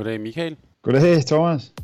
[0.00, 0.56] Goddag Michael.
[0.82, 1.74] Goddag Thomas.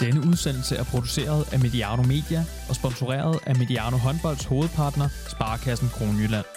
[0.00, 6.48] Denne udsendelse er produceret af Mediano Media og sponsoreret af Mediano Håndbolds hovedpartner, Sparkassen Kronjylland.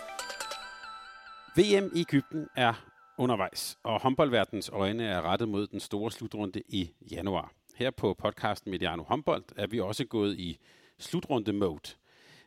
[1.58, 2.74] VM i Ægypten er
[3.18, 7.52] undervejs, og håndboldverdens øjne er rettet mod den store slutrunde i januar.
[7.76, 10.58] Her på podcasten Mediano Håndbold er vi også gået i
[11.00, 11.90] slutrunde-mode.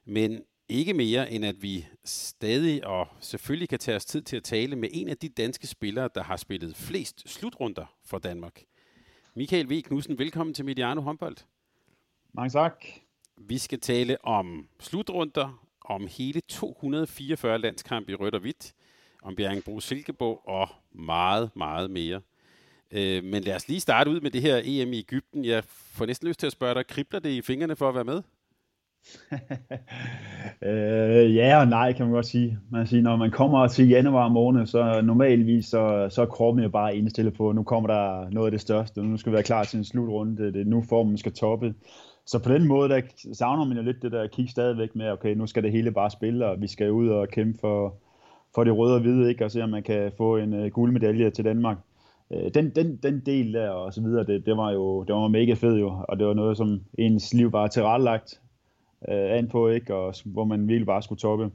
[0.06, 4.43] Men ikke mere end at vi stadig og selvfølgelig kan tage os tid til at
[4.43, 8.63] tale med en af de danske spillere, der har spillet flest slutrunder for Danmark.
[9.35, 9.83] Michael V.
[9.83, 11.37] Knudsen, velkommen til Mediano Håndbold.
[12.33, 12.85] Mange tak.
[13.37, 18.75] Vi skal tale om slutrunder, om hele 244 landskampe i rødt og hvidt,
[19.23, 22.21] om Bjerringbro Silkeborg og meget, meget mere.
[22.91, 25.45] Øh, men lad os lige starte ud med det her EM i Ægypten.
[25.45, 28.05] Jeg får næsten lyst til at spørge dig, kribler det i fingrene for at være
[28.05, 28.23] med?
[30.69, 32.59] øh, ja og nej, kan man godt sige.
[32.70, 36.70] Man siger, når man kommer til januar måned, så normalvis så, så er kroppen jo
[36.70, 39.43] bare indstillet på, at nu kommer der noget af det største, nu skal vi være
[39.43, 41.75] klar til en slutrunde, det er nu formen skal toppe.
[42.27, 43.01] Så på den måde, der
[43.33, 46.11] savner man jo lidt det der kig stadigvæk med, okay, nu skal det hele bare
[46.11, 47.95] spille, og vi skal ud og kæmpe for,
[48.55, 49.45] for det røde og hvide, ikke?
[49.45, 51.77] og se om man kan få en uh, guldmedalje til Danmark.
[52.31, 55.28] Uh, den, den, den del der og så videre, det, det var jo det var
[55.28, 58.41] mega fedt jo, og det var noget, som ens liv var tilrettelagt
[59.08, 59.94] øh, an på, ikke?
[59.94, 61.50] og hvor man virkelig bare skulle toppe.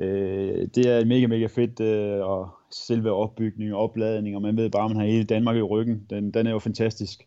[0.00, 4.70] Øh, det er mega, mega fedt, øh, og selve opbygning og opladning, og man ved
[4.70, 7.26] bare, at man har hele Danmark i ryggen, den, den er jo fantastisk.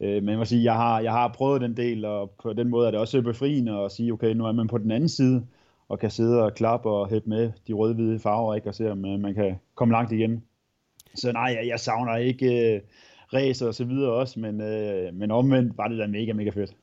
[0.00, 2.68] Øh, men jeg må sige, jeg har, jeg har prøvet den del, og på den
[2.68, 5.46] måde er det også befriende at sige, okay, nu er man på den anden side,
[5.88, 8.68] og kan sidde og klappe og hæppe med de røde-hvide farver, ikke?
[8.68, 10.42] og se om øh, man kan komme langt igen.
[11.14, 12.88] Så nej, jeg, jeg savner ikke uh,
[13.34, 16.76] racer og så videre også, men, uh, men omvendt var det da mega, mega fedt.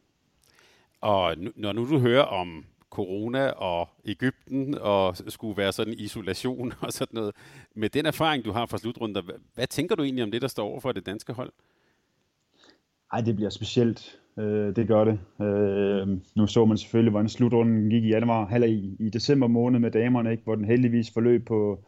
[1.06, 6.73] Og nu, når nu du hører om corona og Ægypten og skulle være sådan isolation
[6.86, 7.36] og sådan noget,
[7.75, 10.48] med den erfaring, du har fra slutrunder, hvad, hvad tænker du egentlig om det, der
[10.48, 11.52] står over for det danske hold?
[13.14, 14.20] Ej, det bliver specielt.
[14.39, 15.20] Øh, det gør det.
[15.42, 19.80] Øh, nu så man selvfølgelig, hvordan slutrunden gik i januar, eller i, i december måned
[19.80, 20.43] med damerne, ikke?
[20.43, 21.86] hvor den heldigvis forløb på,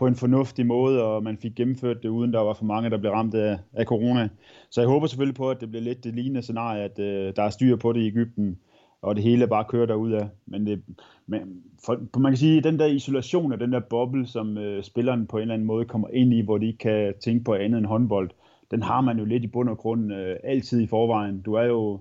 [0.00, 2.98] på en fornuftig måde, og man fik gennemført det, uden der var for mange, der
[2.98, 4.28] blev ramt af, af corona.
[4.70, 7.42] Så jeg håber selvfølgelig på, at det bliver lidt det lignende scenarie, at øh, der
[7.42, 8.58] er styr på det i Ægypten,
[9.02, 10.28] og det hele bare kører derud af.
[10.46, 10.82] Men, det,
[11.26, 11.40] men
[11.84, 15.36] for, man kan sige, den der isolation og den der boble, som øh, spilleren på
[15.36, 17.86] en eller anden måde kommer ind i, hvor de ikke kan tænke på andet end
[17.86, 18.30] håndbold,
[18.70, 21.42] den har man jo lidt i bund og grund øh, altid i forvejen.
[21.42, 22.00] Du er jo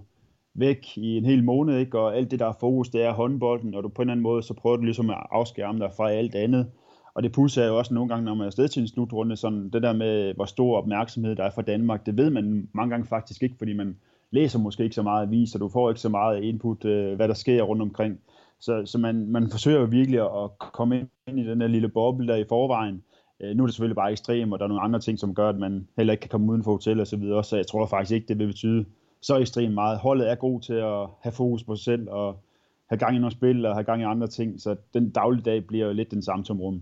[0.54, 2.00] væk i en hel måned, ikke?
[2.00, 4.24] og alt det, der er fokus, det er håndbolden, og du på en eller anden
[4.24, 6.72] måde, så prøver du ligesom at afskærme dig fra alt andet.
[7.14, 9.70] Og det pusser jo også nogle gange, når man er afsted til en slutrunde, sådan
[9.70, 13.08] det der med, hvor stor opmærksomhed der er fra Danmark, det ved man mange gange
[13.08, 13.98] faktisk ikke, fordi man
[14.32, 17.28] læser måske ikke så meget avis, og du får ikke så meget input, øh, hvad
[17.28, 18.20] der sker rundt omkring.
[18.60, 22.28] Så, så man, man forsøger jo virkelig at komme ind i den der lille boble
[22.28, 23.04] der i forvejen,
[23.40, 25.50] Øh, nu er det selvfølgelig bare ekstrem, og der er nogle andre ting, som gør,
[25.50, 27.44] at man heller ikke kan komme uden for hotel og så videre.
[27.44, 28.86] Så jeg tror faktisk ikke, det vil betyde
[29.22, 30.00] så ekstremt meget.
[30.00, 32.44] Holdet er god til at have fokus på sig selv og
[32.90, 35.86] have gang i nogle spil og have gang i andre ting, så den dagligdag bliver
[35.86, 36.82] jo lidt den samme som rum.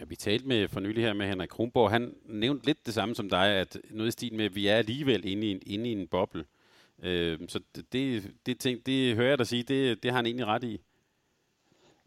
[0.00, 1.90] Ja, vi talte med for nylig her med Henrik Kronborg.
[1.90, 4.76] Han nævnte lidt det samme som dig, at noget i stil med, at vi er
[4.76, 6.44] alligevel inde i en, inde i en boble.
[7.02, 7.60] Øh, så
[7.92, 10.80] det, det, ting, det hører jeg dig sige, det, det har han egentlig ret i.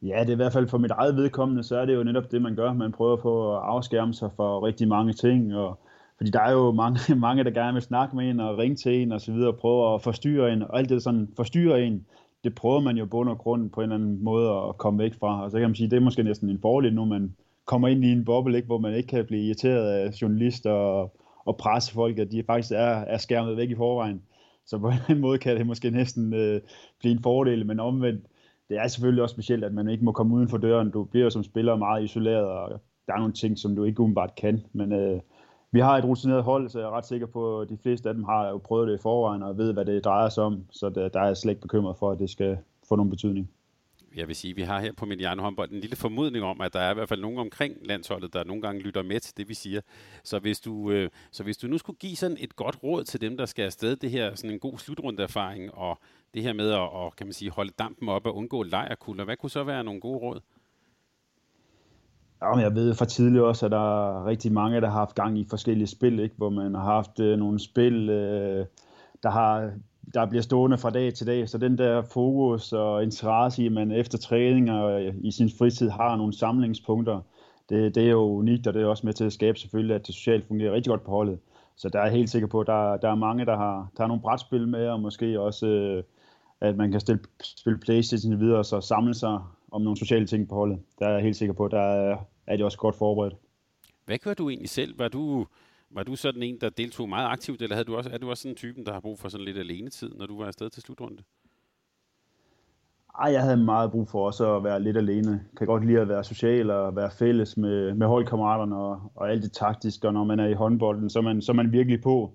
[0.01, 2.31] Ja, det er i hvert fald for mit eget vedkommende, så er det jo netop
[2.31, 2.73] det, man gør.
[2.73, 5.79] Man prøver på at afskærme sig for rigtig mange ting, og
[6.17, 9.01] fordi der er jo mange, mange der gerne vil snakke med en og ringe til
[9.01, 12.05] en og så videre, og prøve at forstyrre en, og alt det sådan forstyrrer en,
[12.43, 15.13] det prøver man jo bund og grund på en eller anden måde at komme væk
[15.19, 15.43] fra.
[15.43, 17.35] Og så kan man sige, det er måske næsten en fordel nu, man
[17.65, 21.17] kommer ind i en boble, ikke, hvor man ikke kan blive irriteret af journalister og,
[21.45, 24.21] og pressefolk, at de faktisk er, er skærmet væk i forvejen.
[24.65, 26.61] Så på en måde kan det måske næsten øh,
[26.99, 28.25] blive en fordel, men omvendt,
[28.69, 30.91] det er selvfølgelig også specielt, at man ikke må komme uden for døren.
[30.91, 34.35] Du bliver som spiller meget isoleret, og der er nogle ting, som du ikke umiddelbart
[34.35, 34.65] kan.
[34.73, 35.19] Men øh,
[35.71, 38.15] vi har et rutineret hold, så jeg er ret sikker på, at de fleste af
[38.15, 40.65] dem har jo prøvet det i forvejen og ved, hvad det drejer sig om.
[40.71, 42.57] Så der, der er jeg slet ikke bekymret for, at det skal
[42.89, 43.49] få nogen betydning
[44.15, 46.73] jeg vil sige, at vi har her på Mediano håndbold en lille formodning om, at
[46.73, 49.49] der er i hvert fald nogen omkring landsholdet, der nogle gange lytter med til det,
[49.49, 49.81] vi siger.
[50.23, 53.21] Så hvis du, øh, så hvis du nu skulle give sådan et godt råd til
[53.21, 55.99] dem, der skal afsted, det her sådan en god slutrundeerfaring, og
[56.33, 59.37] det her med at og, kan man sige, holde dampen op og undgå lejrkulder, hvad
[59.37, 60.39] kunne så være nogle gode råd?
[62.41, 65.15] Ja, men jeg ved fra tidligere også, at der er rigtig mange, der har haft
[65.15, 66.35] gang i forskellige spil, ikke?
[66.37, 68.65] hvor man har haft øh, nogle spil, øh,
[69.23, 69.71] der har
[70.13, 71.49] der bliver stående fra dag til dag.
[71.49, 75.49] Så den der fokus og interesse i, at man efter træning og øh, i sin
[75.57, 77.21] fritid har nogle samlingspunkter,
[77.69, 80.07] det, det er jo unikt, og det er også med til at skabe selvfølgelig, at
[80.07, 81.39] det socialt fungerer rigtig godt på holdet.
[81.77, 84.03] Så der er jeg helt sikker på, at der, der er mange, der har, der
[84.03, 86.03] har nogle brætspil med, og måske også øh,
[86.61, 89.39] at man kan stille, spille Playstation videre, og så samle sig
[89.71, 90.79] om nogle sociale ting på holdet.
[90.99, 92.17] Der er jeg helt sikker på, der er,
[92.47, 93.35] er de også godt forberedt.
[94.05, 94.99] Hvad gør du egentlig selv?
[94.99, 95.45] Var du,
[95.89, 98.41] var du sådan en, der deltog meget aktivt, eller havde du også, er du også
[98.41, 100.81] sådan en typen, der har brug for sådan lidt alenetid, når du var afsted til
[100.81, 101.23] slutrunde?
[103.19, 105.31] Ej, jeg havde meget brug for også at være lidt alene.
[105.31, 109.31] Jeg kan godt lide at være social og være fælles med, med holdkammeraterne og, og
[109.31, 110.07] alt det taktiske.
[110.07, 112.33] Og når man er i håndbolden, så er man, så er man virkelig på.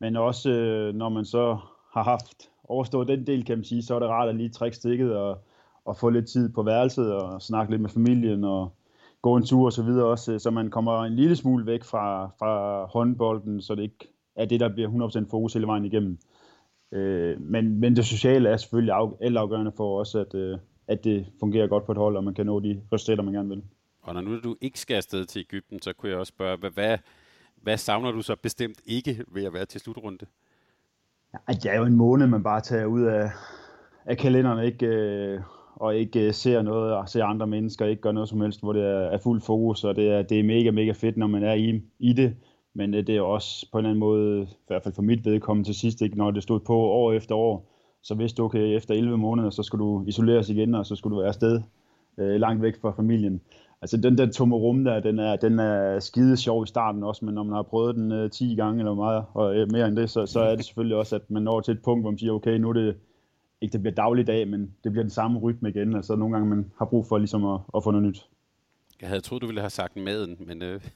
[0.00, 1.58] Men også øh, når man så
[1.92, 4.76] har haft overstået den del, kan man sige, så er det rart at lige trække
[4.76, 5.38] stikket og,
[5.84, 8.76] og få lidt tid på værelset og snakke lidt med familien og
[9.22, 12.26] gå en tur og så videre også, så man kommer en lille smule væk fra,
[12.38, 16.18] fra håndbolden, så det ikke er det, der bliver 100% fokus hele vejen igennem.
[16.92, 20.58] Øh, men, men det sociale er selvfølgelig af, afgørende for også, at, øh,
[20.88, 23.48] at det fungerer godt på et hold, og man kan nå de resultater, man gerne
[23.48, 23.62] vil.
[24.02, 26.70] Og når nu du ikke skal afsted til Ægypten, så kunne jeg også spørge, hvad,
[26.70, 26.98] hvad,
[27.62, 30.26] hvad savner du så bestemt ikke ved at være til slutrunde?
[31.32, 33.30] Ja, det er jo en måned, man bare tager ud af,
[34.04, 35.40] af kalenderen, ikke, øh,
[35.82, 38.72] og ikke øh, ser noget, og ser andre mennesker, ikke gør noget som helst, hvor
[38.72, 41.42] det er, er fuld fokus, og det er, det er mega, mega fedt, når man
[41.42, 42.34] er i, i det.
[42.74, 45.24] Men øh, det er også på en eller anden måde, i hvert fald for mit
[45.24, 47.68] vedkommende til sidst, ikke, når det stod på år efter år,
[48.02, 51.14] så vidste du, okay, efter 11 måneder, så skulle du isoleres igen, og så skulle
[51.14, 51.62] du være afsted
[52.18, 53.40] øh, langt væk fra familien.
[53.82, 57.24] Altså den der tomme rum der, den er, den er skide sjov i starten også,
[57.24, 59.96] men når man har prøvet den øh, 10 gange eller meget, og øh, mere end
[59.96, 62.18] det, så, så er det selvfølgelig også, at man når til et punkt, hvor man
[62.18, 62.96] siger, okay, nu er det,
[63.62, 66.72] ikke det bliver dagligdag, men det bliver den samme rytme igen, altså nogle gange man
[66.78, 68.26] har brug for ligesom at, at få noget nyt.
[69.00, 70.62] Jeg havde troet, du ville have sagt maden, men...
[70.62, 70.80] Øh,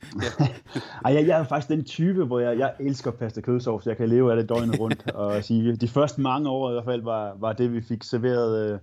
[1.04, 3.86] Ej, jeg, jeg er faktisk den type, hvor jeg, jeg elsker pasta kødsovs.
[3.86, 5.10] Jeg kan leve af det døgnet rundt.
[5.14, 8.72] og sige, de første mange år i hvert fald var, var det, vi fik serveret
[8.72, 8.78] øh,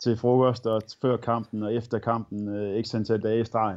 [0.00, 3.76] til frokost og før kampen og efter kampen øh, ikke antal dage i streg.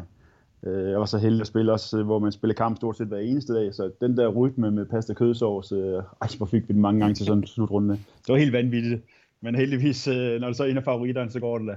[0.63, 3.07] Øh, jeg var så heldig at spille også, øh, hvor man spiller kamp stort set
[3.07, 6.73] hver eneste dag, så den der rytme med pasta kødsovs, øh, ej, hvor fik vi
[6.73, 7.93] den mange gange til sådan en slutrunde.
[7.93, 9.01] Det var helt vanvittigt.
[9.41, 11.75] Men heldigvis, øh, når det så er en af favoritterne, så går det da.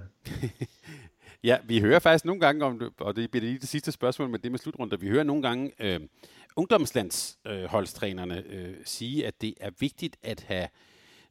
[1.49, 4.39] ja, vi hører faktisk nogle gange om og det bliver lige det sidste spørgsmål med
[4.39, 4.97] det med slutrunder.
[4.97, 6.01] Vi hører nogle gange øh,
[6.57, 10.69] ungdomslandsholdstrænerne øh, øh, sige, at det er vigtigt at have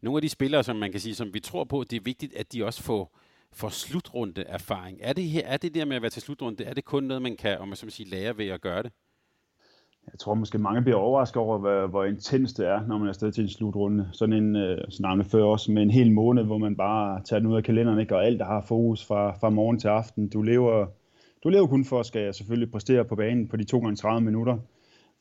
[0.01, 2.35] nogle af de spillere, som man kan sige, som vi tror på, det er vigtigt,
[2.35, 3.20] at de også får
[3.53, 4.97] for slutrunde erfaring.
[5.01, 7.21] Er det, her, er det der med at være til slutrunde, er det kun noget,
[7.21, 8.91] man kan om man så sige, lære ved at gøre det?
[10.11, 13.09] Jeg tror måske mange bliver overrasket over, hvor, hvor intens det er, når man er
[13.09, 14.09] afsted til en slutrunde.
[14.11, 17.49] Sådan en, øh, sådan før også, med en hel måned, hvor man bare tager den
[17.49, 18.15] ud af kalenderen, ikke?
[18.15, 20.29] og alt der har fokus fra, fra morgen til aften.
[20.29, 20.87] Du lever,
[21.43, 24.21] du lever kun for at skal selvfølgelig præstere på banen på de 2 gange 30
[24.21, 24.57] minutter.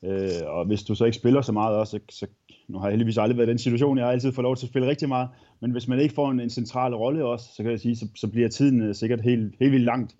[0.03, 2.27] Øh, og hvis du så ikke spiller så meget også, så,
[2.71, 4.65] nu har jeg heldigvis aldrig været i den situation, jeg har altid fået lov til
[4.65, 5.29] at spille rigtig meget,
[5.61, 8.07] men hvis man ikke får en, en central rolle også, så kan jeg sige, så,
[8.15, 10.15] så bliver tiden øh, sikkert helt, helt vildt langt.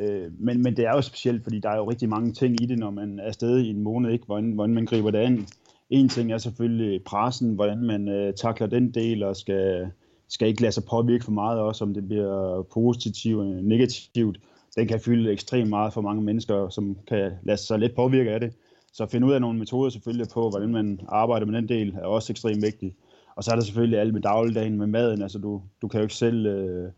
[0.00, 2.66] Øh, men, men det er jo specielt, fordi der er jo rigtig mange ting i
[2.66, 4.26] det, når man er afsted i en måned, ikke?
[4.26, 5.46] Hvordan, hvordan man griber det an.
[5.90, 9.90] En ting er selvfølgelig pressen, hvordan man øh, takler den del, og skal,
[10.28, 14.38] skal ikke lade sig påvirke for meget også, om det bliver positivt eller negativt.
[14.76, 18.40] Den kan fylde ekstremt meget for mange mennesker, som kan lade sig let påvirke af
[18.40, 18.52] det.
[18.98, 21.94] Så at finde ud af nogle metoder selvfølgelig på, hvordan man arbejder med den del,
[21.94, 22.94] er også ekstremt vigtigt.
[23.36, 25.22] Og så er der selvfølgelig alt med dagligdagen med maden.
[25.22, 26.90] Altså du, du kan jo ikke selv øh,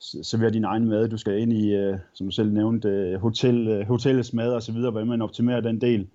[0.00, 1.08] servere din egen mad.
[1.08, 4.62] Du skal ind i, øh, som du selv nævnte, øh, hotel, øh, hotellets mad og
[4.62, 6.08] så videre, hvordan man optimerer den del.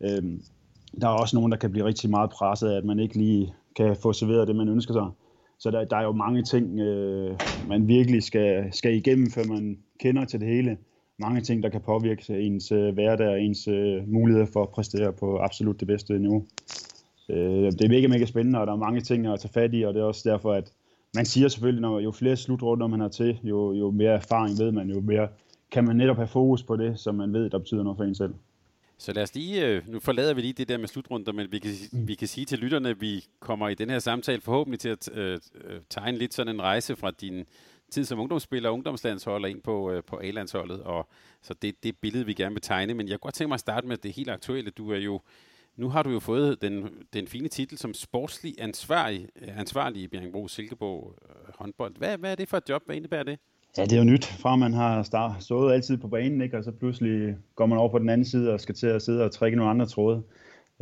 [0.00, 0.22] Øh,
[1.00, 3.54] der er også nogen, der kan blive rigtig meget presset af, at man ikke lige
[3.76, 5.06] kan få serveret det, man ønsker sig.
[5.58, 9.78] Så der, der er jo mange ting, øh, man virkelig skal, skal igennem, før man
[10.00, 10.76] kender til det hele
[11.18, 15.12] mange ting, der kan påvirke ens øh, hverdag og ens øh, muligheder for at præstere
[15.12, 16.46] på absolut det bedste niveau.
[17.28, 19.82] Øh, det er mega, mega spændende, og der er mange ting at tage fat i,
[19.82, 20.72] og det er også derfor, at
[21.14, 24.72] man siger selvfølgelig, når jo flere slutrunder man har til, jo, jo mere erfaring ved
[24.72, 25.28] man, jo mere
[25.70, 28.14] kan man netop have fokus på det, som man ved, der betyder noget for en
[28.14, 28.34] selv.
[28.98, 31.70] Så lad os lige, nu forlader vi lige det der med slutrunder, men vi kan,
[31.92, 35.08] vi kan sige til lytterne, at vi kommer i den her samtale forhåbentlig til at
[35.14, 35.38] øh
[35.90, 37.44] tegne lidt sådan en rejse fra din
[37.90, 41.08] tid som ungdomsspiller og ungdomslandsholder ind på, øh, på A-landsholdet, og
[41.42, 42.94] så det det billede, vi gerne vil tegne.
[42.94, 44.70] Men jeg kunne godt tænke mig at starte med det helt aktuelle.
[44.70, 45.20] Du er jo,
[45.76, 50.48] nu har du jo fået den, den fine titel som sportslig ansvarlig, ansvarlig i Bjergbro
[50.48, 51.98] Silkeborg øh, håndbold.
[51.98, 52.82] Hvad, hvad er det for et job?
[52.86, 53.38] Hvad indebærer det?
[53.78, 56.58] Ja, det er jo nyt, fra man har start, stået altid på banen, ikke?
[56.58, 59.24] og så pludselig går man over på den anden side og skal til at sidde
[59.24, 60.22] og trække nogle andre tråde.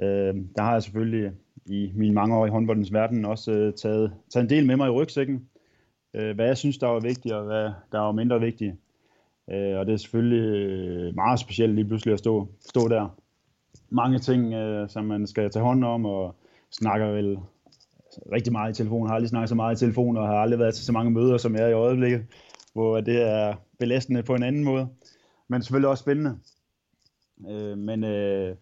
[0.02, 1.32] Øh, der har jeg selvfølgelig
[1.66, 4.86] i mine mange år i håndboldens verden også øh, taget, taget en del med mig
[4.86, 5.48] i rygsækken
[6.14, 8.74] øh, hvad jeg synes, der var vigtigt, og hvad der var mindre vigtigt.
[9.50, 13.16] Øh, og det er selvfølgelig øh, meget specielt lige pludselig at stå, stå der.
[13.90, 16.34] Mange ting, øh, som man skal tage hånd om, og
[16.70, 17.38] snakker vel
[18.32, 19.02] rigtig meget i telefon.
[19.02, 21.10] Jeg har aldrig snakket så meget i telefon, og har aldrig været til så mange
[21.10, 22.26] møder, som jeg er i øjeblikket,
[22.72, 24.88] hvor det er belastende på en anden måde.
[25.48, 26.38] Men selvfølgelig også spændende.
[27.50, 28.56] Øh, men øh,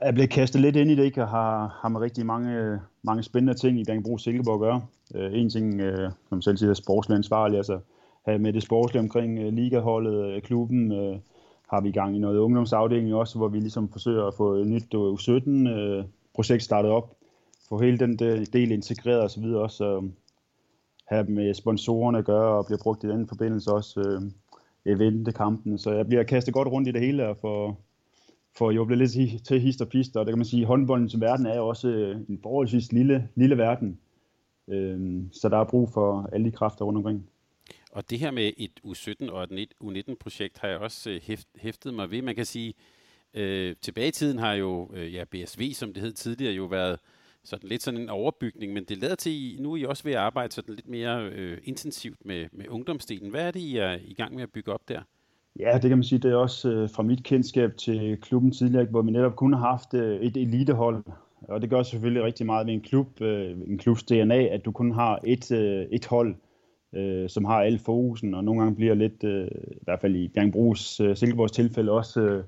[0.00, 1.22] er blevet kastet lidt ind i det, ikke?
[1.22, 4.82] og har, har med rigtig mange, mange spændende ting i Bjergbro Silkeborg at gøre.
[5.14, 7.80] Øh, en ting, øh, som selv siger, sportslig ansvarlig, altså
[8.24, 11.18] have med det sportslige omkring øh, ligaholdet, øh, klubben, øh,
[11.70, 14.66] har vi i gang i noget ungdomsafdeling også, hvor vi ligesom forsøger at få et
[14.66, 17.16] nyt U17-projekt øh, øh startet op,
[17.68, 18.16] få hele den
[18.52, 19.44] del integreret osv.
[19.44, 20.02] også, øh,
[21.06, 24.22] have med sponsorerne at gøre og bliver brugt i den forbindelse også øh,
[24.92, 25.78] eventekampen.
[25.78, 27.80] Så jeg bliver kastet godt rundt i det hele og får,
[28.56, 31.46] for jo blev lidt til hist og pist, og det kan man sige, håndboldens verden
[31.46, 33.98] er jo også øh, en forholdsvis lille, lille verden.
[34.68, 37.28] Øhm, så der er brug for alle de kræfter rundt omkring.
[37.92, 42.10] Og det her med et U17 og et U19-projekt har jeg også øh, hæftet mig
[42.10, 42.22] ved.
[42.22, 42.74] Man kan sige,
[43.34, 46.98] øh, tilbage i tiden har jo øh, ja, BSV, som det hed tidligere, jo været
[47.44, 50.18] sådan lidt sådan en overbygning, men det lader til, nu er I også ved at
[50.18, 53.30] arbejde sådan lidt mere øh, intensivt med, med ungdomsdelen.
[53.30, 55.02] Hvad er det, I er i gang med at bygge op der?
[55.58, 58.84] Ja, det kan man sige, det er også øh, fra mit kendskab til klubben tidligere,
[58.84, 61.04] hvor vi netop kun har haft øh, et elitehold.
[61.42, 64.72] Og det gør selvfølgelig rigtig meget ved en klub, øh, en klubs DNA, at du
[64.72, 66.34] kun har et, øh, et hold,
[66.94, 70.28] øh, som har al fokusen, og nogle gange bliver lidt, øh, i hvert fald i
[70.28, 72.44] Bjergbrugs, øh, Silkeborgs tilfælde også, øh,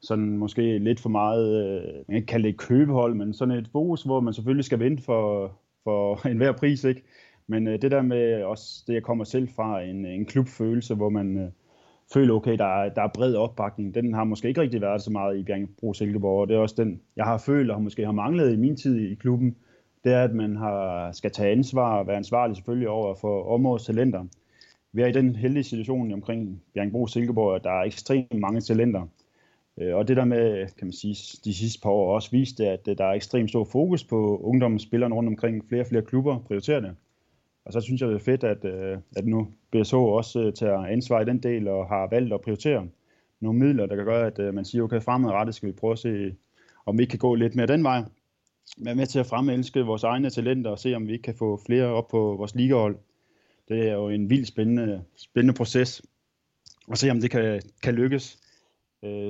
[0.00, 3.54] sådan måske lidt for meget, øh, man kan ikke kalde det et købehold, men sådan
[3.54, 5.52] et fokus, hvor man selvfølgelig skal vinde for,
[5.84, 7.02] for enhver pris, ikke?
[7.46, 11.08] Men øh, det der med også det, jeg kommer selv fra, en, en klubfølelse, hvor
[11.08, 11.50] man øh,
[12.12, 15.10] føler, okay, der er, der er bred opbakning, den har måske ikke rigtig været så
[15.10, 18.12] meget i Bjergbro Silkeborg, og det er også den, jeg har følt, og måske har
[18.12, 19.56] manglet i min tid i klubben,
[20.04, 23.84] det er, at man har, skal tage ansvar og være ansvarlig selvfølgelig over for områdets
[23.84, 24.24] talenter.
[24.92, 29.06] Vi er i den heldige situation omkring Bjergbro Silkeborg, at der er ekstremt mange talenter,
[29.78, 32.88] øh, og det der med, kan man sige, de sidste par år også viste, at
[32.88, 36.80] øh, der er ekstremt stor fokus på ungdomsspillerne rundt omkring flere og flere klubber prioriterer
[36.80, 36.96] det.
[37.64, 40.78] Og så synes jeg, det er fedt, at, øh, at nu BSH også øh, tager
[40.78, 42.88] ansvar i den del og har valgt at prioritere
[43.40, 45.98] nogle midler, der kan gøre, at øh, man siger, okay, fremadrettet skal vi prøve at
[45.98, 46.34] se,
[46.86, 48.02] om vi ikke kan gå lidt mere den vej.
[48.78, 51.60] Være med til at fremelske vores egne talenter og se, om vi ikke kan få
[51.66, 52.96] flere op på vores ligahold.
[53.68, 56.02] Det er jo en vild spændende, spændende proces.
[56.88, 58.38] Og se, om det kan, kan lykkes.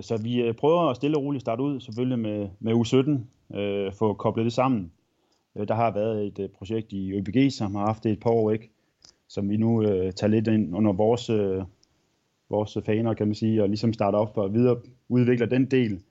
[0.01, 4.15] Så vi prøver at stille og roligt starte ud, selvfølgelig med, med U17, øh, få
[4.15, 4.93] koblet det sammen.
[5.57, 8.31] Øh, der har været et øh, projekt i ØBG, som har haft det et par
[8.31, 8.71] år, ikke?
[9.29, 11.63] som vi nu øh, tager lidt ind under vores, øh,
[12.51, 16.03] vores faner, kan man sige, og ligesom starter op og videre udvikler den del.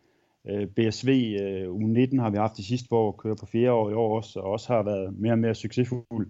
[0.49, 1.09] Øh, BSV
[1.41, 4.39] øh, U19 har vi haft de sidste år, kører på fjerde år i år også,
[4.39, 6.27] og også har været mere og mere succesfuld.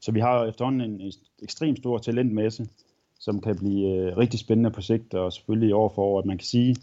[0.00, 2.66] Så vi har efterhånden en, en ekstremt stor talentmasse,
[3.20, 6.38] som kan blive øh, rigtig spændende på sigt, og selvfølgelig år for år, at man
[6.38, 6.76] kan sige,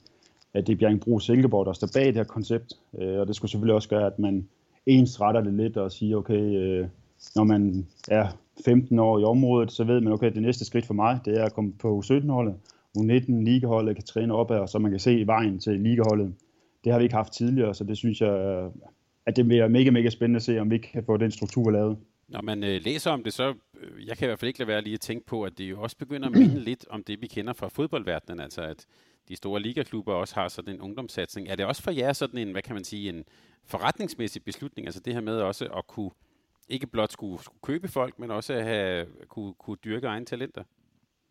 [0.53, 3.35] at det bliver en brug Silkeborg, der står bag det her koncept, øh, og det
[3.35, 4.47] skulle selvfølgelig også gøre, at man
[4.89, 6.87] ensretter det lidt og siger, okay, øh,
[7.35, 8.27] når man er
[8.65, 11.45] 15 år i området, så ved man, okay, det næste skridt for mig, det er
[11.45, 12.55] at komme på U17-holdet,
[12.97, 16.33] U19-ligeholdet kan træne opad, og så man kan se vejen til ligeholdet.
[16.83, 18.69] Det har vi ikke haft tidligere, så det synes jeg,
[19.25, 21.97] at det bliver mega, mega spændende at se, om vi kan få den struktur lavet.
[22.27, 24.67] Når man øh, læser om det, så øh, jeg kan i hvert fald ikke lade
[24.67, 27.21] være lige at tænke på, at det jo også begynder at minde lidt om det,
[27.21, 28.85] vi kender fra fodboldverdenen, altså at
[29.29, 31.47] de store ligaklubber også har sådan en ungdomssatsning.
[31.47, 33.23] Er det også for jer sådan en, hvad kan man sige, en
[33.65, 36.11] forretningsmæssig beslutning, altså det her med også at kunne,
[36.69, 40.63] ikke blot skulle, skulle købe folk, men også at have, kunne, kunne dyrke egne talenter?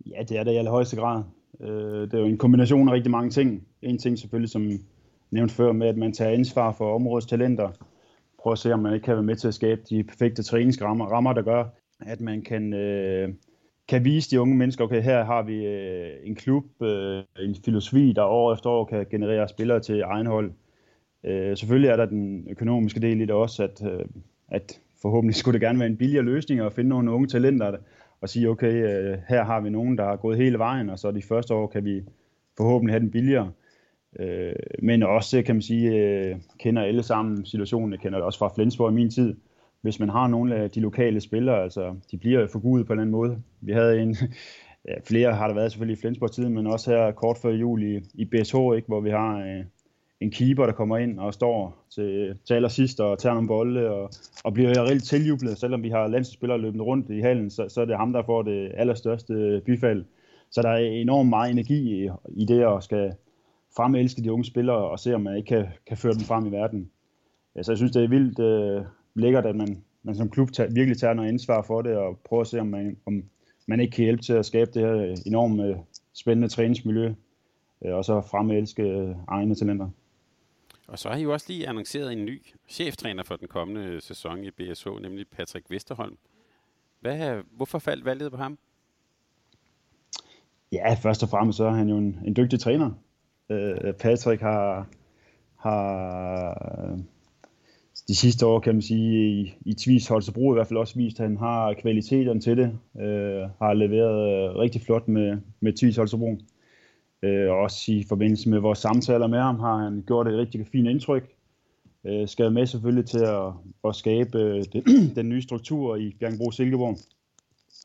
[0.07, 1.23] Ja, det er det i allerhøjeste grad.
[1.61, 3.67] Øh, det er jo en kombination af rigtig mange ting.
[3.83, 4.71] En ting selvfølgelig, som
[5.31, 7.73] nævnt før, med at man tager ansvar for områdets talenter,
[8.39, 11.07] Prøver at se, om man ikke kan være med til at skabe de perfekte træningsrammer,
[11.07, 11.65] rammer, der gør,
[12.01, 13.29] at man kan, øh,
[13.89, 18.13] kan vise de unge mennesker, okay, her har vi øh, en klub, øh, en filosofi,
[18.13, 20.53] der år efter år kan generere spillere til egen hold.
[21.25, 24.05] Øh, selvfølgelig er der den økonomiske del i det også, at, øh,
[24.49, 27.77] at forhåbentlig skulle det gerne være en billigere løsning at finde nogle unge talenter
[28.21, 31.11] og sige, okay, øh, her har vi nogen, der har gået hele vejen, og så
[31.11, 32.03] de første år kan vi
[32.57, 33.53] forhåbentlig have den billigere.
[34.21, 34.53] Øh,
[34.83, 37.93] men også, kan man sige, øh, kender alle sammen situationen.
[37.93, 39.37] Jeg kender det også fra Flensborg i min tid.
[39.83, 43.03] Hvis man har nogle af de lokale spillere, altså de bliver forgudet på en eller
[43.03, 43.43] anden måde.
[43.61, 44.17] Vi havde en,
[44.89, 48.01] ja, flere har der været selvfølgelig i Flensborg-tiden, men også her kort før jul i,
[48.15, 49.65] i BSH, ikke, hvor vi har øh,
[50.21, 54.11] en keeper, der kommer ind og står til, til allersidst og tager nogle bolde og,
[54.45, 57.85] og bliver reelt tiljublet, selvom vi har landsspillere løbende rundt i hallen, så, så er
[57.85, 60.05] det ham, der får det allerstørste bifald.
[60.51, 63.13] Så der er enormt meget energi i, i det at skal,
[63.77, 66.51] fremelske de unge spillere og se, om man ikke kan, kan føre dem frem i
[66.51, 66.91] verden.
[67.63, 68.83] Så jeg synes, det er vildt øh,
[69.19, 72.41] lækkert, at man, man som klub tager, virkelig tager noget ansvar for det og prøver
[72.41, 73.25] at se, om man, om
[73.67, 75.77] man ikke kan hjælpe til at skabe det her enormt øh,
[76.13, 77.15] spændende træningsmiljø
[77.85, 79.89] øh, og så fremelske øh, egne talenter.
[80.89, 84.45] Og så har I jo også lige annonceret en ny cheftræner for den kommende sæson
[84.45, 86.19] i BSH, nemlig Patrick Vesterholm.
[87.01, 88.59] Hvad, hvorfor faldt valget på ham?
[90.73, 92.91] Ja, først og fremmest så er han jo en, en dygtig træner.
[93.51, 94.87] Øh, Patrick har,
[95.57, 96.99] har
[98.09, 101.21] de sidste år, kan man sige, i, i Tvis Holstebro i hvert fald også vist,
[101.21, 102.79] at han har kvaliteterne til det.
[103.01, 106.39] Øh, har leveret øh, rigtig flot med, med Tvis Holstebro.
[107.23, 110.89] Øh, også i forbindelse med vores samtaler med ham har han gjort et rigtig fint
[110.89, 111.29] indtryk.
[112.07, 113.53] Øh, skal med selvfølgelig til at,
[113.85, 114.85] at skabe øh, det,
[115.17, 116.99] den nye struktur i Bjergbro Silkeborg.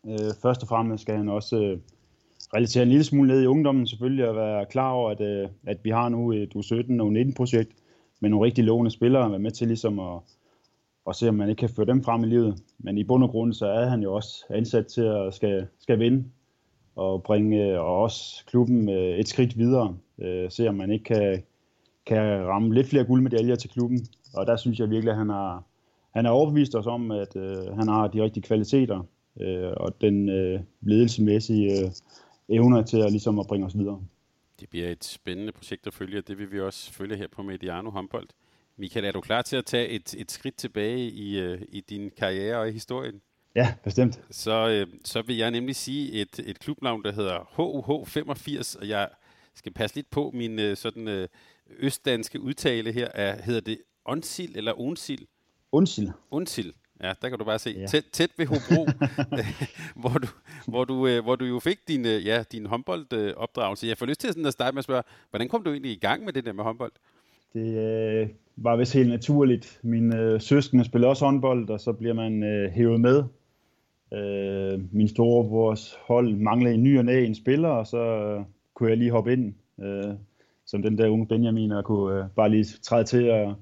[0.07, 1.77] Øh, først og fremmest skal han også øh,
[2.55, 5.77] relatere en lille smule ned i ungdommen selvfølgelig og være klar over, at, øh, at
[5.83, 7.71] vi har nu et U17 og U19-projekt,
[8.23, 10.19] med nogle rigtig lovende spillere, være med til ligesom at,
[11.09, 12.55] at se, om man ikke kan føre dem frem i livet.
[12.79, 15.99] Men i bund og grund, så er han jo også ansat til at skal, skal
[15.99, 16.23] vinde
[16.95, 19.97] og bringe øh, og også klubben øh, et skridt videre.
[20.21, 21.43] Øh, se, om man ikke kan,
[22.05, 23.99] kan ramme lidt flere guldmedaljer til klubben.
[24.33, 25.63] Og der synes jeg virkelig, at han har,
[26.15, 29.03] han har overbevist os om, at øh, han har de rigtige kvaliteter
[29.41, 31.89] øh, og den øh, ledelsesmæssige øh,
[32.49, 34.01] evner til at, ligesom at bringe os videre.
[34.63, 37.43] Det bliver et spændende projekt at følge, og det vil vi også følge her på
[37.43, 38.27] Mediano håndbold.
[38.77, 42.11] Michael, er du klar til at tage et, et skridt tilbage i, uh, i din
[42.17, 43.21] karriere og i historien?
[43.55, 44.21] Ja, bestemt.
[44.31, 49.09] Så, uh, så vil jeg nemlig sige et, et klubnavn, der hedder HUH85, og jeg
[49.55, 51.27] skal passe lidt på min uh, sådan
[51.79, 53.07] østdanske udtale her.
[53.13, 55.27] Er, hedder det Onsil eller Onsil?
[55.71, 56.11] Onsil.
[56.31, 56.73] Onsil.
[57.03, 57.75] Ja, der kan du bare se.
[57.79, 57.85] Ja.
[57.85, 58.87] Tæt, tæt ved Hobro,
[60.01, 60.27] hvor, du,
[60.67, 63.87] hvor, du, øh, hvor du jo fik din, øh, ja, din håndboldopdragelse.
[63.87, 65.99] Jeg får lyst til sådan at starte med at spørge, hvordan kom du egentlig i
[65.99, 66.91] gang med det der med håndbold?
[67.53, 69.79] Det øh, var vist helt naturligt.
[69.83, 73.23] Min øh, søskende spiller også håndbold, og så bliver man øh, hævet med.
[74.13, 78.43] Øh, min storebrors hold manglede en ny og næ en spiller, og så øh,
[78.73, 79.53] kunne jeg lige hoppe ind.
[79.81, 80.13] Øh,
[80.65, 83.55] som den der unge Benjamin, og kunne øh, bare lige træde til og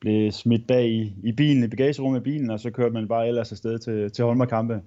[0.00, 3.28] blev smidt bag i, i bilen, i bagagerummet i bilen, og så kørte man bare
[3.28, 4.82] ellers afsted til, til håndboldkampe.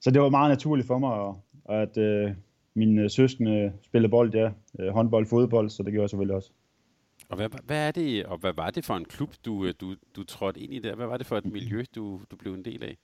[0.00, 2.30] Så det var meget naturligt for mig, og, at øh,
[2.74, 4.50] mine søskende spillede bold, ja,
[4.80, 6.50] øh, håndbold, fodbold, så det gjorde jeg selvfølgelig også.
[7.28, 9.94] Og hvad, hvad er det, og hvad var det for en klub, du, øh, du,
[10.16, 10.94] du trådte ind i der?
[10.94, 12.96] Hvad var det for et miljø, du, du blev en del af?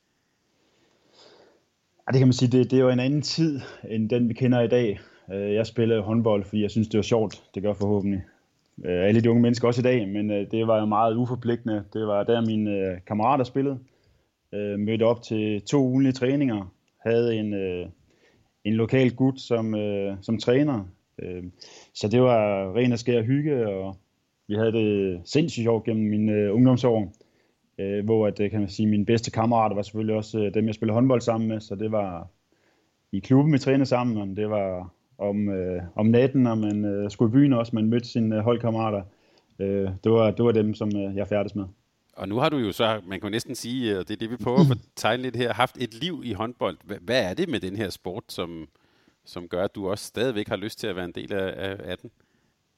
[2.06, 3.60] Ja, det kan man sige, det, det er jo en anden tid,
[3.90, 5.00] end den vi kender i dag.
[5.33, 7.42] Øh, jeg spillede håndbold, fordi jeg synes, det var sjovt.
[7.54, 8.22] Det gør forhåbentlig
[8.84, 11.84] øh, alle de unge mennesker også i dag, men øh, det var jo meget uforpligtende.
[11.92, 13.78] Det var der mine øh, kammerater spillede.
[14.54, 16.72] Øh, mødte op til to ugenlige træninger.
[17.00, 17.87] Havde en, øh,
[18.64, 20.84] en lokal gut som, øh, som træner.
[21.18, 21.44] Øh,
[21.94, 23.96] så det var ren og skær hygge, og
[24.48, 27.12] vi havde det sindssygt sjovt gennem mine øh, ungdomsår.
[27.78, 30.66] Øh, hvor at, øh, kan man sige, mine bedste kammerater var selvfølgelig også øh, dem,
[30.66, 32.28] jeg spillede håndbold sammen med, så det var
[33.12, 37.11] i klubben, vi trænede sammen, og det var om, øh, om natten, når man øh,
[37.11, 39.03] skulle i byen også, man mødte sine øh, holdkammerater.
[39.59, 41.64] Øh, det, var, det var dem, som øh, jeg færdes med.
[42.16, 44.37] Og nu har du jo så, man kan næsten sige, og det er det, vi
[44.37, 46.77] prøver at tegne lidt her, haft et liv i håndbold.
[47.00, 48.68] Hvad er det med den her sport, som,
[49.24, 51.98] som gør, at du også stadigvæk har lyst til at være en del af, af
[51.98, 52.11] den?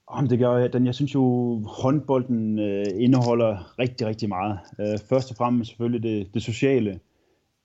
[0.07, 0.87] Om det gør den.
[0.87, 4.59] Jeg synes jo, håndbolden øh, indeholder rigtig, rigtig meget.
[4.81, 7.01] Øh, først og fremmest selvfølgelig det, det sociale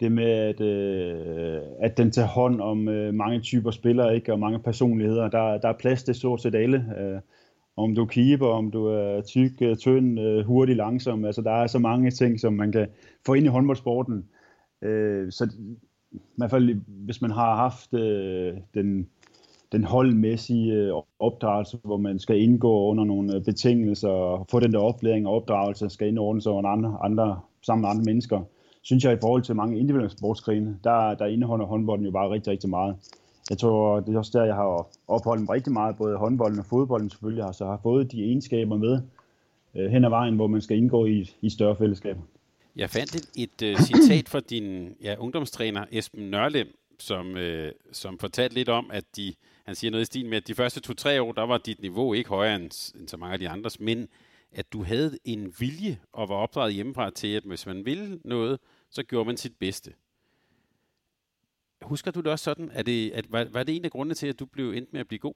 [0.01, 4.39] det med, at, øh, at den tager hånd om øh, mange typer spillere ikke, og
[4.39, 5.29] mange personligheder.
[5.29, 6.85] Der, der er plads til stort set alle.
[6.99, 7.19] Øh,
[7.77, 11.25] om du keeper, om du er tyk, øh, tynd, øh, hurtig, langsom.
[11.25, 12.87] Altså, der er så mange ting, som man kan
[13.25, 14.25] få ind i håndboldsporten.
[14.81, 15.49] Øh, så
[16.11, 19.07] i hvert fald, hvis man har haft øh, den,
[19.71, 24.73] den holdmæssige øh, opdragelse, hvor man skal indgå under nogle øh, betingelser, og få den
[24.73, 28.41] der oplæring og opdragelse, skal indordne sig under andre, andre, sammen med andre mennesker,
[28.81, 32.51] synes jeg i forhold til mange individuelle sportsgrene, der, der indeholder håndbolden jo bare rigtig,
[32.51, 32.95] rigtig meget.
[33.49, 36.65] Jeg tror, det er også der, jeg har opholdt mig rigtig meget, både håndbolden og
[36.65, 39.01] fodbolden selvfølgelig, og så har fået de egenskaber med
[39.75, 42.21] øh, hen ad vejen, hvor man skal indgå i, i større fællesskaber.
[42.75, 46.67] Jeg fandt et, et uh, citat fra din ja, ungdomstræner Esben Nørlem,
[46.99, 49.33] som, øh, som fortalte lidt om, at de,
[49.65, 52.13] han siger noget i stil med, at de første to-tre år, der var dit niveau
[52.13, 54.07] ikke højere end, end så mange af de andres, men
[54.51, 58.59] at du havde en vilje og var opdraget hjemmefra til, at hvis man ville noget,
[58.89, 59.93] så gjorde man sit bedste.
[61.81, 62.71] Husker du det også sådan?
[62.73, 64.99] Er det, at, var, var det en af grundene til, at du blev endt med
[64.99, 65.33] at blive god?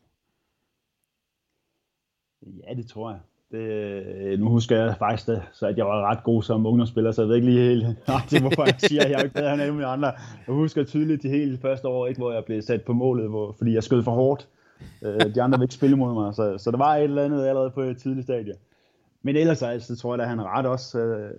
[2.42, 3.20] Ja, det tror jeg.
[3.52, 7.12] Det, øh, nu husker jeg faktisk, det, så at jeg var ret god som ungdomsspiller,
[7.12, 7.86] så jeg ved ikke lige helt,
[8.30, 10.08] det, hvorfor jeg siger, at jeg er ikke bedre end alle andre.
[10.48, 13.52] Jeg husker tydeligt de hele første år, ikke, hvor jeg blev sat på målet, hvor,
[13.58, 14.48] fordi jeg skød for hårdt.
[15.02, 17.46] Øh, de andre ville ikke spille mod mig, så, så der var et eller andet
[17.46, 18.54] allerede på et tidligt stadie.
[19.26, 21.00] Men ellers altså, tror jeg, at han er ret også.
[21.00, 21.32] Øh,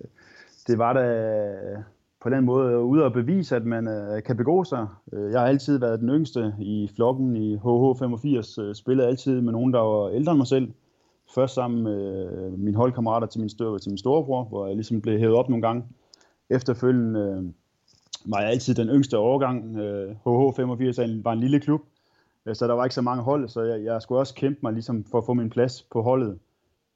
[0.67, 1.77] det var da øh,
[2.21, 4.87] på den måde ude at bevise, at man øh, kan begå sig.
[5.13, 9.51] Øh, jeg har altid været den yngste i flokken i HH85, øh, spillede altid med
[9.51, 10.71] nogen, der var ældre end mig selv.
[11.35, 15.19] Først sammen med mine holdkammerater til min, større, til min storebror, hvor jeg ligesom blev
[15.19, 15.83] hævet op nogle gange.
[16.49, 17.53] Efterfølgende
[18.25, 19.77] var jeg altid den yngste årgang.
[20.25, 21.81] HH85 var en lille klub,
[22.53, 25.03] så der var ikke så mange hold, så jeg, jeg skulle også kæmpe mig ligesom
[25.03, 26.39] for at få min plads på holdet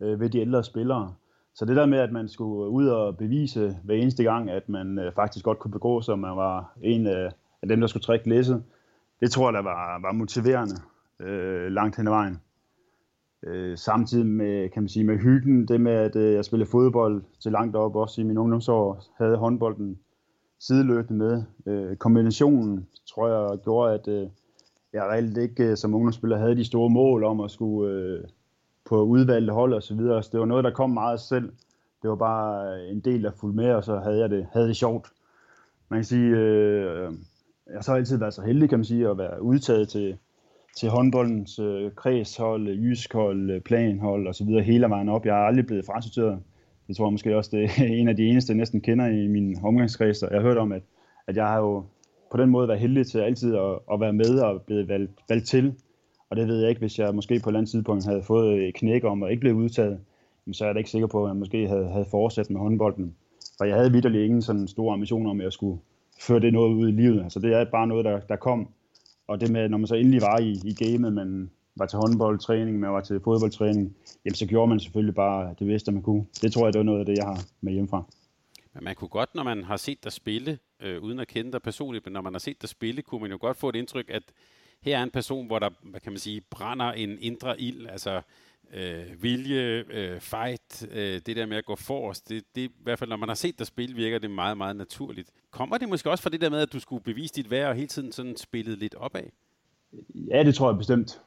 [0.02, 1.14] øh, ved de ældre spillere.
[1.56, 5.00] Så det der med, at man skulle ud og bevise hver eneste gang, at man
[5.00, 8.30] øh, faktisk godt kunne begå sig, man var en af, af dem, der skulle trække
[8.30, 8.64] læsset,
[9.20, 10.76] det tror jeg, der var, var motiverende
[11.20, 12.42] øh, langt hen ad vejen.
[13.44, 17.24] Øh, samtidig med, kan man sige, med hyggen, det med, at øh, jeg spillede fodbold
[17.40, 20.00] til langt op, også i min ungdomsår, havde håndbolden
[20.60, 21.44] sideløbende med.
[21.66, 24.30] Øh, kombinationen, tror jeg, gjorde, at øh,
[24.94, 28.24] jeg reelt ikke øh, som ungdomsspiller havde de store mål om at skulle øh,
[28.92, 30.24] på udvalgte hold og så videre.
[30.24, 31.52] Så det var noget, der kom meget selv.
[32.02, 34.68] Det var bare øh, en del, der fulgte med, og så havde jeg det, havde
[34.68, 35.08] det sjovt.
[35.90, 37.14] Man kan sige, øh,
[37.68, 40.18] jeg har så altid været så heldig, kan man sige, at være udtaget til,
[40.78, 45.26] til håndboldens øh, kredshold, øh, jyskhold, øh, planhold og så videre hele vejen op.
[45.26, 46.40] Jeg har aldrig blevet frasorteret.
[46.88, 49.28] Det tror jeg måske også, det er en af de eneste, jeg næsten kender i
[49.28, 50.22] min omgangskreds.
[50.22, 50.82] Jeg har hørt om, at,
[51.28, 51.84] at jeg har jo
[52.32, 55.48] på den måde været heldig til altid at, at være med og blive valgt, valgt
[55.48, 55.76] til.
[56.32, 58.68] Og det ved jeg ikke, hvis jeg måske på et eller andet tidspunkt havde fået
[58.68, 60.00] et knæk om og ikke blev udtaget,
[60.52, 63.16] så er jeg da ikke sikker på, at jeg måske havde, havde fortsat med håndbolden.
[63.58, 65.82] For jeg havde vidderlig ingen sådan store ambitioner om, at jeg skulle
[66.20, 67.24] føre det noget ud i livet.
[67.24, 68.70] Altså det er bare noget, der, der kom.
[69.28, 72.80] Og det med, når man så endelig var i, i gamet, man var til håndboldtræning,
[72.80, 76.26] man var til fodboldtræning, jamen så gjorde man selvfølgelig bare det bedste, man kunne.
[76.42, 78.04] Det tror jeg, det var noget af det, jeg har med hjemmefra.
[78.74, 81.62] Men man kunne godt, når man har set dig spille, øh, uden at kende dig
[81.62, 84.10] personligt, men når man har set dig spille, kunne man jo godt få et indtryk,
[84.10, 84.24] at
[84.84, 88.22] her er en person, hvor der, hvad kan man sige, brænder en indre ild, altså
[88.74, 93.00] øh, vilje, øh, fight, øh, det der med at gå forrest, det, det, i hvert
[93.00, 95.30] fald når man har set dig spille, virker det meget, meget naturligt.
[95.52, 97.76] Kommer det måske også fra det der med, at du skulle bevise dit værd og
[97.76, 99.24] hele tiden sådan spillet lidt opad?
[100.16, 101.22] Ja, det tror jeg bestemt.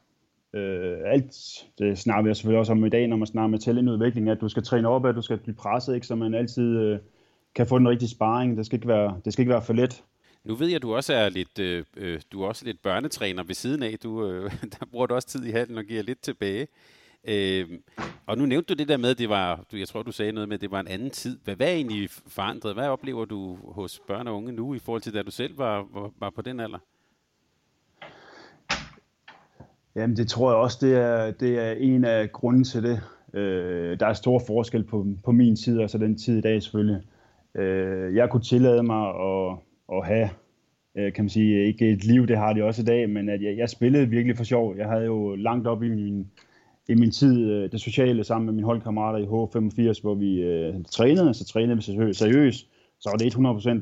[0.53, 4.29] Øh, alt det snakker jeg selvfølgelig også om i dag, når man snakker med talentudvikling,
[4.29, 6.99] at du skal træne op, at du skal blive presset, ikke, så man altid øh,
[7.55, 8.57] kan få den rigtige sparring.
[8.57, 10.03] Det skal ikke være, det skal ikke være for let.
[10.45, 13.43] Nu ved jeg, at du også er lidt, øh, øh, du er også lidt børnetræner
[13.43, 13.95] ved siden af.
[14.03, 16.67] Du, øh, der bruger du også tid i halen og giver lidt tilbage.
[17.27, 17.69] Øh,
[18.25, 20.49] og nu nævnte du det der med, det var, du, jeg tror, du sagde noget
[20.49, 21.39] med, at det var en anden tid.
[21.43, 22.73] Hvad, hvad er egentlig forandret?
[22.73, 25.87] Hvad oplever du hos børn og unge nu, i forhold til da du selv var,
[25.93, 26.79] var, var på den alder?
[29.95, 33.01] Jamen, det tror jeg også, det er, det er en af grunden til det.
[33.33, 36.63] Øh, der er stor forskel på, på min tid, og så den tid i dag
[36.63, 37.01] selvfølgelig.
[37.55, 39.57] Øh, jeg kunne tillade mig at,
[39.93, 40.29] at have,
[40.95, 43.41] øh, kan man sige, ikke et liv, det har de også i dag, men at
[43.41, 44.77] jeg, jeg spillede virkelig for sjov.
[44.77, 46.27] Jeg havde jo langt op i min,
[46.87, 50.75] i min tid øh, det sociale sammen med mine holdkammerater i H85, hvor vi øh,
[50.91, 52.67] trænede, så trænede vi seriøst.
[52.99, 53.35] Så var det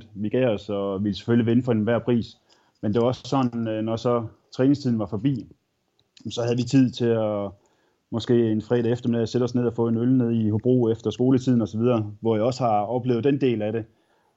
[0.03, 2.37] 100%, vi gav os, og vi ville selvfølgelig vinde for enhver pris.
[2.81, 5.47] Men det var også sådan, øh, når så træningstiden var forbi,
[6.29, 7.51] så havde vi tid til at
[8.11, 11.09] måske en fredag eftermiddag sætte os ned og få en øl ned i Hobro efter
[11.09, 11.81] skoletiden osv.,
[12.21, 13.85] hvor jeg også har oplevet den del af det.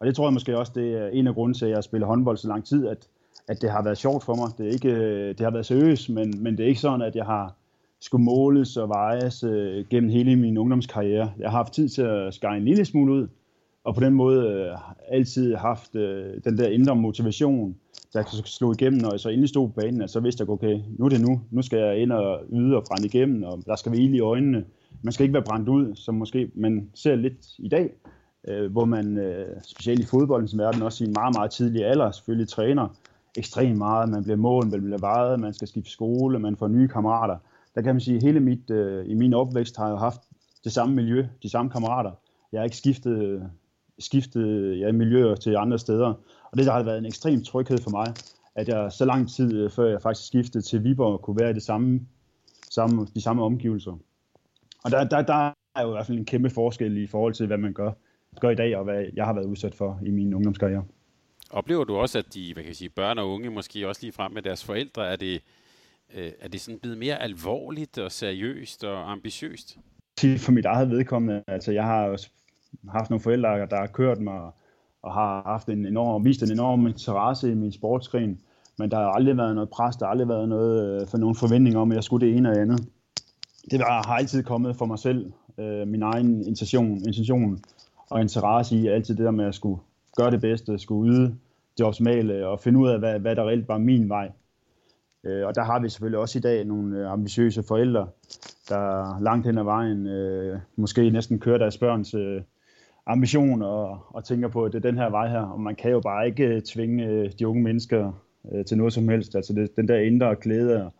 [0.01, 2.07] Og det tror jeg måske også, det er en af grunden til, at jeg spiller
[2.07, 3.09] håndbold så lang tid, at,
[3.49, 4.49] at det har været sjovt for mig.
[4.59, 7.25] Det, er ikke, det har været seriøst, men, men det er ikke sådan, at jeg
[7.25, 7.55] har
[8.01, 11.33] skulle måles og vejes øh, gennem hele min ungdomskarriere.
[11.39, 13.29] Jeg har haft tid til at skære en lille smule ud,
[13.85, 14.79] og på den måde øh,
[15.09, 17.77] altid haft øh, den der indre motivation,
[18.13, 20.51] der kan slå igennem, når jeg så endelig stod på banen, og så vidste jeg,
[20.51, 23.63] okay, nu er det nu, nu skal jeg ind og yde og brænde igennem, og
[23.67, 24.65] der skal være ild i øjnene.
[25.03, 27.91] Man skal ikke være brændt ud, som måske man ser lidt i dag,
[28.47, 32.11] øh, hvor man, øh, specielt i fodboldens verden, også i en meget, meget tidlig alder,
[32.11, 32.89] selvfølgelig træner
[33.37, 34.09] ekstremt meget.
[34.09, 37.39] Man bliver mål, man bliver vejet, man skal skifte skole, man får nye kammerater
[37.77, 40.21] der kan man sige, at hele mit, øh, i min opvækst har jeg haft
[40.65, 42.11] det samme miljø, de samme kammerater.
[42.53, 43.51] Jeg har ikke skiftet,
[43.99, 46.15] skiftet ja, miljøer til andre steder.
[46.51, 48.07] Og det der har været en ekstrem tryghed for mig,
[48.55, 51.55] at jeg så lang tid øh, før jeg faktisk skiftede til Viborg, kunne være i
[51.55, 52.01] det samme,
[52.71, 53.99] samme, de samme omgivelser.
[54.85, 57.47] Og der, der, der er jo i hvert fald en kæmpe forskel i forhold til,
[57.47, 57.93] hvad man gør,
[58.41, 60.85] gør i dag, og hvad jeg har været udsat for i min ungdomskarriere.
[61.51, 64.13] Oplever du også, at de hvad kan jeg sige, børn og unge, måske også lige
[64.13, 65.43] frem med deres forældre, er det,
[66.15, 69.79] øh, er det sådan blevet mere alvorligt og seriøst og ambitiøst?
[70.39, 72.31] For mit eget vedkommende, altså jeg har også
[72.89, 74.51] haft nogle forældre, der har kørt mig
[75.03, 78.41] og har haft en enorm, vist en enorm interesse i min sportsgren,
[78.79, 81.37] men der har aldrig været noget pres, der har aldrig været noget øh, for nogen
[81.37, 82.89] forventning om, at jeg skulle det ene og andet.
[83.71, 87.61] Det har altid kommet for mig selv, øh, min egen intention, intention
[88.11, 89.81] og interesse i altid det der med at skulle
[90.17, 91.37] gøre det bedste, skulle yde
[91.79, 94.33] det optimale og finde ud af, hvad, hvad der reelt var min vej.
[95.25, 98.09] Øh, og der har vi selvfølgelig også i dag nogle øh, ambitiøse forældre,
[98.69, 102.43] der langt hen ad vejen øh, måske næsten kører deres børns øh,
[103.07, 105.41] ambition og, og tænker på, at det er den her vej her.
[105.41, 108.13] Og man kan jo bare ikke øh, tvinge de unge mennesker
[108.53, 109.35] øh, til noget som helst.
[109.35, 110.91] Altså det, den der indre glæde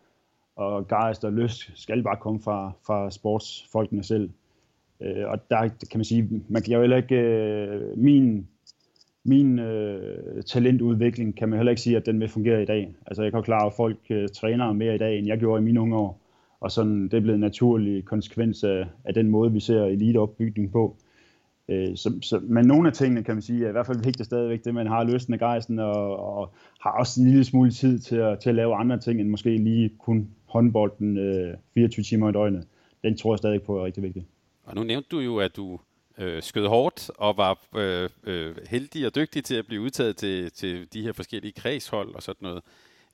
[0.55, 4.29] og gejst og lyst skal bare komme fra, fra sportsfolkene selv.
[5.01, 8.47] Øh, og der kan man sige, man kan jo heller ikke, øh, min
[9.27, 12.95] min øh, talentudvikling kan man heller ikke sige, at den vil fungere i dag.
[13.07, 15.61] Altså jeg kan jo klare, at folk øh, træner mere i dag, end jeg gjorde
[15.61, 16.21] i mine unge år.
[16.59, 20.71] og sådan, det er blevet en naturlig konsekvens af, af den måde, vi ser eliteopbygning
[20.71, 20.95] på.
[21.69, 24.25] Øh, så, så, men nogle af tingene, kan man sige, er i hvert fald vigtigt
[24.25, 27.99] stadigvæk det, man har lysten af gejsten, og, og har også en lille smule tid
[27.99, 32.29] til at, til at lave andre ting, end måske lige kun håndbolden øh, 24 timer
[32.29, 32.67] i døgnet.
[33.03, 34.25] Den tror jeg stadig på er rigtig vigtig.
[34.67, 35.79] Og nu nævnte du jo, at du
[36.17, 40.51] øh, skød hårdt og var øh, øh, heldig og dygtig til at blive udtaget til,
[40.51, 42.63] til de her forskellige kredshold og sådan noget.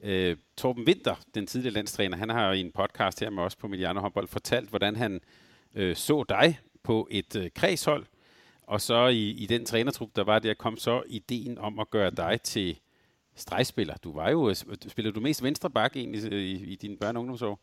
[0.03, 3.67] Øh, Torben Winter, den tidligere landstræner, han har i en podcast her med os på
[3.67, 5.21] Mediano Håndbold fortalt, hvordan han
[5.75, 8.05] øh, så dig på et øh, kredshold,
[8.61, 12.11] og så i, i den trænertrup, der var der, kom så ideen om at gøre
[12.11, 12.79] dig til
[13.35, 13.95] stregspiller.
[14.03, 14.55] Du var jo, øh,
[14.87, 17.59] spillede du mest venstre bak egentlig øh, i, i din børne- og ungdomsår?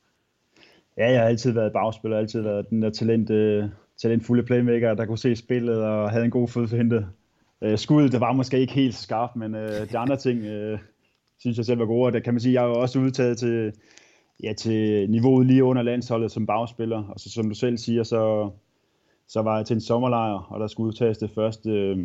[0.97, 3.65] Ja, jeg har altid været bagspiller, altid været den der talent, øh,
[4.03, 7.07] talentfulde playmaker, der kunne se spillet og havde en god fodfinde.
[7.63, 10.79] Øh, skuddet, det var måske ikke helt så skarpt, men øh, de andre ting, øh,
[11.39, 12.07] synes jeg selv var gode.
[12.07, 13.73] Og det kan man sige, jeg er jo også udtaget til,
[14.43, 17.05] ja, til niveauet lige under landsholdet som bagspiller.
[17.05, 18.51] Og så som du selv siger, så,
[19.29, 21.99] så var jeg til en sommerlejr, og der skulle udtages det første øh,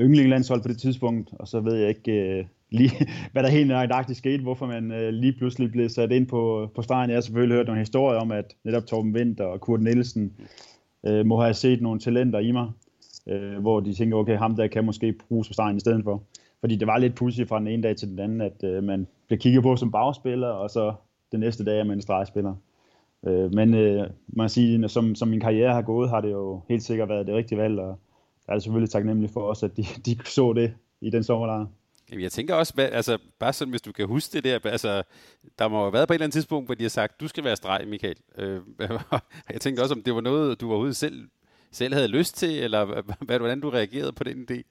[0.00, 1.30] yndlinglandshold på det tidspunkt.
[1.38, 2.90] Og så ved jeg ikke øh, lige,
[3.32, 6.82] hvad der helt nøjagtigt skete, hvorfor man øh, lige pludselig blev sat ind på, på
[6.82, 7.10] stregen.
[7.10, 10.32] Jeg har selvfølgelig hørt nogle historier om, at netop Torben Winter og Kurt Nielsen
[11.06, 12.70] øh, må have set nogle talenter i mig,
[13.28, 16.22] øh, hvor de tænker, okay, ham der kan måske bruges på stregen i stedet for.
[16.60, 19.06] Fordi det var lidt pudsigt fra den ene dag til den anden, at øh, man
[19.26, 20.94] blev kigget på som bagspiller, og så
[21.32, 22.54] den næste dag er man en stregspiller.
[23.26, 26.82] Øh, men øh, man sige, som, som min karriere har gået, har det jo helt
[26.82, 27.98] sikkert været det rigtige valg, og
[28.48, 31.66] jeg er selvfølgelig taknemmelig for os, at de, de så det i den sommerlejr.
[32.18, 35.02] Jeg tænker også, hvad, altså, bare sådan, hvis du kan huske det der, altså,
[35.58, 37.44] der må have været på et eller andet tidspunkt, hvor de har sagt, du skal
[37.44, 38.16] være streg, Michael.
[38.38, 38.60] Øh,
[39.52, 41.28] jeg tænker også, om det var noget, du overhovedet selv,
[41.72, 44.62] selv havde lyst til, eller hvad, hvordan du reagerede på den idé?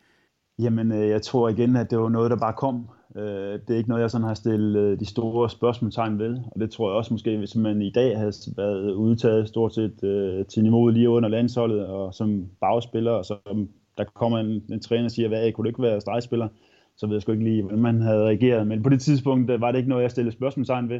[0.59, 2.89] Jamen, øh, jeg tror igen, at det var noget, der bare kom.
[3.15, 3.23] Øh,
[3.67, 6.37] det er ikke noget, jeg sådan har stillet øh, de store spørgsmålstegn ved.
[6.51, 9.95] Og det tror jeg også måske, hvis man i dag havde været udtaget stort set
[10.49, 13.35] til niveauet lige under landsholdet, og som bagspiller, og så
[13.97, 16.47] der kommer en, en træner og siger, hvad, kunne du ikke være stregspiller?
[16.99, 18.67] Så ved jeg sgu ikke lige, hvordan man havde reageret.
[18.67, 20.99] Men på det tidspunkt øh, var det ikke noget, jeg stillede spørgsmålstegn ved.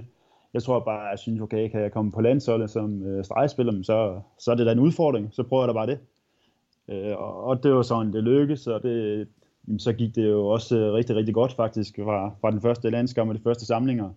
[0.54, 3.84] Jeg tror bare, at jeg synes, okay, kan jeg komme på landsholdet som øh, stregspiller,
[3.84, 5.30] så, så er det da en udfordring.
[5.32, 6.00] Så prøver jeg da bare det.
[6.90, 9.28] Øh, og det var sådan, det lykkedes, og det,
[9.68, 12.90] jamen, så gik det jo også øh, rigtig, rigtig godt faktisk fra, fra den første
[12.90, 14.10] landskamp og de første samlinger.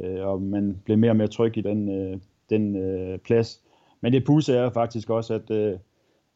[0.00, 2.18] Øh, og man blev mere og mere tryg i den, øh,
[2.50, 3.62] den øh, plads.
[4.00, 5.78] Men det pusse er faktisk også, at, øh,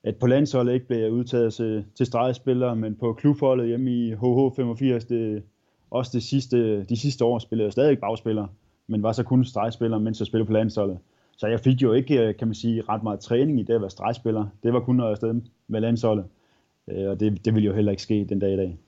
[0.04, 5.08] at på landsholdet ikke blev udtaget til, til stregspillere, men på klubholdet hjemme i HH85,
[5.08, 5.42] det,
[5.90, 8.46] også det sidste, de sidste år spillede jeg stadig bagspiller,
[8.86, 10.98] men var så kun stregspiller, mens jeg spillede på landsholdet.
[11.36, 13.80] Så jeg fik jo ikke, øh, kan man sige, ret meget træning i det at
[13.80, 14.46] være stregspiller.
[14.62, 16.24] Det var kun, når jeg med landsholdet.
[16.90, 18.78] Øh, og det, det ville jo heller ikke ske den dag i dag.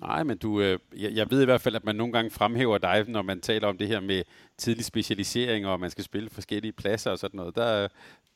[0.00, 2.78] Nej, men du, øh, jeg, jeg ved i hvert fald, at man nogle gange fremhæver
[2.78, 4.22] dig, når man taler om det her med
[4.58, 7.56] tidlig specialisering, og man skal spille forskellige pladser og sådan noget.
[7.56, 7.88] Der,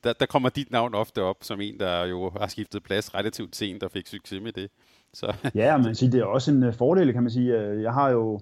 [0.04, 3.56] der, der kommer dit navn ofte op som en, der jo har skiftet plads relativt
[3.56, 4.70] sent og fik succes med det.
[5.12, 5.34] Så.
[5.54, 7.60] Ja, man siger, det er også en øh, fordel, kan man sige.
[7.60, 8.40] Øh, jeg har jo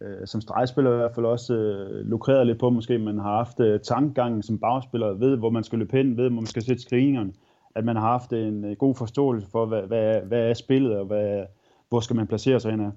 [0.00, 3.60] øh, som stregspiller i hvert fald også øh, lukreret lidt på, måske man har haft
[3.60, 6.82] øh, tankgangen som bagspiller, ved hvor man skal løbe hen, ved hvor man skal sætte
[6.82, 7.32] screeningerne
[7.74, 11.06] at man har haft en øh, god forståelse for, hvad, hvad, hvad er spillet, og
[11.06, 11.44] hvad,
[11.88, 12.92] hvor skal man placere sig hen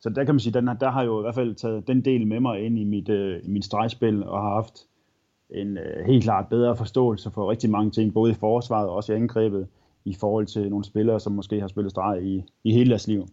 [0.00, 2.26] Så der kan man sige, den, der har jo i hvert fald taget den del
[2.26, 4.74] med mig ind i mit, øh, i min stregspil, og har haft
[5.50, 9.12] en øh, helt klart bedre forståelse for rigtig mange ting, både i forsvaret og også
[9.12, 9.66] i angrebet,
[10.04, 13.28] i forhold til nogle spillere, som måske har spillet streg i, i hele deres liv.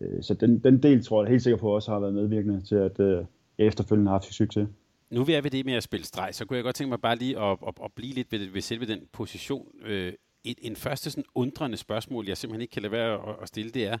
[0.00, 2.74] Øh, så den, den del tror jeg helt sikkert på også har været medvirkende til,
[2.74, 3.24] at øh,
[3.58, 4.68] jeg efterfølgende har haft succes
[5.12, 7.00] nu vi er ved det med at spille streg, så kunne jeg godt tænke mig
[7.00, 9.68] bare lige at, at, at blive lidt ved, ved selve den position.
[9.84, 10.12] Øh,
[10.44, 13.70] et, en første sådan undrende spørgsmål, jeg simpelthen ikke kan lade være at, at stille,
[13.70, 13.98] det er,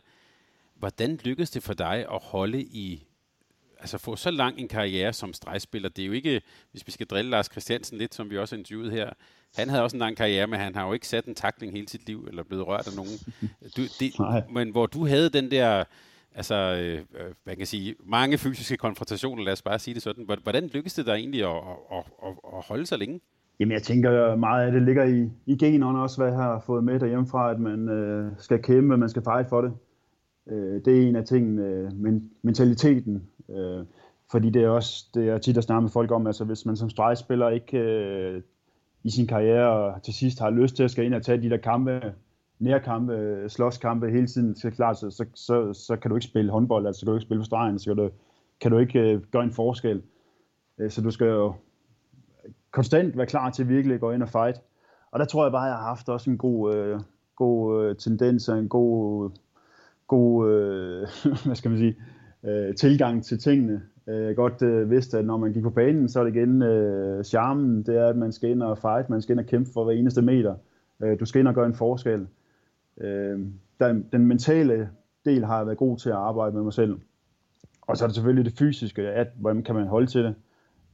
[0.74, 3.06] hvordan lykkedes det for dig at holde i,
[3.82, 5.88] altså få så lang en karriere som stregspiller?
[5.88, 6.40] Det er jo ikke,
[6.70, 9.10] hvis vi skal drille Lars Christiansen lidt, som vi også har interviewet her,
[9.56, 11.88] han havde også en lang karriere, men han har jo ikke sat en takling hele
[11.88, 13.12] sit liv, eller blevet rørt af nogen.
[13.76, 14.12] Du, det,
[14.52, 15.84] men hvor du havde den der
[16.34, 20.24] altså, øh, øh, hvad kan sige, mange fysiske konfrontationer, lad os bare sige det sådan.
[20.42, 21.56] Hvordan lykkedes det dig egentlig at,
[21.92, 23.20] at, at, at holde sig længe?
[23.60, 26.84] Jamen, jeg tænker meget af det ligger i, i generne også, hvad jeg har fået
[26.84, 29.72] med derhjemmefra, at man øh, skal kæmpe, man skal fight for det.
[30.50, 33.22] Øh, det er en af tingene, øh, men, mentaliteten.
[33.48, 33.84] Øh,
[34.30, 36.76] fordi det er også, det er tit at snakke med folk om, altså hvis man
[36.76, 38.42] som stregspiller ikke øh,
[39.02, 41.56] i sin karriere til sidst har lyst til at skal ind og tage de der
[41.56, 42.14] kampe,
[42.58, 46.86] nærkampe, slåskampe hele tiden, så klart, så, så, så, så kan du ikke spille håndbold,
[46.86, 48.10] altså så kan du ikke spille på stregen, så kan du,
[48.60, 50.02] kan du ikke øh, gøre en forskel.
[50.78, 51.54] Øh, så du skal jo
[52.70, 54.60] konstant være klar til at virkelig gå ind og fight.
[55.10, 57.00] Og der tror jeg bare, at jeg har haft også en god, øh,
[57.36, 59.30] god øh, tendens og en god,
[60.06, 61.08] god øh,
[61.44, 61.96] hvad skal man sige,
[62.44, 63.82] øh, tilgang til tingene.
[64.06, 66.62] Øh, jeg godt øh, vidste, at når man gik på banen, så er det igen
[66.62, 69.70] øh, charmen, det er, at man skal ind og fight, man skal ind og kæmpe
[69.72, 70.54] for hver eneste meter.
[71.02, 72.26] Øh, du skal ind og gøre en forskel.
[73.00, 73.40] Øh,
[73.80, 74.90] der, den mentale
[75.24, 76.98] del har jeg været god til at arbejde med mig selv.
[77.82, 80.34] Og så er det selvfølgelig det fysiske, at hvordan kan man holde til det.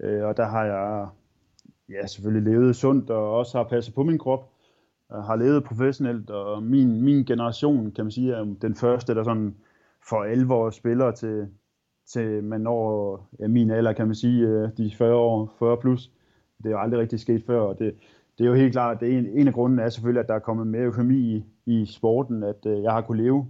[0.00, 1.08] Øh, og der har jeg
[1.90, 4.50] ja, selvfølgelig levet sundt og også har passet på min krop.
[5.10, 9.24] Jeg har levet professionelt, og min, min generation, kan man sige, er den første, der
[9.24, 9.54] sådan
[10.08, 11.48] for alvor spiller til,
[12.06, 16.10] til man når ja, min alder, kan man sige, øh, de 40 år, 40 plus.
[16.58, 17.94] Det er jo aldrig rigtig sket før, og det,
[18.38, 20.34] det er jo helt klart, det er en, en af grunden er selvfølgelig, at der
[20.34, 23.46] er kommet mere økonomi i, i sporten, at øh, jeg har kunne leve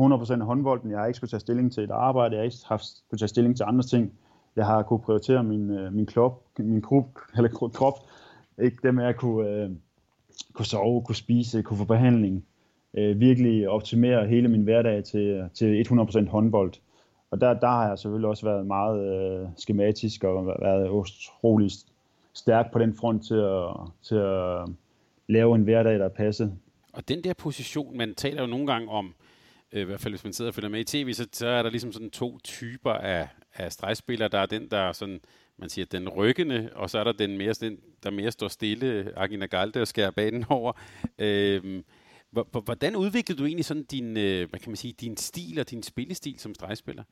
[0.00, 0.90] 100% af håndbolden.
[0.90, 3.28] Jeg har ikke skulle tage stilling til et arbejde, jeg har ikke haft skulle tage
[3.28, 4.12] stilling til andre ting.
[4.56, 7.94] Jeg har kunne prioritere min, øh, min, klop, min krop, eller krop,
[8.62, 9.70] ikke det med at kunne, øh,
[10.52, 12.44] kunne sove, kunne spise, kunne få behandling
[12.94, 16.72] øh, virkelig optimere hele min hverdag til, til 100% håndbold.
[17.30, 21.70] Og der, der har jeg selvfølgelig også været meget øh, skematisk og været utrolig
[22.34, 23.68] stærk på den front til at,
[24.02, 24.68] til at
[25.28, 26.48] lave en hverdag, der passer.
[26.92, 29.14] Og den der position, man taler jo nogle gange om,
[29.72, 31.62] øh, i hvert fald hvis man sidder og følger med i tv, så, så er
[31.62, 34.28] der ligesom sådan to typer af, af stregspillere.
[34.28, 35.20] Der er den, der er sådan,
[35.56, 39.12] man siger, den ryggende, og så er der den, mere, den der mere står stille,
[39.16, 40.72] Agina Galde, og skærer banen over.
[41.18, 41.82] Øh,
[42.64, 45.82] hvordan udviklede du egentlig sådan din, øh, hvad kan man sige, din stil og din
[45.82, 47.02] spillestil som stregspiller?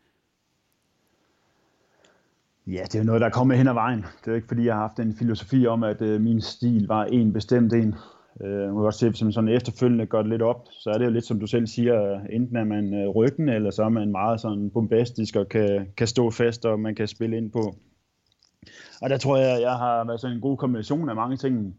[2.67, 3.99] Ja, det er jo noget, der er kommet hen ad vejen.
[3.99, 6.87] Det er jo ikke, fordi jeg har haft en filosofi om, at øh, min stil
[6.87, 7.95] var en bestemt en.
[8.45, 11.05] Øh, man kan også se, man sådan efterfølgende gør det lidt op, så er det
[11.05, 14.11] jo lidt, som du selv siger, enten er man øh, ryggen, eller så er man
[14.11, 17.75] meget sådan bombastisk og kan, kan stå fast, og man kan spille ind på.
[19.03, 21.77] Og der tror jeg, jeg har været sådan en god kombination af mange ting.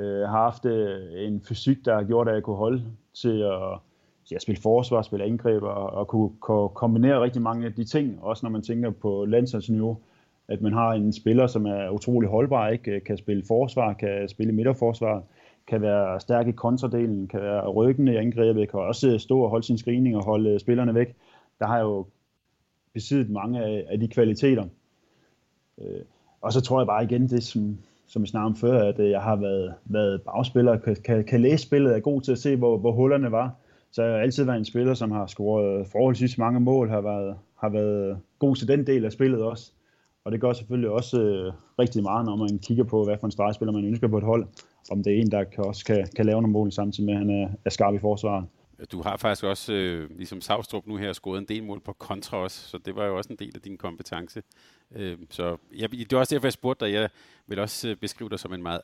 [0.00, 2.82] Øh, har haft øh, en fysik, der har gjort, at jeg kunne holde
[3.14, 3.78] til at,
[4.28, 7.84] til at spille forsvar, spille angreb og, og kunne, kunne kombinere rigtig mange af de
[7.84, 9.98] ting, også når man tænker på landsholdsniveau
[10.48, 12.90] at man har en spiller, som er utrolig holdbar, ikke?
[12.90, 15.22] Øh, kan spille forsvar, kan spille midterforsvar,
[15.66, 19.66] kan være stærk i kontradelen, kan være ryggende i angrebet, kan også stå og holde
[19.66, 21.14] sin screening og holde øh, spillerne væk.
[21.58, 22.06] Der har jeg jo
[22.92, 24.64] besiddet mange af, af de kvaliteter.
[25.78, 26.00] Øh,
[26.40, 29.10] og så tror jeg bare igen det, som, som vi snakkede om før, at øh,
[29.10, 32.56] jeg har været, været bagspiller, kan, kan, kan læse spillet, er god til at se,
[32.56, 33.54] hvor, hvor hullerne var.
[33.92, 37.36] Så jeg har altid været en spiller, som har scoret forholdsvis mange mål, har været,
[37.58, 39.72] har været god til den del af spillet også.
[40.24, 43.30] Og det gør selvfølgelig også øh, rigtig meget, når man kigger på, hvad for en
[43.30, 44.46] stregspiller man ønsker på et hold.
[44.90, 47.18] Om det er en, der kan, også kan, kan lave nogle mål samtidig med, at
[47.18, 48.44] han er, er skarp i forsvaret.
[48.92, 52.36] Du har faktisk også, øh, ligesom Savstrup nu her, scoret en del mål på kontra
[52.36, 54.42] også, så det var jo også en del af din kompetence.
[54.96, 56.92] Øh, så jeg, det er også derfor, jeg spurgte dig.
[56.92, 57.08] Jeg
[57.46, 58.80] vil også øh, beskrive dig som en meget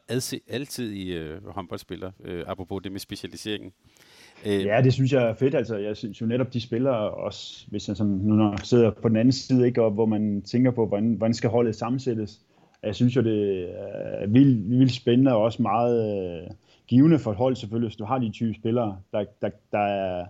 [0.49, 3.73] altidig øh, håndboldspiller, øh, apropos det med specialiseringen.
[4.47, 5.55] Øh, ja, det synes jeg er fedt.
[5.55, 8.91] Altså, jeg synes jo netop, de spiller også, hvis jeg sådan, nu når jeg sidder
[8.91, 12.41] på den anden side, ikke, og hvor man tænker på, hvordan, hvordan skal holdet sammensættes.
[12.83, 13.71] Jeg synes jo, det
[14.23, 15.97] er vildt, vildt spændende og også meget
[16.43, 16.51] øh,
[16.93, 20.27] givende for et hold selvfølgelig, hvis du har de 20 spillere, der, der, der, er,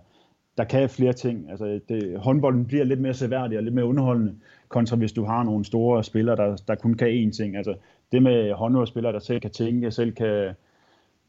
[0.57, 1.49] der kan flere ting.
[1.49, 4.35] Altså, det, håndbolden bliver lidt mere seværdig og lidt mere underholdende,
[4.67, 7.55] kontra hvis du har nogle store spillere, der, der kun kan én ting.
[7.55, 7.75] Altså,
[8.11, 10.53] det med håndboldspillere, der selv kan tænke, selv kan,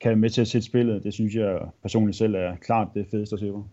[0.00, 1.04] kan være med til at sætte spillet.
[1.04, 3.64] Det synes jeg personligt selv er klart det fedeste at se på.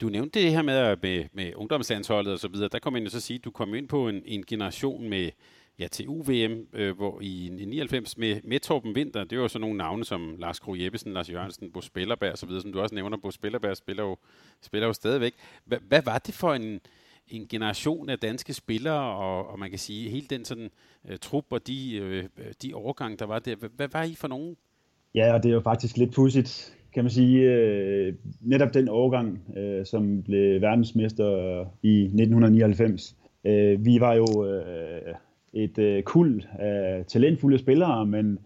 [0.00, 2.68] Du nævnte det her med, med, med ungdomslandsholdet og så videre.
[2.72, 5.30] Der kom man jo så sige, at du kom ind på en, en generation med
[5.78, 9.58] ja, til UVM, øh, hvor i 99 med, med Torben Winter, det var jo så
[9.58, 12.80] nogle navne som Lars Kro Jeppesen, Lars Jørgensen, Bo Spillerberg og så videre, som du
[12.80, 13.16] også nævner.
[13.16, 14.16] Bo Spillerberg spiller jo,
[14.62, 15.34] spiller jo stadigvæk.
[15.66, 16.80] H- hvad var det for en,
[17.28, 20.70] en generation af danske spillere, og, og man kan sige, hele den sådan
[21.08, 22.24] øh, trup og de, øh,
[22.62, 23.56] de overgang, der var der.
[23.56, 24.56] H- hvad var I for nogen?
[25.14, 27.52] Ja, og det er jo faktisk lidt pudsigt, kan man sige.
[27.52, 33.16] Øh, netop den overgang, øh, som blev verdensmester i 1999.
[33.44, 35.14] Øh, vi var jo øh,
[35.52, 38.38] et øh, kul af talentfulde spillere, men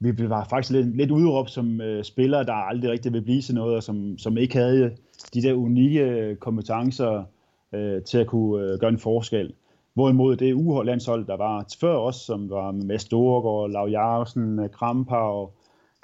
[0.00, 3.54] vi var faktisk lidt, lidt udråbt som øh, spillere, der aldrig rigtig vil blive til
[3.54, 4.96] noget, og som, som ikke havde
[5.34, 7.24] de der unikke øh, kompetencer
[7.72, 9.52] øh, til at kunne øh, gøre en forskel.
[9.94, 15.50] Hvorimod det uhold der var før os, som var med Storgård, Lav Jarsen, Krampau,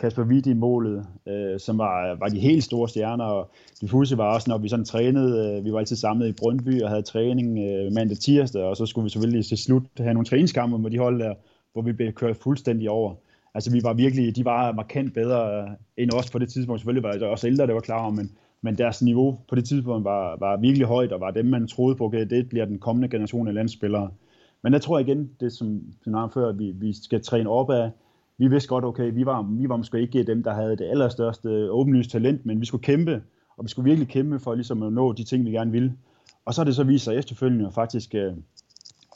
[0.03, 3.50] Kasper Witt i målet, øh, som var, var de helt store stjerner, og
[3.81, 6.83] det fulde var også, når vi sådan trænede, øh, vi var altid samlet i Brøndby
[6.83, 10.27] og havde træning øh, mandag tirsdag, og så skulle vi selvfølgelig til slut have nogle
[10.27, 11.35] træningskampe med de hold der,
[11.73, 13.15] hvor vi blev kørt fuldstændig over.
[13.55, 16.81] Altså vi var virkelig, de var markant bedre øh, end os på det tidspunkt.
[16.81, 18.31] Selvfølgelig var det også ældre, det var klar men,
[18.63, 21.96] men deres niveau på det tidspunkt var, var virkelig højt, og var dem, man troede
[21.96, 24.11] på, okay, det bliver den kommende generation af landspillere.
[24.63, 27.90] Men der tror jeg igen, det som, som før, vi, vi skal træne op af,
[28.38, 31.70] vi vidste godt, okay, vi var, vi var måske ikke dem, der havde det allerstørste
[31.70, 33.22] åbenlyst talent, men vi skulle kæmpe,
[33.56, 35.92] og vi skulle virkelig kæmpe for ligesom at nå de ting, vi gerne ville.
[36.44, 38.33] Og så har det så vist sig efterfølgende faktisk, øh,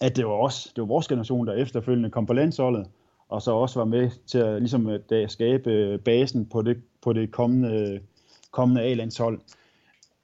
[0.01, 2.87] at det var os, det var vores generation, der efterfølgende kom på landsholdet,
[3.29, 6.77] og så også var med til at, ligesom, øh, at skabe øh, basen på det,
[7.03, 8.01] på det kommende,
[8.51, 9.41] kommende A-landshold.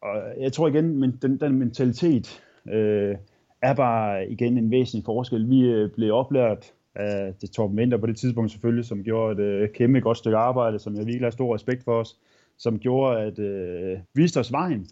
[0.03, 3.17] Og jeg tror igen, men den, den mentalitet øh,
[3.63, 5.51] er bare igen en væsentlig forskel.
[5.51, 9.47] Vi øh, blev oplært af det Torben Winter på det tidspunkt selvfølgelig, som gjorde et
[9.47, 12.17] øh, kæmpe godt stykke arbejde, som jeg virkelig har stor respekt for os,
[12.59, 14.87] som gjorde, at øh, viste os vejen,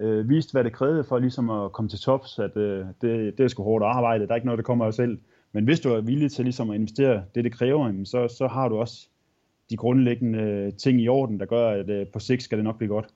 [0.00, 3.44] øh, viste, hvad det krævede for ligesom at komme til tops, at øh, det, det
[3.44, 5.18] er sgu hårdt arbejde, der er ikke noget, der kommer af sig selv.
[5.52, 8.68] Men hvis du er villig til ligesom at investere det, det kræver, så, så har
[8.68, 9.08] du også
[9.70, 12.78] de grundlæggende øh, ting i orden, der gør, at øh, på sigt skal det nok
[12.78, 13.06] blive godt.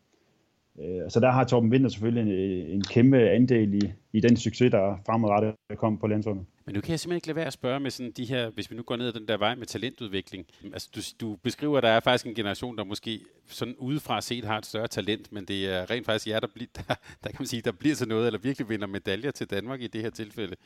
[0.80, 4.36] Øh, så der har Torben Winter selvfølgelig en, øh, en kæmpe andel i, i den
[4.36, 6.44] succes, der fremadrettet kom på landsholdet.
[6.66, 8.70] Men nu kan jeg simpelthen ikke lade være at spørge med sådan de her, hvis
[8.70, 10.46] vi nu går ned ad den der vej med talentudvikling.
[10.72, 14.44] Altså du, du beskriver, at der er faktisk en generation, der måske sådan udefra set
[14.44, 16.94] har et større talent, men det er rent faktisk jer, der, bliver, der,
[17.24, 19.86] der kan man sige, der bliver til noget, eller virkelig vinder medaljer til Danmark i
[19.86, 20.56] det her tilfælde.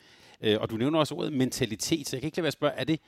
[0.41, 2.73] Øh, og du nævner også ordet mentalitet, så jeg kan ikke lade være at spørge,
[2.73, 2.99] er det,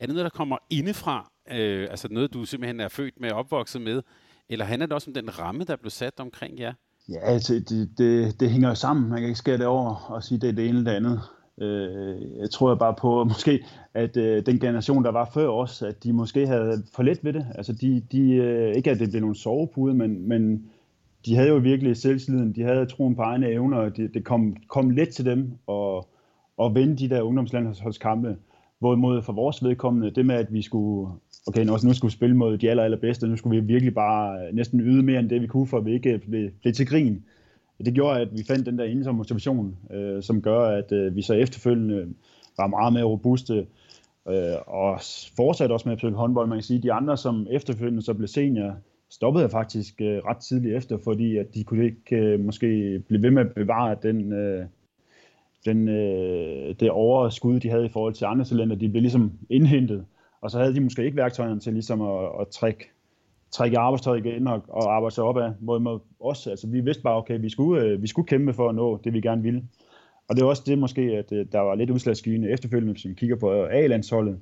[0.00, 1.30] er det noget, der kommer indefra?
[1.50, 4.02] Øh, altså noget, du simpelthen er født med og opvokset med?
[4.48, 6.72] Eller handler det også om den ramme, der blev sat omkring jer?
[7.08, 9.10] Ja, altså, det, det, det hænger jo sammen.
[9.10, 11.20] Man kan ikke skære det over og sige, det er det ene eller det andet.
[11.60, 13.64] Øh, jeg tror bare på, måske,
[13.94, 17.32] at øh, den generation, der var før os, at de måske havde for let ved
[17.32, 17.46] det.
[17.54, 20.70] Altså, de, de, øh, ikke at det blev nogle sovepude, men, men
[21.26, 24.56] de havde jo virkelig selvtilliden, de havde troen på egne evner, og det, det kom,
[24.68, 26.04] kom let til dem at,
[26.62, 28.36] at vinde de der ungdomslandsholdskampe.
[28.82, 31.12] Hvorimod for vores vedkommende, det med, at vi skulle,
[31.46, 34.46] okay, nu, nu skulle vi spille mod de aller, allerbedste, nu skulle vi virkelig bare
[34.46, 36.74] øh, næsten yde mere end det, vi kunne, for at vi ikke øh, blev, blev
[36.74, 37.22] til grin
[37.84, 41.22] det gjorde, at vi fandt den der indre motivation, øh, som gør, at øh, vi
[41.22, 42.14] så efterfølgende
[42.56, 43.66] var meget mere robuste,
[44.28, 45.00] øh, og
[45.36, 46.48] fortsatte også med at spille håndbold.
[46.48, 48.76] Man kan sige, at de andre, som efterfølgende så blev senior,
[49.10, 53.30] stoppede faktisk øh, ret tidligt efter, fordi at de kunne ikke øh, måske blive ved
[53.30, 54.66] med at bevare den, øh,
[55.64, 58.76] den, øh, det overskud, de havde i forhold til andre talenter.
[58.76, 60.04] De blev ligesom indhentet,
[60.40, 62.90] og så havde de måske ikke værktøjerne til ligesom at, at trække
[63.52, 65.52] trække arbejdstøjet igen og, og arbejde sig opad.
[65.60, 68.74] Mod os, altså vi vidste bare, okay, vi skulle, øh, vi skulle kæmpe for at
[68.74, 69.62] nå det, vi gerne ville.
[70.28, 73.14] Og det er også det måske, at øh, der var lidt udslagsgivende efterfølgende, hvis vi
[73.14, 74.40] kigger på A-landsholdet,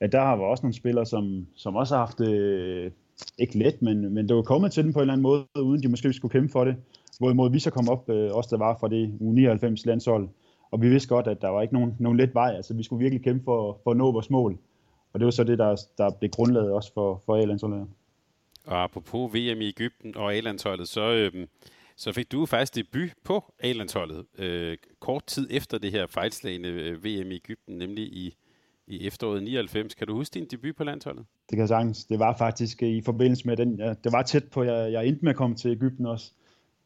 [0.00, 2.90] at der var også nogle spillere, som, som også har haft det, øh,
[3.38, 5.82] ikke let, men, men det var kommet til dem på en eller anden måde, uden
[5.82, 6.76] de måske skulle kæmpe for det.
[7.18, 10.28] Hvorimod vi så kom op, øh, også der var fra det U99 landshold,
[10.72, 12.54] og vi vidste godt, at der var ikke nogen, nogen let vej.
[12.56, 14.58] Altså vi skulle virkelig kæmpe for, for at nå vores mål.
[15.12, 17.86] Og det var så det, der, der blev grundlaget også for, for A-landsholdet.
[18.66, 21.48] Og apropos VM i Ægypten og A-landsholdet, så, øhm,
[21.96, 27.04] så fik du faktisk debut på A-landsholdet øh, kort tid efter det her fejlslagende øh,
[27.04, 28.36] VM i Ægypten, nemlig i,
[28.86, 29.94] i efteråret 99.
[29.94, 31.24] Kan du huske din debut på landsholdet?
[31.50, 32.04] Det kan jeg sagtens.
[32.04, 33.78] Det var faktisk i forbindelse med den.
[33.78, 36.32] Ja, det var tæt på, jeg, jeg endte med at komme til Ægypten også.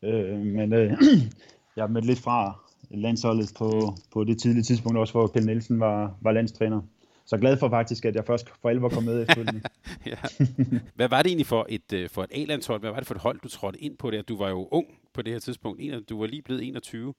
[0.02, 0.92] Øh, men øh,
[1.76, 6.14] jeg mødte lidt fra landsholdet på, på det tidlige tidspunkt også, hvor Kjell Nielsen var,
[6.20, 6.80] var landstræner.
[7.26, 9.60] Så glad for faktisk, at jeg først for alvor kom med efterfølgende.
[10.06, 10.16] ja.
[10.94, 12.80] Hvad var det egentlig for et, øh, for et A-landshold?
[12.80, 14.28] Hvad var det for et hold, du trådte ind på det?
[14.28, 16.08] Du var jo ung på det her tidspunkt.
[16.08, 17.14] Du var lige blevet 21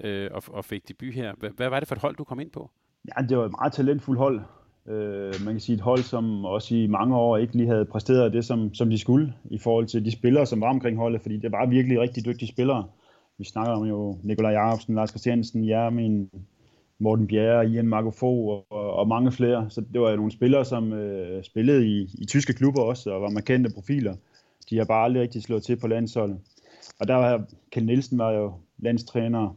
[0.00, 1.32] øh, og, og fik debut her.
[1.38, 2.70] Hvad, hvad var det for et hold, du kom ind på?
[3.08, 4.40] Ja, det var et meget talentfuldt hold.
[4.88, 8.32] Øh, man kan sige et hold, som også i mange år ikke lige havde præsteret
[8.32, 11.36] det, som, som de skulle, i forhold til de spillere, som var omkring holdet, fordi
[11.36, 12.84] det var virkelig rigtig dygtige spillere.
[13.38, 16.30] Vi snakker om jo Nikolaj Jacobsen, Lars Christiansen, Jermin,
[16.98, 19.70] Morten Bjerre, Ian Marco Fogh og, og mange flere.
[19.70, 23.22] Så det var jo nogle spillere, som øh, spillede i, i tyske klubber også, og
[23.22, 24.14] var markante profiler.
[24.70, 26.38] De har bare aldrig rigtig slået til på landsholdet.
[27.00, 29.56] Og der var Kjell Nielsen var jo landstræner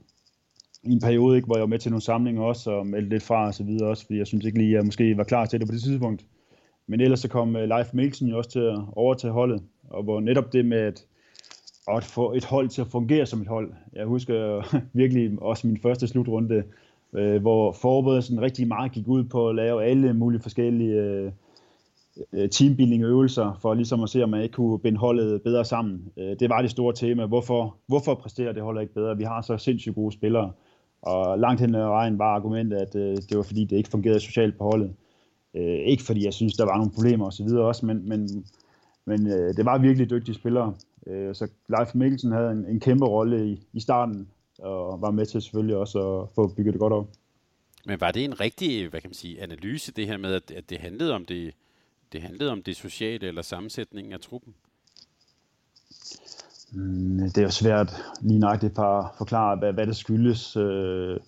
[0.84, 3.23] i en periode, ikke, hvor jeg var med til nogle samlinger også, og meldte lidt
[3.23, 5.45] fra og så videre også, fordi jeg synes ikke lige, at jeg måske var klar
[5.45, 6.25] til det på det tidspunkt.
[6.88, 10.19] Men ellers så kom øh, Leif Mikkelsen jo også til at overtage holdet, og hvor
[10.19, 11.05] netop det med at,
[11.88, 13.73] at få et hold til at fungere som et hold.
[13.93, 16.63] Jeg husker virkelig også min første slutrunde,
[17.15, 21.32] øh, hvor forberedelsen rigtig meget gik ud på at lave alle mulige forskellige øh,
[22.34, 26.11] øh, teambuilding øvelser, for ligesom at se, om man ikke kunne binde holdet bedre sammen.
[26.17, 27.25] Øh, det var det store tema.
[27.25, 29.17] Hvorfor, hvorfor præsterer det holdet ikke bedre?
[29.17, 30.51] Vi har så sindssygt gode spillere.
[31.01, 34.19] Og langt hen ad vejen var argumentet, at øh, det var fordi, det ikke fungerede
[34.19, 34.93] socialt på holdet.
[35.55, 37.47] Øh, ikke fordi jeg synes, der var nogle problemer osv.
[37.47, 38.45] også, men, men,
[39.05, 40.73] men øh, det var virkelig dygtige spillere.
[41.07, 44.27] Øh, så Leif Mikkelsen havde en, en kæmpe rolle i, i starten,
[44.59, 47.07] og var med til selvfølgelig også at få bygget det godt op.
[47.85, 50.69] Men var det en rigtig, hvad kan man sige, analyse, det her med, at, at
[50.69, 51.53] det handlede om det,
[52.11, 54.53] det handlede om det sociale eller sammensætningen af truppen?
[56.71, 60.55] Mm, det er jo svært lige nøjagtigt at forklare, hvad, hvad det skyldes.
[60.57, 61.19] Øh,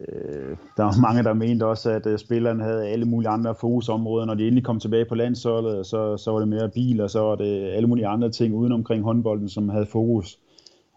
[0.00, 4.26] øh, der var mange, der mente også, at øh, spillerne havde alle mulige andre fokusområder.
[4.26, 7.20] Når de endelig kom tilbage på landsholdet, så, så var det mere bil, og så
[7.20, 10.38] var det alle mulige andre ting uden omkring håndbolden, som havde fokus.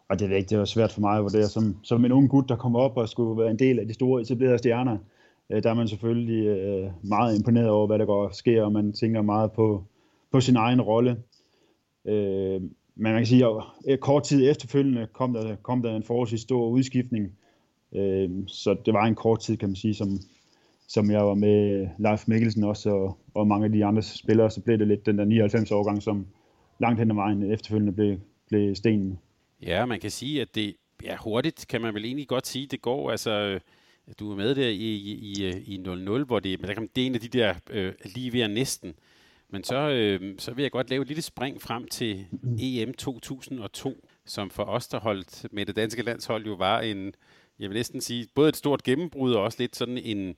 [0.10, 1.48] og det, ikke, det var svært for mig at vurdere.
[1.48, 3.94] Som, som en ung gut, der kommer op og skulle være en del af de
[3.94, 4.98] store etablerede stjerner,
[5.50, 8.94] øh, der er man selvfølgelig øh, meget imponeret over, hvad der går sker, og man
[8.94, 9.84] tænker meget på,
[10.32, 11.18] på sin egen rolle.
[12.06, 12.62] Øh,
[12.96, 16.42] men man kan sige, at øh, kort tid efterfølgende kom der, kom der en forholdsvis
[16.42, 17.32] stor udskiftning.
[17.96, 20.20] Øh, så det var en kort tid, kan man sige, som,
[20.88, 24.62] som jeg var med Leif Mikkelsen også, og, og mange af de andre spillere, så
[24.62, 26.28] blev det lidt den der 99 årgang, som
[26.80, 28.18] langt hen ad vejen efterfølgende blev,
[28.50, 29.20] blev stenen.
[29.62, 32.82] Ja, man kan sige, at det ja, hurtigt kan man vel egentlig godt sige, det
[32.82, 33.12] går.
[33.12, 33.60] Altså,
[34.20, 37.22] du er med der i, i, i 0-0, hvor det, men det er en af
[37.22, 38.94] de der øh, lige ved næsten.
[39.50, 42.26] Men så, øh, så vil jeg godt lave et lille spring frem til
[42.60, 47.14] EM 2002, som for os, der holdt med det danske landshold, jo var en,
[47.60, 50.36] jeg vil næsten sige, både et stort gennembrud og også lidt sådan en,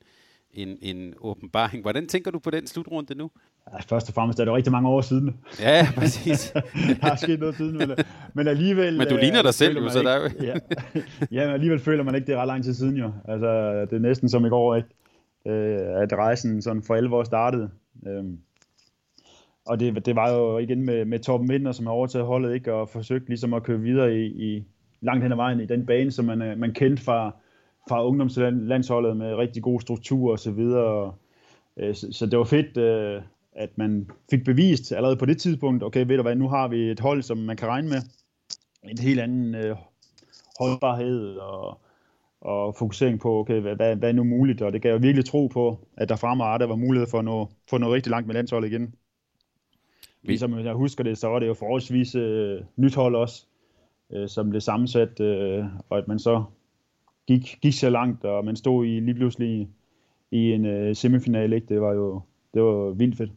[0.53, 1.81] en, en åbenbaring.
[1.81, 3.31] Hvordan tænker du på den slutrunde nu?
[3.73, 5.37] Ja, først og fremmest er det rigtig mange år siden.
[5.59, 6.53] Ja, præcis.
[7.01, 7.91] der er sket noget siden, men,
[8.33, 8.97] men alligevel...
[8.97, 10.53] Men du ligner dig øh, selv jo, så der er ja,
[11.39, 13.11] ja, men alligevel føler man ikke, det er ret lang tid siden jo.
[13.27, 14.89] Altså, det er næsten som i går, ikke?
[15.47, 17.69] Øh, at rejsen sådan for alvor startede.
[18.07, 18.37] Øhm,
[19.65, 22.73] og det, det var jo igen med, med Torben Minder, som har overtaget holdet, ikke?
[22.73, 24.63] Og forsøgt ligesom at køre videre i, i
[25.01, 27.35] langt hen ad vejen i den bane, som man, øh, man kendte fra,
[27.89, 31.13] fra ungdomslandsholdet med rigtig god struktur og så videre.
[31.77, 33.21] Øh, så, så det var fedt, øh,
[33.53, 36.91] at man fik bevist allerede på det tidspunkt, okay, ved du hvad, nu har vi
[36.91, 38.01] et hold, som man kan regne med.
[38.83, 39.75] En helt anden øh,
[40.59, 41.81] holdbarhed og,
[42.41, 45.25] og fokusering på, okay, hvad, hvad, hvad er nu muligt, og det gav jeg virkelig
[45.25, 48.35] tro på, at der fremadrettet var mulighed for at nå, få noget rigtig langt med
[48.35, 48.95] landsholdet igen.
[50.23, 53.45] Ligesom jeg husker det, så var det jo forholdsvis øh, nyt hold også,
[54.13, 56.43] øh, som blev sammensat, øh, og at man så
[57.27, 59.69] gik, gik så langt, og man stod i lige pludselig
[60.31, 61.67] i en øh, semifinal, ikke?
[61.67, 62.21] det var jo
[62.53, 63.31] det var vildt fedt.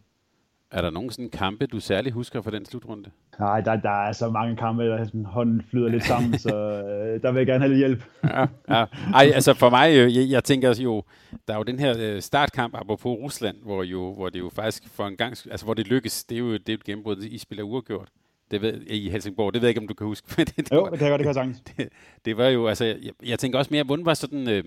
[0.70, 3.10] Er der nogen sådan kampe, du særlig husker fra den slutrunde?
[3.38, 7.22] Nej, der, der er så mange kampe, der sådan, hånden flyder lidt sammen, så øh,
[7.22, 8.04] der vil jeg gerne have lidt hjælp.
[8.24, 8.84] ja, ja.
[9.14, 11.02] Ej, altså for mig, øh, jeg, jeg tænker jo,
[11.48, 14.88] der er jo den her øh, startkamp, apropos Rusland, hvor, jo, hvor det jo faktisk
[14.88, 17.38] for en gang, altså hvor det lykkes, det er jo det er et gennembrud, I
[17.38, 18.08] spiller uafgjort.
[18.54, 20.26] Det ved, i Helsingborg, det ved jeg ikke, om du kan huske.
[20.36, 21.88] det, det, jo, det kan jeg godt, det kan jeg det,
[22.24, 24.64] det var jo, altså, jeg, jeg tænker også mere, hvordan var sådan, øh,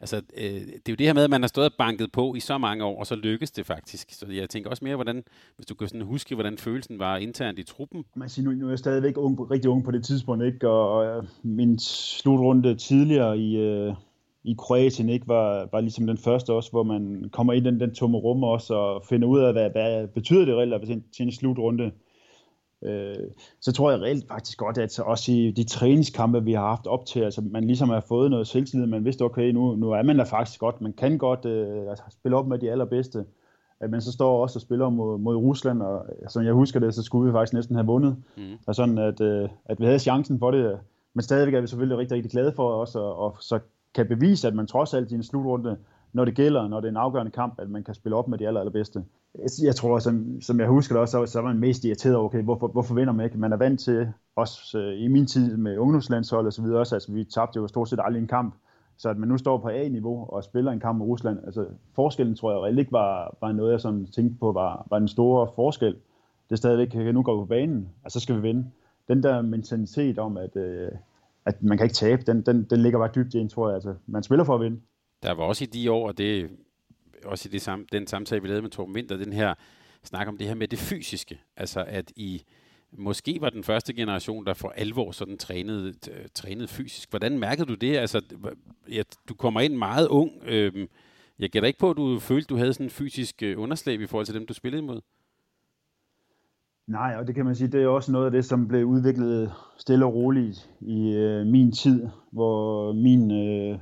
[0.00, 2.34] altså, øh, det er jo det her med, at man har stået og banket på
[2.34, 4.10] i så mange år, og så lykkes det faktisk.
[4.10, 5.24] Så jeg tænker også mere, hvordan,
[5.56, 8.04] hvis du kan sådan huske, hvordan følelsen var internt i truppen.
[8.16, 10.68] Man siger, nu, nu er jeg stadigvæk ung, rigtig ung på det tidspunkt, ikke?
[10.68, 13.94] Og, og min slutrunde tidligere i, øh,
[14.44, 17.80] i Kroatien ikke var, var ligesom den første også, hvor man kommer ind i den,
[17.80, 21.26] den tomme rum også, og finder ud af, hvad, hvad betyder det reelt at til
[21.26, 21.90] en slutrunde
[22.86, 23.16] øh,
[23.60, 27.06] så tror jeg reelt faktisk godt, at også i de træningskampe, vi har haft op
[27.06, 30.18] til, altså man ligesom har fået noget selvtillid, man vidste, okay, nu, nu er man
[30.18, 33.24] der faktisk godt, man kan godt øh, altså, spille op med de allerbedste,
[33.80, 36.94] at man så står også og spiller mod, mod Rusland, og som jeg husker det,
[36.94, 38.42] så skulle vi faktisk næsten have vundet, mm.
[38.66, 40.78] og sådan at, øh, at vi havde chancen for det,
[41.14, 43.58] men stadigvæk er vi selvfølgelig rigtig, rigtig glade for os, og, og så
[43.94, 45.76] kan bevise, at man trods alt i en slutrunde,
[46.12, 48.38] når det gælder, når det er en afgørende kamp, at man kan spille op med
[48.38, 49.04] de aller, allerbedste
[49.64, 52.26] jeg tror, som, som jeg husker det også, så, så var man mest irriteret over,
[52.26, 53.38] okay, hvorfor, hvorfor vinder man ikke?
[53.38, 56.94] Man er vant til, også øh, i min tid med ungdomslandshold og så videre også,
[56.94, 58.54] altså vi tabte jo stort set aldrig en kamp,
[58.98, 62.36] så at man nu står på A-niveau og spiller en kamp med Rusland, altså forskellen
[62.36, 65.48] tror jeg reelt ikke var, var noget, jeg sådan tænkte på, var, var den store
[65.54, 65.96] forskel.
[66.48, 68.70] Det er stadigvæk, kan nu vi på banen, og så skal vi vinde.
[69.08, 70.88] Den der mentalitet om, at, øh,
[71.46, 73.74] at man kan ikke tabe, den, den, den ligger bare dybt i en, tror jeg.
[73.74, 74.80] Altså, man spiller for at vinde.
[75.22, 76.50] Der var også i de år, og det
[77.26, 79.54] også i det samme, den samtale, vi lavede med Torben Winter, den her
[80.02, 81.40] snak om det her med det fysiske.
[81.56, 82.42] Altså at I
[82.92, 85.94] måske var den første generation, der for alvor sådan trænede,
[86.34, 87.10] trænede fysisk.
[87.10, 87.96] Hvordan mærkede du det?
[87.96, 88.20] Altså,
[88.90, 90.32] ja, du kommer ind meget ung.
[90.46, 90.88] Øhm,
[91.38, 94.06] jeg gætter ikke på, at du følte, du havde sådan en fysisk øh, underslag i
[94.06, 95.00] forhold til dem, du spillede imod.
[96.86, 99.52] Nej, og det kan man sige, det er også noget af det, som blev udviklet
[99.78, 103.78] stille og roligt i øh, min tid, hvor min øh,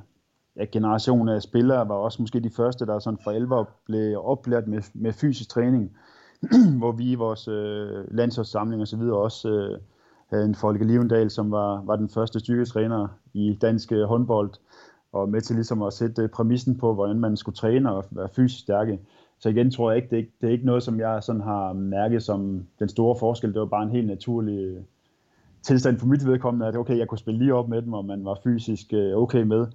[0.56, 4.66] ja, generation af spillere var også måske de første, der sådan for alvor blev oplært
[4.66, 5.96] med, med fysisk træning,
[6.78, 9.80] hvor vi i vores øh, landsholdssamling og så videre også øh,
[10.30, 14.50] havde en Folke Livendal, som var, var den første styrketræner i dansk øh, håndbold,
[15.12, 18.28] og med til ligesom at sætte øh, præmissen på, hvordan man skulle træne og være
[18.28, 18.98] fysisk stærke.
[19.38, 21.40] Så igen tror jeg ikke, det er ikke, det er ikke noget, som jeg sådan
[21.40, 23.52] har mærket som den store forskel.
[23.52, 24.82] Det var bare en helt naturlig øh,
[25.62, 28.24] tilstand for mit vedkommende, at okay, jeg kunne spille lige op med dem, og man
[28.24, 29.66] var fysisk øh, okay med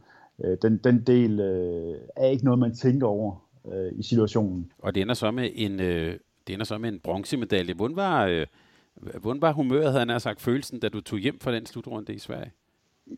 [0.43, 4.71] øh, den, den del øh, er ikke noget, man tænker over øh, i situationen.
[4.79, 7.73] Og det ender så med en, øh, det ender så med en bronzemedalje.
[7.73, 8.45] Hvordan var, øh,
[9.21, 12.19] hvordan var humøret, havde han sagt, følelsen, da du tog hjem fra den slutrunde i
[12.19, 12.51] Sverige?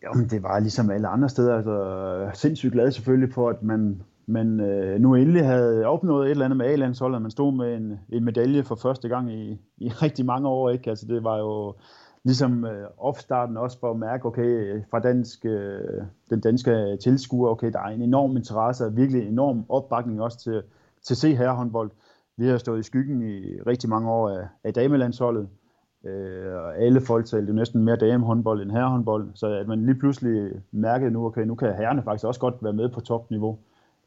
[0.04, 1.56] Jamen, det var ligesom alle andre steder.
[1.56, 6.46] Altså, sindssygt glad selvfølgelig for, at man, man øh, nu endelig havde opnået et eller
[6.46, 7.22] andet med A-landsholdet.
[7.22, 10.70] Man stod med en, en medalje for første gang i, i rigtig mange år.
[10.70, 10.90] Ikke?
[10.90, 11.76] Altså, det var jo
[12.24, 17.72] ligesom øh, opstarten også for at mærke, okay, fra dansk, øh, den danske tilskuer, okay,
[17.72, 20.64] der er en enorm interesse og virkelig enorm opbakning også til,
[21.04, 21.92] til at se herrehåndbold.
[22.38, 25.48] Vi har stået i skyggen i rigtig mange år af, af damelandsholdet,
[26.06, 30.00] øh, og alle folk talte jo næsten mere damehåndbold end herrehåndbold, så at man lige
[30.00, 33.60] pludselig mærkede nu, okay, nu kan herrerne faktisk også godt være med på topniveau.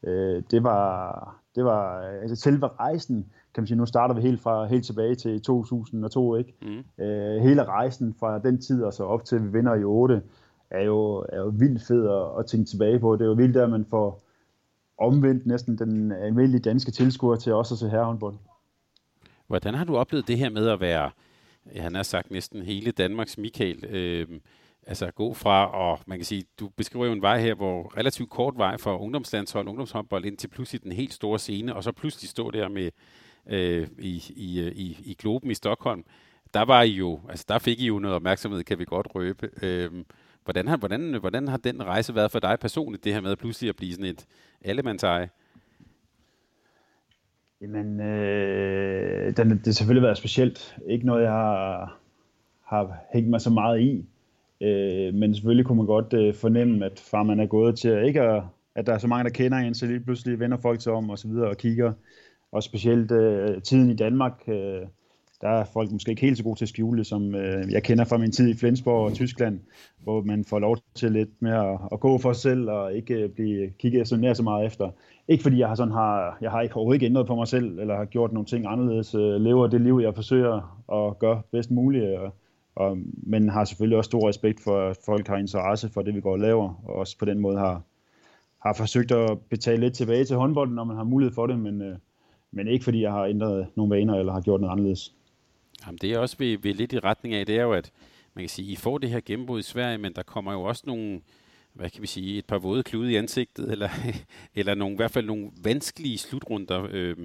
[0.03, 4.41] Øh, det var, det var altså selve rejsen, kan man sige, nu starter vi helt
[4.41, 6.53] fra helt tilbage til 2002, ikke?
[6.61, 7.03] Mm.
[7.03, 10.21] Øh, hele rejsen fra den tid og så op til vi vinder i 8,
[10.69, 13.15] er jo, er jo vildt fed at, at tænke tilbage på.
[13.15, 14.25] Det er jo vildt, at man får
[14.97, 18.35] omvendt næsten den almindelige danske tilskuer til også at se herrehåndbold.
[19.47, 21.11] Hvordan har du oplevet det her med at være,
[21.75, 24.27] han har sagt næsten hele Danmarks Michael, øh,
[24.87, 28.29] altså gå fra, og man kan sige, du beskriver jo en vej her, hvor relativt
[28.29, 32.29] kort vej fra ungdomslandshold, ungdomshåndbold ind til pludselig den helt store scene, og så pludselig
[32.29, 32.91] stå der med
[33.49, 36.03] øh, i, i, øh, i, i Globen i Stockholm.
[36.53, 39.49] Der var I jo, altså der fik I jo noget opmærksomhed, kan vi godt røbe.
[39.61, 39.91] Øh,
[40.43, 43.69] hvordan, har, hvordan, hvordan har den rejse været for dig personligt, det her med pludselig
[43.69, 44.25] at blive sådan et
[44.61, 45.29] allemandseje?
[47.61, 50.77] Jamen, øh, den, det har selvfølgelig været specielt.
[50.87, 51.97] Ikke noget, jeg har,
[52.63, 54.05] har hængt mig så meget i.
[54.61, 58.21] Øh, men selvfølgelig kunne man godt øh, fornemme, at far man er gået til ikke
[58.21, 58.43] at,
[58.75, 61.09] at der er så mange, der kender en, så lige pludselig vender folk sig om
[61.09, 61.93] og så videre og kigger.
[62.51, 64.81] Og specielt øh, tiden i Danmark, øh,
[65.41, 67.83] der er folk måske ikke helt så gode til at skjule det, som øh, jeg
[67.83, 69.59] kender fra min tid i Flensborg og Tyskland,
[70.03, 73.13] hvor man får lov til lidt mere at, at gå for sig selv og ikke
[73.13, 74.89] øh, blive kigget så nær så meget efter.
[75.27, 77.79] Ikke fordi jeg har sådan har, jeg har ikke overhovedet ikke ændret på mig selv,
[77.79, 79.15] eller har gjort nogle ting anderledes.
[79.15, 82.05] Øh, lever det liv, jeg forsøger at gøre bedst muligt.
[82.17, 82.33] Og,
[82.75, 86.21] og, men har selvfølgelig også stor respekt for, at folk har interesse for det, vi
[86.21, 87.81] går og laver, og også på den måde har,
[88.61, 91.81] har forsøgt at betale lidt tilbage til håndbolden, når man har mulighed for det, men,
[91.81, 91.97] øh,
[92.51, 95.13] men ikke fordi jeg har ændret nogle vaner eller har gjort noget anderledes.
[95.85, 97.91] Jamen, det er også vi, vi er lidt i retning af, det er jo, at
[98.33, 100.83] man kan sige, I får det her gennembrud i Sverige, men der kommer jo også
[100.85, 101.21] nogle,
[101.73, 103.89] hvad kan vi sige, et par våde klude i ansigtet, eller,
[104.55, 106.87] eller nogle, i hvert fald nogle vanskelige slutrunder.
[106.91, 107.17] Øh,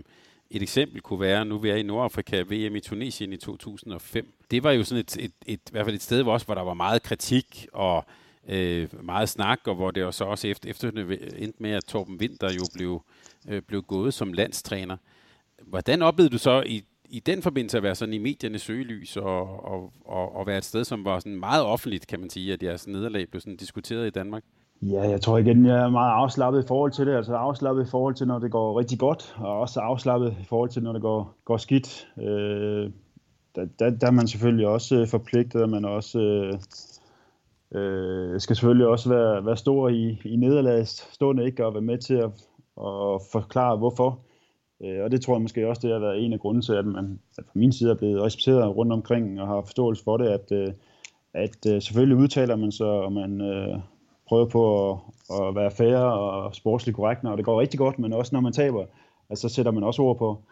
[0.51, 4.33] et eksempel kunne være, nu vi er i Nordafrika, VM i Tunesien i 2005.
[4.51, 6.55] Det var jo sådan et, et, et, i hvert fald et sted, hvor, også, hvor
[6.55, 8.05] der var meget kritik og
[8.49, 10.89] øh, meget snak, og hvor det også, også efter, efter
[11.37, 13.03] endte med, at Torben Winter jo blev,
[13.49, 14.97] øh, blev gået som landstræner.
[15.63, 19.65] Hvordan oplevede du så i i den forbindelse at være sådan i mediernes søgelys og,
[19.65, 22.63] og, og, og være et sted, som var sådan meget offentligt, kan man sige, at
[22.63, 24.45] jeres nederlag blev sådan diskuteret i Danmark?
[24.83, 27.17] Ja, jeg tror igen, jeg er meget afslappet i forhold til det.
[27.17, 30.71] Altså afslappet i forhold til, når det går rigtig godt, og også afslappet i forhold
[30.71, 32.09] til, når det går, går skidt.
[32.19, 32.91] Øh,
[33.55, 36.53] der, der, der er man selvfølgelig også øh, forpligtet, og man også øh,
[37.81, 41.99] øh, skal selvfølgelig også være, være stor i, i nederlaget, stående ikke, og være med
[41.99, 42.31] til at,
[42.81, 44.19] at forklare, hvorfor.
[44.85, 46.87] Øh, og det tror jeg måske også, det har været en af grunden til, at
[46.87, 50.29] man at fra min side er blevet respekteret rundt omkring og har forståelse for det,
[50.29, 50.73] at, øh,
[51.35, 53.79] at øh, selvfølgelig udtaler man sig, og man øh,
[54.31, 54.99] prøver på at,
[55.49, 58.53] at være fair og sportsligt korrekt, og det går rigtig godt, men også når man
[58.53, 58.85] taber,
[59.31, 60.43] altså, så sætter man også ord på.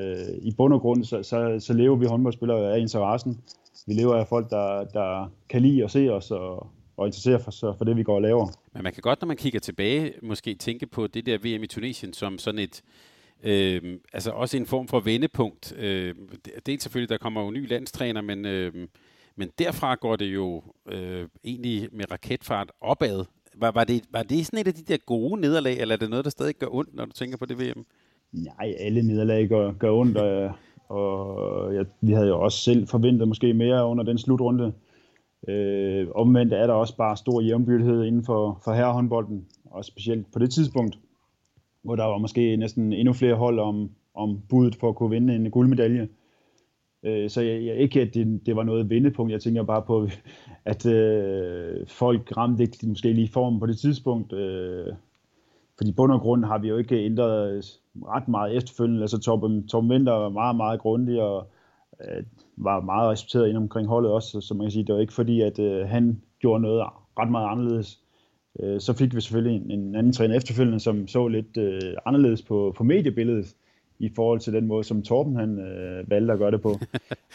[0.00, 3.40] Øh, I bund og grund, så, så, så lever vi håndboldspillere af interessen.
[3.86, 6.66] Vi lever af folk, der, der kan lide at se os og,
[6.96, 8.48] og interessere for, for det, vi går og laver.
[8.74, 11.66] Men man kan godt, når man kigger tilbage, måske tænke på det der VM i
[11.66, 12.82] Tunesien som sådan et,
[13.44, 15.74] Øh, altså også en form for vendepunkt.
[15.78, 16.14] Øh,
[16.66, 18.88] det er selvfølgelig, der kommer jo ny landstræner, men, øh,
[19.36, 23.24] men derfra går det jo øh, egentlig med raketfart opad.
[23.56, 26.10] Var, var, det, var det sådan et af de der gode nederlag, eller er det
[26.10, 27.84] noget, der stadig gør ondt, når du tænker på det VM?
[28.32, 30.52] Nej, alle nederlag gør, gør ondt, og,
[30.88, 34.72] og jeg, vi havde jo også selv forventet måske mere under den slutrunde.
[35.48, 40.38] Øh, omvendt er der også bare stor jævnbyrdighed inden for, for herrehåndbolden, og specielt på
[40.38, 40.98] det tidspunkt
[41.82, 45.34] hvor der var måske næsten endnu flere hold om, om budet for at kunne vinde
[45.34, 46.08] en guldmedalje.
[47.02, 49.32] Øh, så jeg, jeg, ikke, at det, det var noget vendepunkt.
[49.32, 50.08] Jeg tænker bare på,
[50.64, 54.32] at øh, folk ramte ikke måske lige formen på det tidspunkt.
[54.32, 54.86] Øh,
[55.76, 57.62] fordi bund og grund har vi jo ikke ændret øh,
[58.08, 59.00] ret meget efterfølgende.
[59.00, 61.46] Altså Torben, Torben Winter var meget, meget grundig og
[62.00, 62.24] øh,
[62.56, 64.40] var meget respekteret ind omkring holdet også.
[64.40, 66.82] Så man kan sige, det var ikke fordi, at øh, han gjorde noget
[67.18, 68.00] ret meget anderledes.
[68.60, 72.42] Øh, så fik vi selvfølgelig en, en anden træner efterfølgende, som så lidt øh, anderledes
[72.42, 73.54] på, på mediebilledet
[74.02, 76.78] i forhold til den måde, som Torben han øh, valgte at gøre det på.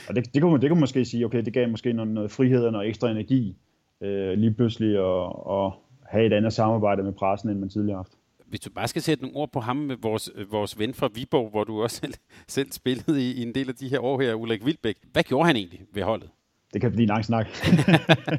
[0.07, 2.31] Og det, det, kunne man, det kunne måske sige, okay, det gav måske noget, noget
[2.31, 3.55] frihed og noget ekstra energi
[4.01, 5.71] øh, lige pludselig at, at
[6.05, 8.13] have et andet samarbejde med pressen, end man tidligere har haft.
[8.47, 11.49] Hvis du bare skal sætte nogle ord på ham med vores, vores ven fra Viborg,
[11.49, 12.13] hvor du også selv,
[12.47, 14.95] selv spillede i, i en del af de her år her, Ulrik Vildbæk.
[15.13, 16.29] Hvad gjorde han egentlig ved holdet?
[16.73, 17.47] det kan blive en lang snak.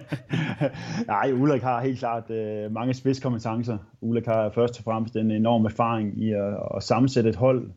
[1.06, 3.78] Nej, Ulrik har helt klart øh, mange spidskompetencer.
[4.00, 7.70] Ulrik har først og fremmest en enorm erfaring i at, at sammensætte et hold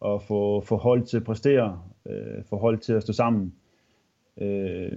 [0.00, 3.54] og få, få hold til at præstere, øh, få hold til at stå sammen.
[4.40, 4.92] Øh,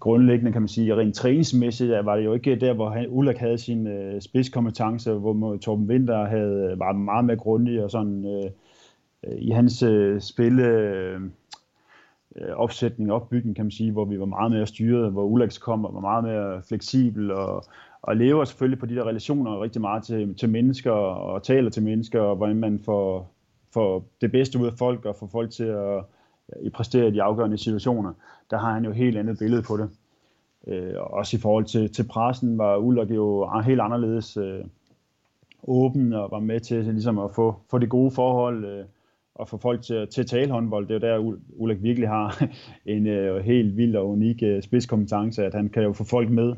[0.00, 3.58] grundlæggende kan man sige, rent træningsmæssigt var det jo ikke der, hvor han, Ulrik havde
[3.58, 8.50] sin øh, spidskompetence, hvor Torben Winter havde, øh, var meget mere grundig og sådan øh,
[9.26, 11.20] øh i hans øh, spille øh,
[12.36, 15.84] øh, opsætning, opbygning, kan man sige, hvor vi var meget mere styret, hvor Ulriks kom
[15.84, 17.64] og var meget mere fleksibel og,
[18.02, 21.82] og lever selvfølgelig på de der relationer rigtig meget til, til mennesker og taler til
[21.82, 23.33] mennesker, og hvordan man får,
[23.74, 26.04] får det bedste ud af folk og får folk til at
[26.62, 28.12] i præstere i de afgørende situationer,
[28.50, 29.90] der har han jo et helt andet billede på det.
[30.66, 34.64] Øh, også i forhold til, til pressen var Ulrik jo helt anderledes øh,
[35.62, 38.84] åben og var med til ligesom at få, få det gode forhold øh,
[39.34, 40.88] og få folk til, til at tale håndbold.
[40.88, 42.44] Det er jo der, Ulrik virkelig har
[42.86, 46.54] en øh, helt vild og unik øh, spidskompetence, at han kan jo få folk med.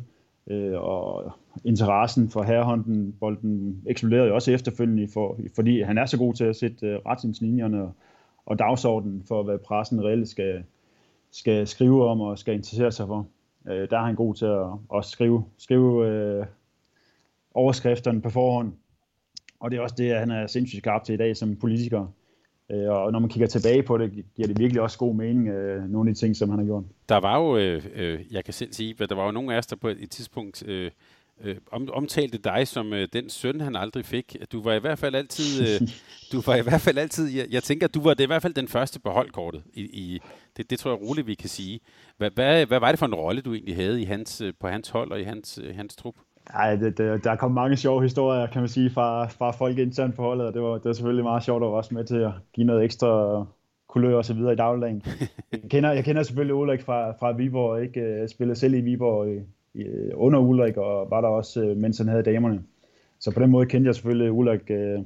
[0.50, 1.32] Øh, og
[1.64, 6.44] interessen for herrehånden, bolden eksploderede jo også efterfølgende, for, fordi han er så god til
[6.44, 7.92] at sætte øh, retningslinjerne og,
[8.46, 10.64] og dagsordenen for, hvad pressen reelt skal,
[11.30, 13.26] skal skrive om og skal interessere sig for.
[13.68, 16.46] Øh, der er han god til at, at skrive, skrive øh,
[17.54, 18.72] overskrifterne på forhånd.
[19.60, 22.06] Og det er også det, han er sindssygt skarp til i dag som politiker.
[22.70, 25.90] Øh, og når man kigger tilbage på det, giver det virkelig også god mening, øh,
[25.90, 26.84] nogle af de ting, som han har gjort.
[27.08, 29.58] Der var jo, øh, øh, jeg kan selv sige, at der var jo nogle af
[29.58, 30.90] os, der på et tidspunkt øh,
[31.44, 34.36] øh, om, omtalte dig som øh, den søn, han aldrig fik.
[34.52, 35.88] Du var i hvert fald altid, øh,
[36.32, 38.54] du var i hvert fald altid, jeg, jeg tænker, du var det i hvert fald
[38.54, 39.62] den første på holdkortet.
[39.74, 40.20] I, i,
[40.56, 41.80] det, det tror jeg roligt, vi kan sige.
[42.16, 44.68] Hvad, hvad, hvad var det for en rolle, du egentlig havde i hans, øh, på
[44.68, 46.14] hans hold og i hans, hans trup?
[46.54, 50.14] Ej, det, det, der kom mange sjove historier, kan man sige, fra, fra folk internt
[50.14, 52.16] på holdet, og det var, det var selvfølgelig meget sjovt at være også med til
[52.16, 53.44] at give noget ekstra
[53.88, 55.02] kulør og så videre i dagligdagen.
[55.52, 58.20] jeg, kender, jeg kender selvfølgelig Ulrik fra, fra Viborg, ikke?
[58.20, 59.40] Jeg spillede selv i Viborg i,
[59.74, 62.62] i, under Ulrik, og var der også, øh, mens han havde damerne.
[63.18, 65.00] Så på den måde kendte jeg selvfølgelig Ulrik øh,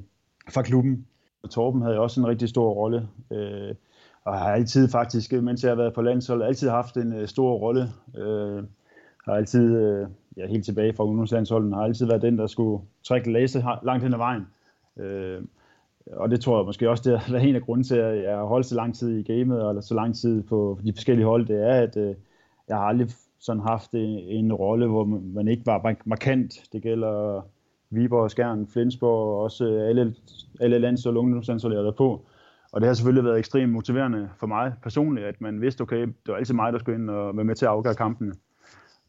[0.48, 1.06] fra klubben.
[1.42, 3.08] Og Torben havde også en rigtig stor rolle.
[3.32, 3.74] Øh,
[4.24, 7.54] og har altid faktisk, mens jeg har været på landsholdet, altid haft en øh, stor
[7.54, 7.88] rolle.
[8.16, 8.64] Øh,
[9.24, 13.32] har altid, øh, ja, helt tilbage fra ungdomslandsholden, har altid været den, der skulle trække
[13.32, 14.46] læse langt hen ad vejen.
[14.98, 15.42] Øh,
[16.12, 18.44] og det tror jeg måske også, det er en af grunden til, at jeg har
[18.44, 21.66] holdt så lang tid i gamet, eller så lang tid på de forskellige hold, det
[21.66, 22.14] er, at øh,
[22.68, 23.08] jeg har aldrig
[23.38, 26.52] sådan haft en, en rolle, hvor man ikke var markant.
[26.72, 27.46] Det gælder
[27.90, 30.14] Viborg, Skjern, Flensborg og også øh, alle,
[30.60, 32.26] alle lands- og ungdomslandshold, jeg på.
[32.72, 36.28] Og det har selvfølgelig været ekstremt motiverende for mig personligt, at man vidste, okay, det
[36.28, 38.32] var altid mig, der skulle ind og være med til at afgøre kampene.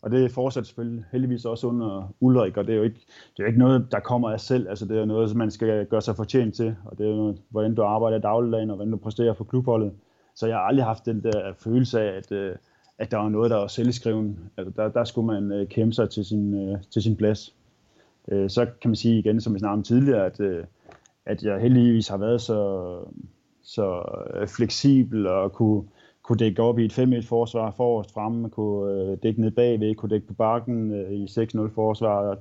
[0.02, 3.44] Og det fortsat selvfølgelig heldigvis også under Ulrik, og det er jo ikke, det er
[3.44, 4.70] jo ikke noget, der kommer af selv.
[4.70, 7.42] Altså, det er noget, som man skal gøre sig fortjent til, og det er noget,
[7.50, 9.92] hvordan du arbejder i dagligdagen, og hvordan du præsterer for klubholdet.
[10.36, 12.56] Så jeg har aldrig haft den der følelse af, at, øh,
[12.98, 14.40] at der var noget, der var selvskriven.
[14.58, 17.56] Altså, der, der skulle man øh, kæmpe sig til sin, øh, til sin plads.
[18.48, 20.40] Så kan man sige igen, som vi snakkede om tidligere, at,
[21.26, 22.96] at jeg heldigvis har været så,
[23.64, 24.04] så
[24.48, 25.84] fleksibel og kunne,
[26.32, 30.10] kunne dække op i et 5-1 forsvar forrest fremme, kunne øh, dække ned bagved, kunne
[30.10, 32.36] dække på bakken øh, i 6-0 forsvar,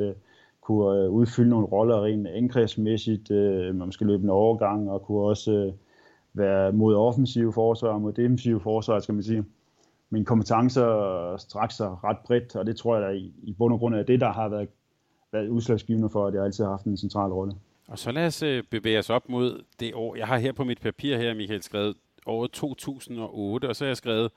[0.00, 0.14] 3-1, øh,
[0.60, 5.52] kunne øh, udfylde nogle roller rent angrebsmæssigt, øh, man løbe en overgang, og kunne også
[5.52, 5.72] øh,
[6.34, 9.44] være mod offensive forsvar og mod defensive forsvar, skal man sige
[10.10, 13.78] mine kompetencer straks sig ret bredt, og det tror jeg, da i, i bund og
[13.78, 14.68] grund er det, der har været,
[15.32, 17.54] været udslagsgivende for, at jeg altid har haft en central rolle.
[17.88, 20.16] Og så lad os øh, bevæge os op mod det år.
[20.16, 21.94] Jeg har her på mit papir her, Michael, skrevet
[22.26, 24.30] året 2008, og så har jeg skrevet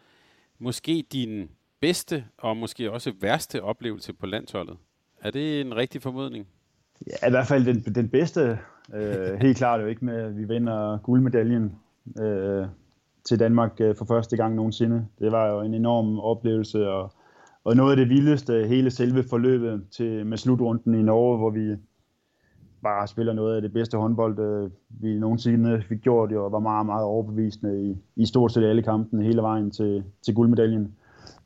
[0.60, 1.50] måske din
[1.82, 4.78] bedste og måske også værste oplevelse på landsholdet.
[5.22, 6.48] Er det en rigtig formodning?
[7.08, 8.60] Ja, i hvert fald den, den bedste.
[8.94, 11.76] Øh, helt klart jo ikke med, at vi vinder guldmedaljen.
[12.22, 12.68] Øh,
[13.26, 15.08] til Danmark øh, for første gang nogensinde.
[15.20, 17.14] Det var jo en enorm oplevelse, og,
[17.64, 21.76] og noget af det vildeste, hele selve forløbet til, med slutrunden i Norge, hvor vi
[22.86, 26.86] bare spiller noget af det bedste håndbold, øh, vi nogensinde fik gjort, og var meget,
[26.86, 30.96] meget overbevisende i, i stort set alle kampene hele vejen til, til guldmedaljen.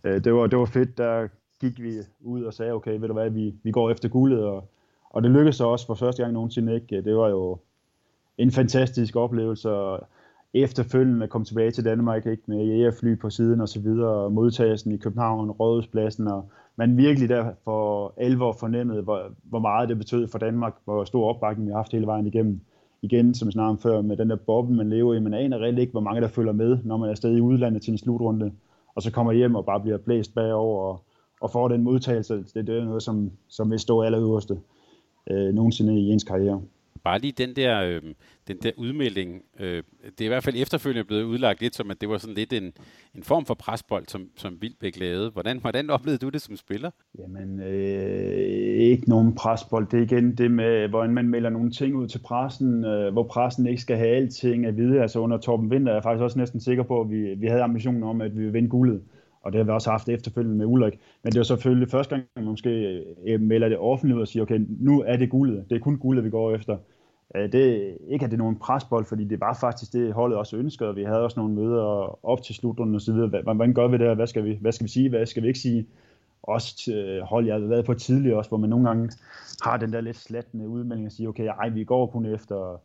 [0.03, 1.27] Øh, det, var, det var fedt, der
[1.61, 4.69] gik vi ud og sagde, okay, ved du hvad, vi, vi går efter guldet, og,
[5.09, 7.01] og det lykkedes så også for første gang nogensinde ikke.
[7.01, 7.57] Det var jo
[8.37, 10.07] en fantastisk oplevelse, og
[10.53, 14.91] efterfølgende kom tilbage til Danmark ikke med jægerfly på siden og så videre, og modtagelsen
[14.91, 20.27] i København, Rådhuspladsen, og man virkelig der for alvor fornemmede, hvor, hvor meget det betød
[20.27, 22.59] for Danmark, hvor stor opbakning vi har haft hele vejen igennem.
[23.01, 25.57] Igen, som jeg snakkede om før, med den der boble, man lever i, man aner
[25.57, 27.97] reelt ikke, hvor mange der følger med, når man er stadig i udlandet til en
[27.97, 28.51] slutrunde,
[28.95, 31.03] og så kommer hjem og bare bliver blæst bagover, og,
[31.41, 34.59] og får den modtagelse, det, det er noget, som, som vil stå allerøverste
[35.31, 36.61] øh, nogensinde i ens karriere.
[37.03, 38.01] Bare lige den der, øh,
[38.47, 42.01] den der udmelding, øh, det er i hvert fald efterfølgende blevet udlagt lidt som, at
[42.01, 42.73] det var sådan lidt en,
[43.15, 45.29] en form for presbold, som, som Vildbæk lavede.
[45.29, 46.91] Hvordan, hvordan oplevede du det som spiller?
[47.19, 49.87] Jamen, øh, ikke nogen presbold.
[49.91, 53.23] Det er igen det med, hvordan man melder nogle ting ud til pressen, øh, hvor
[53.23, 55.01] pressen ikke skal have alting at vide.
[55.01, 57.61] Altså under Torben Winter er jeg faktisk også næsten sikker på, at vi, vi havde
[57.61, 59.01] ambitionen om, at vi ville vinde guldet
[59.41, 60.99] og det har vi også haft efterfølgende med Ulrik.
[61.23, 64.27] Men det var selvfølgelig første gang, man måske øh, øh, melder det offentligt ud og
[64.27, 65.65] siger, okay, nu er det guldet.
[65.69, 66.77] Det er kun guldet, vi går efter.
[67.35, 70.57] Øh, det, ikke at det er nogen presbold, fordi det var faktisk det, holdet også
[70.57, 73.41] ønskede, og vi havde også nogle møder op til slutrunden og så videre.
[73.41, 74.15] Hvordan gør vi det her?
[74.15, 75.09] Hvad skal vi, hvad skal vi sige?
[75.09, 75.87] Hvad skal vi ikke sige?
[76.43, 76.91] Også
[77.23, 79.11] hold, jeg har været på tidligere også, hvor man nogle gange
[79.63, 82.81] har den der lidt slattende udmelding og siger, okay, ej, vi går kun efter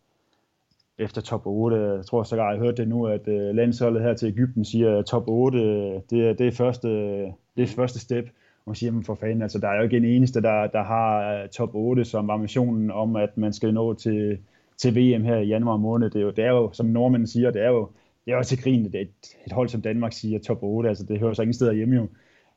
[0.99, 1.76] efter top 8.
[1.76, 5.07] Jeg tror sågar, jeg hørte det nu, at øh, landsholdet her til Ægypten siger, at
[5.07, 8.24] top 8, øh, det er, det er, første, øh, det er første step.
[8.64, 10.82] Og man siger, jamen for fanden, altså der er jo ikke en eneste, der, der
[10.82, 14.38] har top 8 som ambitionen om, at man skal nå til,
[14.76, 16.11] til VM her i januar måned.
[16.11, 17.90] Det er jo, det er jo som nordmændene siger, det er jo,
[18.24, 20.88] det er jo til grin, det er et, et hold som Danmark siger top 8,
[20.88, 22.09] altså det hører så ingen steder hjemme jo.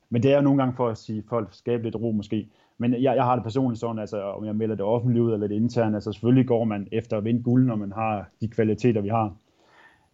[0.10, 2.48] Men det er jo nogle gange for at sige, folk skabe lidt ro måske.
[2.78, 5.48] Men jeg, jeg har det personligt sådan, altså om jeg melder det offentligt ud eller
[5.48, 9.02] det internt, altså selvfølgelig går man efter at vinde guld, når man har de kvaliteter,
[9.02, 9.36] vi har.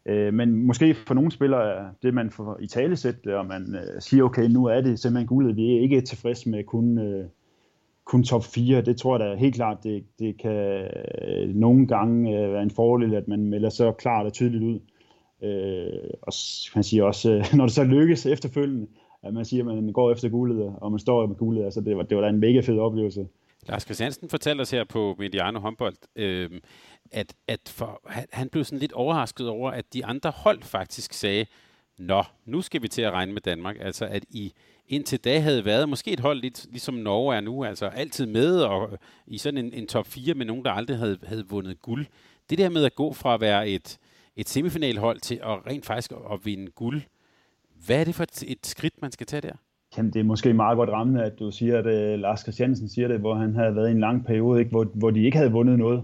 [0.06, 4.24] Øh, men måske for nogle spillere, det man får i talesæt, og man øh, siger,
[4.24, 7.26] okay, nu er det simpelthen guldet, vi er ikke tilfredse med kun, øh,
[8.06, 8.82] kun top 4.
[8.82, 10.88] Det tror jeg da helt klart, det, det kan
[11.28, 14.80] øh, nogle gange øh, være en fordel, at man melder så klart og tydeligt ud.
[15.44, 16.34] Øh, og
[16.76, 18.88] man siger også, øh, når det så lykkes efterfølgende,
[19.24, 21.64] at man siger, at man går efter guldet, og man står med guldet.
[21.64, 23.28] Altså, det var, det var da en mega fed oplevelse.
[23.68, 26.50] Lars Christiansen fortalte os her på Mediano håndbold, øh,
[27.12, 31.14] at, at for, han, han blev sådan lidt overrasket over, at de andre hold faktisk
[31.14, 31.46] sagde,
[31.98, 33.78] Nå, nu skal vi til at regne med Danmark.
[33.80, 34.54] Altså, at I
[34.88, 38.62] indtil da havde været måske et hold, lidt, ligesom Norge er nu, altså altid med
[38.62, 42.06] og i sådan en, en top 4 med nogen, der aldrig havde, havde vundet guld.
[42.50, 43.98] Det der med at gå fra at være et,
[44.36, 47.02] et semifinalhold til at rent faktisk at, at vinde guld,
[47.86, 49.54] hvad er det for et, et skridt, man skal tage der?
[49.98, 53.08] Jamen, det er måske meget godt rammende, at du siger, at uh, Lars Christiansen siger
[53.08, 55.52] det, hvor han havde været i en lang periode, ikke, hvor, hvor de ikke havde
[55.52, 56.04] vundet noget.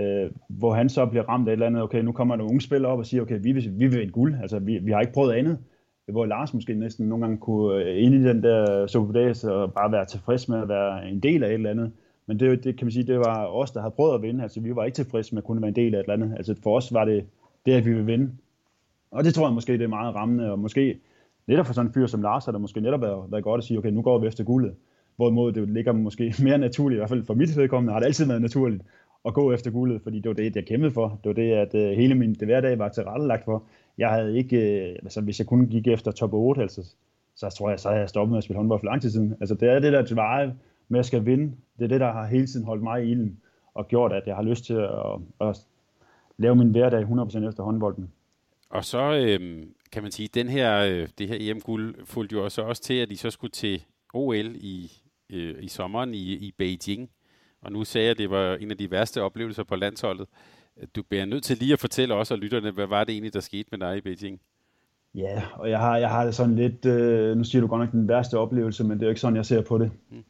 [0.00, 2.60] Uh, hvor han så bliver ramt af et eller andet, okay, nu kommer der unge
[2.60, 5.00] spillere op og siger, okay, vi vil, vi vil vinde guld, altså vi, vi har
[5.00, 5.58] ikke prøvet andet.
[6.08, 9.92] Hvor Lars måske næsten nogle gange kunne øh, ind i den der superdags og bare
[9.92, 11.92] være tilfreds med at være en del af et eller andet.
[12.26, 14.42] Men det, det kan man sige, det var os, der havde prøvet at vinde.
[14.42, 16.36] Altså vi var ikke tilfredse med at kunne være en del af et eller andet.
[16.36, 17.24] Altså for os var det
[17.66, 18.30] det, at vi ville vinde.
[19.10, 20.98] Og det tror jeg måske, det er meget rammende, og måske
[21.46, 23.64] netop for sådan en fyr som Lars, har det måske netop været, været godt at
[23.64, 24.74] sige, okay, nu går vi efter guldet.
[25.16, 28.26] Hvorimod det ligger måske mere naturligt, i hvert fald for mit vedkommende har det altid
[28.26, 28.82] været naturligt
[29.24, 31.08] at gå efter guldet, fordi det var det, jeg kæmpede for.
[31.08, 33.64] Det var det, at øh, hele min det hverdag var tilrettelagt for.
[33.98, 36.94] Jeg havde ikke, øh, altså hvis jeg kun gik efter top 8, altså,
[37.36, 39.36] så tror jeg, så havde jeg stoppet med at spille håndbold for lang tid siden.
[39.40, 40.54] Altså det er det der drive
[40.88, 41.52] med at skal vinde.
[41.78, 43.40] Det er det, der har hele tiden holdt mig i ilden
[43.74, 44.90] og gjort, at jeg har lyst til at,
[45.40, 45.66] at, at
[46.36, 48.12] lave min hverdag 100% efter håndbolden.
[48.70, 52.62] Og så øh, kan man sige, den her, øh, det her EM-guld fulgte jo også,
[52.62, 53.84] også til, at de så skulle til
[54.14, 54.92] OL i,
[55.30, 57.10] øh, i sommeren i, i Beijing.
[57.62, 60.26] Og nu sagde jeg, at det var en af de værste oplevelser på landsholdet.
[60.96, 63.40] Du bliver nødt til lige at fortælle os og lytterne, hvad var det egentlig, der
[63.40, 64.40] skete med dig i Beijing?
[65.14, 67.92] Ja, og jeg har, jeg har det sådan lidt, øh, nu siger du godt nok
[67.92, 69.90] den værste oplevelse, men det er jo ikke sådan, jeg ser på det.
[70.10, 70.24] Mm.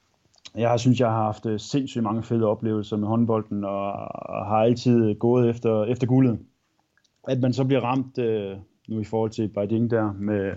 [0.54, 4.46] Jeg har, synes, jeg har haft øh, sindssygt mange fede oplevelser med håndbolden, og, og
[4.46, 6.38] har altid gået efter, efter guldet.
[7.28, 8.56] At man så bliver ramt øh,
[8.88, 10.52] nu i forhold til Beijing der, med,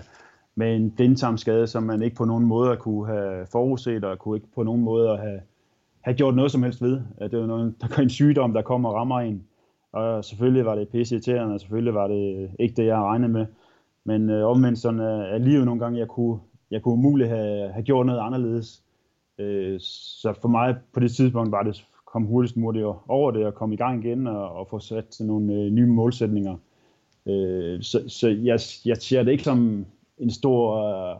[0.56, 4.48] med en blindtarmskade, som man ikke på nogen måde kunne have forudset, og kunne ikke
[4.56, 5.42] på nogen måde have,
[6.02, 7.02] have gjort noget som helst ved.
[7.18, 9.44] At det var noget, der en sygdom, der kommer og rammer en.
[9.92, 13.46] Og selvfølgelig var det pisse og selvfølgelig var det ikke det, jeg regnede med.
[14.04, 16.40] Men øh, omvendt sådan er, er livet nogle gange, jeg kunne,
[16.72, 18.84] jeg kunne umuligt have, have gjort noget anderledes.
[19.40, 23.54] Øh, så for mig på det tidspunkt var det komme hurtigst muligt over det og
[23.54, 26.56] komme i gang igen og, og få sat nogle øh, nye målsætninger.
[27.28, 29.86] Øh, så så jeg, jeg ser det ikke som
[30.18, 31.18] en stor øh,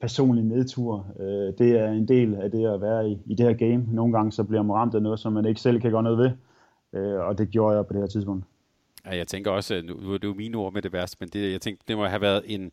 [0.00, 1.06] personlig nedtur.
[1.20, 3.86] Øh, det er en del af det at være i, i det her game.
[3.92, 6.18] Nogle gange så bliver man ramt af noget, som man ikke selv kan gøre noget
[6.18, 6.30] ved.
[6.92, 8.44] Øh, og det gjorde jeg på det her tidspunkt.
[9.06, 11.52] Ja, jeg tænker også, nu er det jo mine ord med det værste, men det,
[11.52, 12.72] jeg tænker, det må have været en,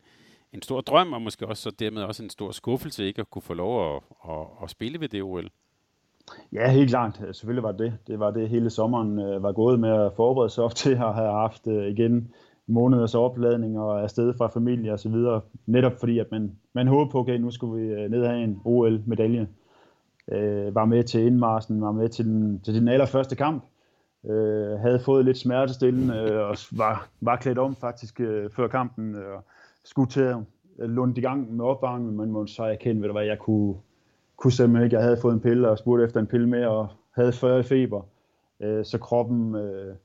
[0.53, 3.41] en stor drøm, og måske også så dermed også en stor skuffelse ikke at kunne
[3.41, 5.49] få lov at, at, at spille ved det OL.
[6.53, 7.21] Ja, helt klart.
[7.31, 8.19] Selvfølgelig var det det.
[8.19, 11.31] var det hele sommeren øh, var gået med at forberede sig op til at have
[11.31, 12.33] haft øh, igen
[12.67, 15.41] måneders opladning og afsted fra familie og så videre.
[15.65, 18.61] Netop fordi, at man, man håber på, okay, nu skulle vi øh, ned have en
[18.65, 19.47] OL-medalje.
[20.31, 23.63] Øh, var med til indmarsen, var med til den, til den allerførste kamp.
[24.29, 29.15] Øh, havde fået lidt smertestillende øh, og var, var klædt om faktisk øh, før kampen.
[29.15, 29.39] Øh,
[29.83, 30.37] skulle til at
[30.79, 33.75] lunde i gang med opvarmning, men må så erkende, ved du hvad, jeg kunne,
[34.37, 34.95] kunne simpelthen ikke.
[34.95, 38.01] Jeg havde fået en pille og spurgte efter en pille mere og havde 40 feber.
[38.59, 39.55] Øh, så kroppen...
[39.55, 39.95] Øh,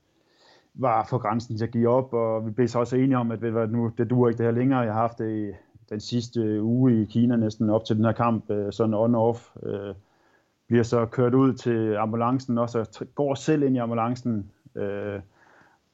[0.78, 3.42] var for grænsen til at give op, og vi blev så også enige om, at
[3.42, 4.80] ved nu, det duer ikke det her længere.
[4.80, 5.52] Jeg har haft det i
[5.90, 9.68] den sidste uge i Kina næsten op til den her kamp, øh, sådan on-off.
[9.68, 9.94] Øh,
[10.68, 15.20] bliver så kørt ud til ambulancen, og så går selv ind i ambulancen, øh,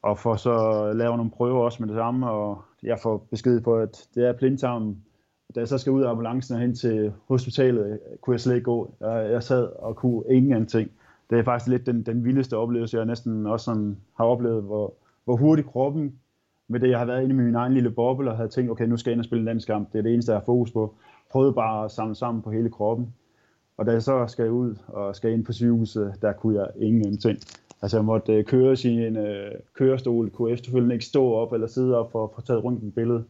[0.03, 3.77] og får så lavet nogle prøver også med det samme, og jeg får besked på,
[3.77, 5.05] at det er blindtarmen,
[5.55, 8.65] da jeg så skal ud af ambulancen og hen til hospitalet, kunne jeg slet ikke
[8.65, 8.95] gå.
[9.01, 10.91] Jeg, jeg sad og kunne ingenting.
[11.35, 14.95] Det er faktisk lidt den, den vildeste oplevelse, jeg næsten også sådan har oplevet, hvor,
[15.25, 16.13] hvor hurtigt kroppen,
[16.69, 18.85] med det jeg har været inde i min egen lille boble, og havde tænkt, okay,
[18.85, 19.93] nu skal jeg ind og spille en landskamp.
[19.93, 20.95] Det er det eneste, jeg har fokus på.
[21.33, 23.15] Prøvede bare at samle sammen på hele kroppen.
[23.77, 27.39] Og da jeg så skal ud og skal ind på sygehuset, der kunne jeg ingenting.
[27.83, 31.67] Altså jeg måtte øh, køre i en øh, kørestol, kunne efterfølgende ikke stå op eller
[31.67, 33.25] sidde op for at få taget rundt en billede,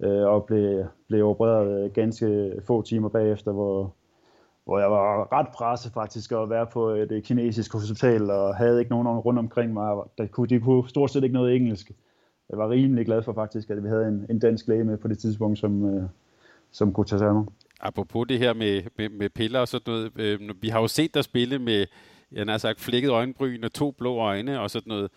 [0.00, 3.94] øh, og blev, blev opereret øh, ganske få timer bagefter, hvor,
[4.64, 8.78] hvor jeg var ret presset faktisk at være på et øh, kinesisk hospital, og havde
[8.78, 9.96] ikke nogen rundt omkring mig.
[10.18, 11.90] Der kunne, de kunne stort set ikke noget engelsk.
[12.50, 15.08] Jeg var rimelig glad for faktisk, at vi havde en, en dansk læge med på
[15.08, 16.08] det tidspunkt, som, øh,
[16.70, 17.44] som kunne tage sig af mig.
[17.80, 21.14] Apropos det her med, med, med piller og sådan noget, øh, vi har jo set
[21.14, 21.86] dig spille med,
[22.32, 25.10] jeg har sagt, flækket øjenbryn og to blå øjne og sådan noget.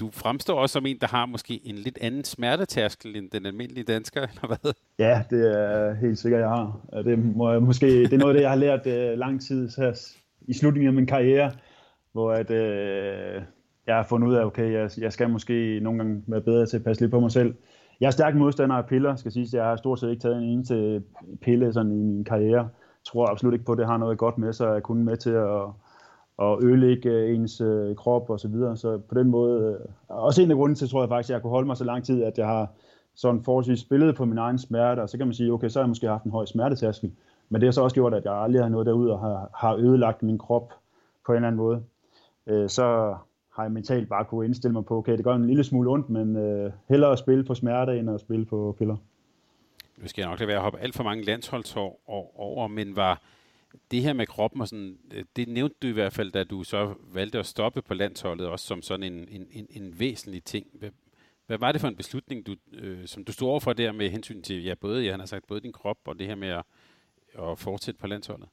[0.00, 3.84] Du fremstår også som en, der har måske en lidt anden smertetærskel end den almindelige
[3.84, 4.72] dansker, eller hvad?
[4.98, 6.80] Ja, det er helt sikkert, jeg har.
[7.04, 9.70] Det, må jeg, måske, det er noget af det, jeg har lært uh, lang tid
[9.76, 11.52] her i slutningen af min karriere,
[12.12, 13.42] hvor at, uh,
[13.86, 16.76] jeg har fundet ud af, okay, jeg, jeg skal måske nogle gange være bedre til
[16.76, 17.54] at passe lidt på mig selv.
[18.00, 19.48] Jeg er stærk modstander af piller, skal sige.
[19.52, 21.02] Jeg har stort set ikke taget en eneste
[21.42, 22.62] pille sådan i min karriere.
[22.62, 24.66] Jeg tror absolut ikke på, at det har noget godt med sig.
[24.66, 25.60] Jeg er kun med til at,
[26.36, 28.76] og ødelægge øh, ens øh, krop og så videre.
[28.76, 31.42] Så på den måde, øh, også en af grunden til, tror jeg faktisk, at jeg
[31.42, 32.68] kunne holde mig så lang tid, at jeg har
[33.14, 35.84] sådan forholdsvis spillet på min egen smerte, og så kan man sige, okay, så har
[35.84, 37.12] jeg måske haft en høj smertetærskel,
[37.48, 39.76] men det har så også gjort, at jeg aldrig har nået derud og har, har
[39.76, 40.72] ødelagt min krop
[41.26, 41.82] på en eller anden måde.
[42.46, 43.16] Øh, så
[43.56, 46.10] har jeg mentalt bare kunne indstille mig på, okay, det gør en lille smule ondt,
[46.10, 48.96] men øh, hellere at spille på smerte, end at spille på piller.
[49.96, 52.00] Nu skal jeg nok lade være at hoppe alt for mange landsholdsår
[52.36, 53.22] over, men var
[53.90, 56.62] det her med kroppen, og sådan, øh, det nævnte du i hvert fald, da du
[56.62, 60.66] så valgte at stoppe på landsholdet, også som sådan en, en, en, en væsentlig ting.
[60.78, 60.90] Hvad,
[61.46, 64.42] hvad var det for en beslutning, du, øh, som du stod overfor der med hensyn
[64.42, 66.62] til, ja, både, ja, han har sagt, både din krop og det her med at,
[67.38, 68.48] at fortsætte på landsholdet?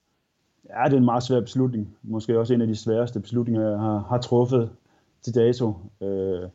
[0.69, 1.97] Ja, det er en meget svær beslutning.
[2.01, 4.69] Måske også en af de sværeste beslutninger, jeg har, har truffet
[5.21, 5.73] til dato.
[6.01, 6.49] Øh,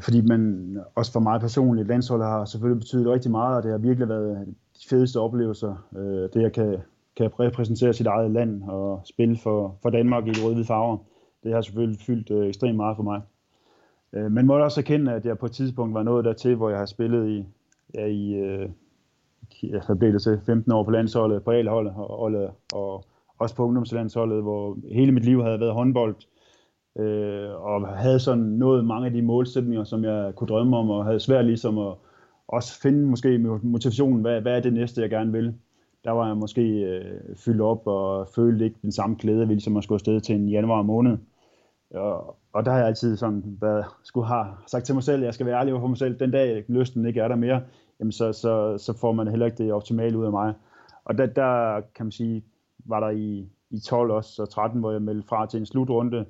[0.00, 3.78] fordi man, også for mig personligt, landsholdet har selvfølgelig betydet rigtig meget, og det har
[3.78, 5.88] virkelig været de fedeste oplevelser.
[5.96, 6.78] Øh, det jeg kan,
[7.20, 10.96] kan repræsentere sit eget land og spille for, for Danmark i de røde farver,
[11.42, 13.20] det har selvfølgelig fyldt øh, ekstremt meget for mig.
[14.12, 16.78] Øh, men må også erkende, at jeg på et tidspunkt var nået dertil, hvor jeg
[16.78, 17.44] har spillet i,
[17.94, 18.68] ja, i øh,
[19.62, 23.04] altså, jeg blev det til 15 år på landsholdet, på A-holdet og, og, og
[23.38, 26.14] også på ungdomslandsholdet, hvor hele mit liv havde været håndbold,
[26.98, 31.04] øh, og havde sådan nået mange af de målsætninger, som jeg kunne drømme om, og
[31.04, 31.94] havde svært ligesom at
[32.48, 35.54] også finde måske motivationen, hvad, hvad er det næste, jeg gerne vil.
[36.04, 39.76] Der var jeg måske øh, fyldt op og følte ikke den samme glæde, ved ligesom
[39.76, 41.18] at skulle afsted til en januar måned.
[41.94, 45.34] Og, og der har jeg altid sådan været, skulle have sagt til mig selv, jeg
[45.34, 47.62] skal være ærlig over for mig selv, den dag lysten ikke er der mere,
[48.00, 50.54] jamen så, så, så får man heller ikke det optimale ud af mig.
[51.04, 52.44] Og der, der kan man sige,
[52.84, 56.24] var der i, i 12 også, og 13, hvor jeg meldte fra til en slutrunde,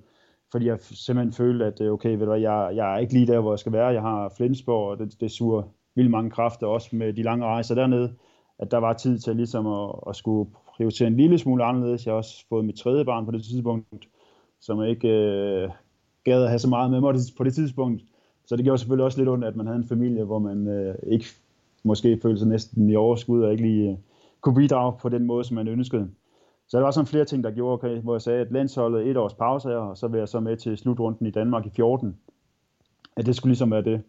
[0.53, 3.41] fordi jeg simpelthen følte, at øh, okay, ved du, jeg, jeg er ikke lige der,
[3.41, 3.87] hvor jeg skal være.
[3.87, 5.63] Jeg har Flensborg, og det, det suger
[5.95, 8.15] vildt mange kræfter, også med de lange rejser dernede,
[8.61, 12.07] at der var tid til ligesom at, at skulle prioritere en lille smule anderledes.
[12.07, 14.09] Jeg har også fået mit tredje barn på det tidspunkt,
[14.61, 15.71] som jeg ikke øh,
[16.25, 18.03] gad at have så meget med mig på det tidspunkt.
[18.47, 20.95] Så det gjorde selvfølgelig også lidt ondt, at man havde en familie, hvor man øh,
[21.07, 21.25] ikke
[21.83, 23.97] måske følte sig næsten i overskud og ikke lige øh,
[24.41, 26.11] kunne bidrage på den måde, som man ønskede.
[26.69, 29.17] Så der var sådan flere ting, der gjorde, okay, hvor jeg sagde, at landsholdet et
[29.17, 32.17] års pause her, og så vil jeg så med til slutrunden i Danmark i 14.
[33.17, 34.03] At det skulle ligesom være det.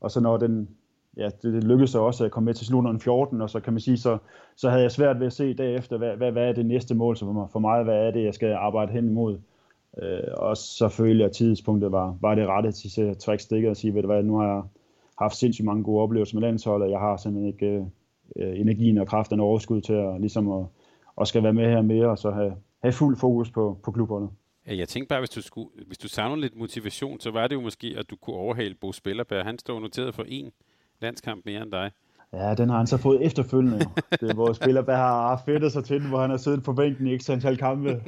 [0.00, 0.68] Og så når den,
[1.16, 3.72] ja, det, det lykkedes så også at komme med til slutrunden 14, og så kan
[3.72, 4.18] man sige, så,
[4.56, 7.16] så havde jeg svært ved at se derefter, hvad, hvad, hvad er det næste mål
[7.16, 9.38] for mig, for mig, hvad er det, jeg skal arbejde hen imod.
[10.02, 13.70] Øh, og så følte jeg, at tidspunktet var, var det rette til at trække stikket
[13.70, 14.62] og sige, ved du hvad, nu har jeg
[15.18, 17.82] haft sindssygt mange gode oplevelser med landsholdet, og jeg har simpelthen ikke øh,
[18.36, 20.66] øh energien og kraften og overskud til at, ligesom at,
[21.20, 24.28] at skal være med her mere, og så have, have fuld fokus på, på klubberne.
[24.66, 27.60] Jeg tænkte bare, hvis du, skulle, hvis du savner lidt motivation, så var det jo
[27.60, 29.44] måske, at du kunne overhale Bo Spillerberg.
[29.44, 30.52] Han står noteret for en
[31.00, 31.90] landskamp mere end dig.
[32.32, 33.78] Ja, den har han så fået efterfølgende.
[34.10, 37.06] Det er, hvor Spillerberg har fedtet sig til den, hvor han har siddet på bænken
[37.06, 38.02] i ikke antal kampe.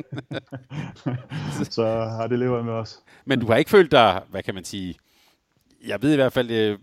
[1.70, 3.00] så har det levet med os.
[3.24, 4.94] Men du har ikke følt dig, hvad kan man sige,
[5.86, 6.78] jeg ved i hvert fald, jeg,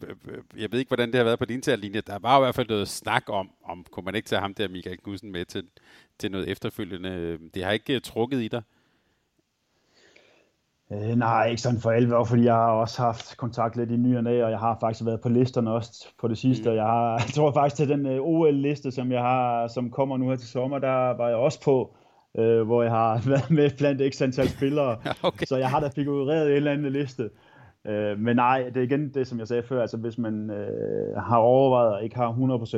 [0.57, 2.01] jeg ved ikke, hvordan det har været på din linje.
[2.01, 4.67] Der var i hvert fald noget snak om, om kunne man ikke tage ham der,
[4.67, 5.63] Michael Knudsen, med til,
[6.19, 7.37] til noget efterfølgende.
[7.53, 8.61] Det har ikke trukket i dig?
[10.93, 14.17] Øh, nej, ikke sådan for alvor, fordi jeg har også haft kontakt lidt i ny
[14.17, 16.69] og næ, og jeg har faktisk været på listerne også på det sidste, mm.
[16.69, 20.17] og jeg, har, jeg tror faktisk til den øh, OL-liste, som jeg har, som kommer
[20.17, 21.95] nu her til sommer, der var jeg også på,
[22.33, 25.45] uh, hvor jeg har været med blandt x antal spillere, okay.
[25.45, 27.29] så jeg har da figureret en eller anden liste.
[27.87, 31.17] Øh, men nej, det er igen det, som jeg sagde før, altså hvis man øh,
[31.17, 32.31] har overvejet og ikke har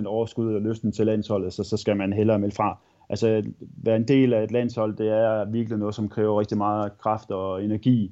[0.04, 2.80] 100% overskud og lysten til landsholdet, så, så skal man hellere melde fra.
[3.12, 3.46] Altså, at
[3.84, 7.32] være en del af et landshold, det er virkelig noget, som kræver rigtig meget kraft
[7.32, 8.12] og energi.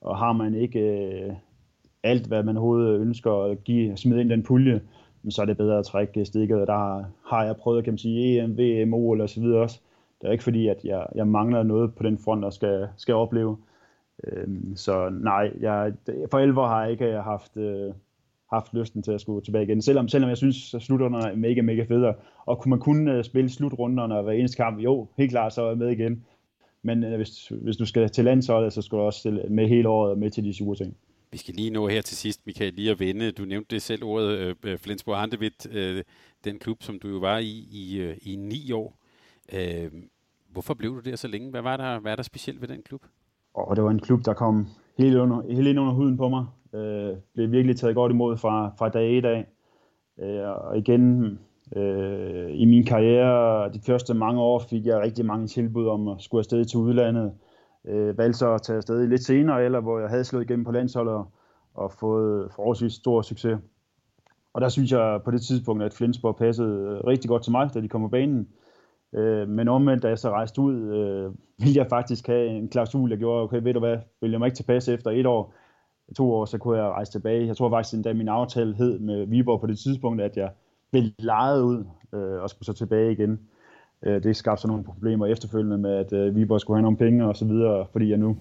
[0.00, 1.32] Og har man ikke øh,
[2.02, 4.80] alt, hvad man overhovedet ønsker at give, smide ind i den pulje,
[5.30, 6.60] så er det bedre at trække stikket.
[6.60, 9.80] Og der har jeg prøvet, kan man sige, EM, VM, OL og så videre også.
[10.20, 13.14] Det er ikke fordi, at jeg, jeg mangler noget på den front, og skal, skal
[13.14, 13.56] opleve.
[14.24, 15.92] Øhm, så nej, jeg,
[16.30, 17.92] for alvor har jeg ikke haft, øh,
[18.52, 19.82] haft lysten til at skulle tilbage igen.
[19.82, 22.14] Selvom, selvom jeg synes, at slutrunderne er mega, mega federe.
[22.46, 25.68] Og kunne man kun uh, spille slutrunderne hver eneste kamp, jo, helt klart, så er
[25.68, 26.24] jeg med igen.
[26.82, 30.18] Men uh, hvis, hvis du skal til landsholdet, så skal du også med hele året
[30.18, 30.96] med til de sure ting.
[31.32, 33.32] Vi skal lige nå her til sidst, Michael, lige at vende.
[33.32, 36.02] Du nævnte det selv ordet, uh, Flensborg Handevidt, uh,
[36.44, 38.96] den klub, som du jo var i i, uh, i ni år.
[39.52, 39.92] Uh,
[40.52, 41.50] hvorfor blev du der så længe?
[41.50, 43.02] Hvad var der, hvad er der specielt ved den klub?
[43.54, 44.66] Og det var en klub, der kom
[44.98, 46.46] helt, under, helt ind under huden på mig.
[46.74, 49.46] Øh, blev virkelig taget godt imod fra, fra dag et af.
[50.20, 51.38] Øh, og igen,
[51.76, 56.16] øh, i min karriere, de første mange år, fik jeg rigtig mange tilbud om at
[56.18, 57.32] skulle afsted til udlandet.
[57.84, 60.72] Øh, valgte så at tage afsted lidt senere, eller hvor jeg havde slået igennem på
[60.72, 61.26] landsholdet og,
[61.74, 63.58] og fået forholdsvis stor succes.
[64.52, 67.70] Og der synes jeg på det tidspunkt, at Flensborg passede øh, rigtig godt til mig,
[67.74, 68.48] da de kom på banen.
[69.14, 71.32] Øh, men omvendt, da jeg så rejste ud, øh,
[71.64, 74.46] ville jeg faktisk have en klausul, der gjorde, okay, ved du hvad, vil jeg mig
[74.46, 75.54] ikke tilpasse efter et år,
[76.12, 77.46] to år, så kunne jeg rejse tilbage.
[77.46, 80.50] Jeg tror faktisk, endda min aftale hed med Viborg på det tidspunkt, at jeg
[80.90, 81.84] blev lejet ud
[82.14, 83.40] øh, og skulle så tilbage igen.
[84.02, 87.26] Øh, det skabte så nogle problemer efterfølgende med, at øh, Viborg skulle have nogle penge
[87.26, 88.36] og så videre, fordi jeg nu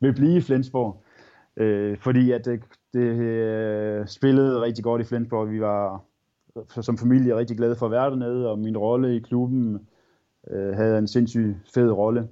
[0.00, 1.02] vil blive i Flensborg.
[1.56, 2.60] Øh, fordi at det,
[2.92, 5.50] det øh, spillede rigtig godt i Flensborg.
[5.50, 6.04] Vi var
[6.80, 9.88] som familie rigtig glade for at være dernede, og min rolle i klubben
[10.50, 12.28] øh, havde en sindssygt fed rolle.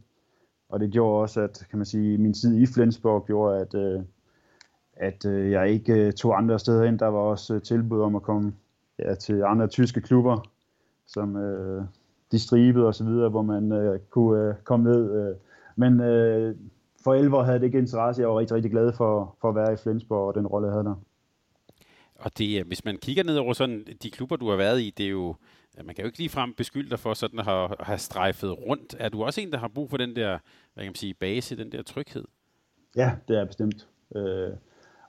[0.68, 4.00] Og det gjorde også, at kan man sige, min tid i Flensborg gjorde, at, øh,
[4.96, 6.98] at øh, jeg ikke øh, tog andre steder hen.
[6.98, 8.52] Der var også øh, tilbud om at komme
[8.98, 10.50] ja, til andre tyske klubber,
[11.06, 11.84] som øh,
[12.32, 15.12] de stribede og så videre, hvor man øh, kunne øh, komme ned.
[15.12, 15.36] Øh.
[15.76, 16.56] Men øh,
[17.04, 18.22] for alvor havde det ikke interesse.
[18.22, 20.72] Jeg var rigtig, rigtig glad for, for at være i Flensborg og den rolle, jeg
[20.72, 20.94] havde der.
[22.14, 25.06] Og det, hvis man kigger ned over sådan de klubber, du har været i, det
[25.06, 25.34] er jo,
[25.84, 28.96] man kan jo ikke ligefrem beskylde dig for sådan at have, have strejfet rundt.
[28.98, 30.38] Er du også en, der har brug for den der,
[30.74, 32.24] hvad kan man sige, base, den der tryghed?
[32.96, 33.88] Ja, det er bestemt.
[34.16, 34.50] Øh,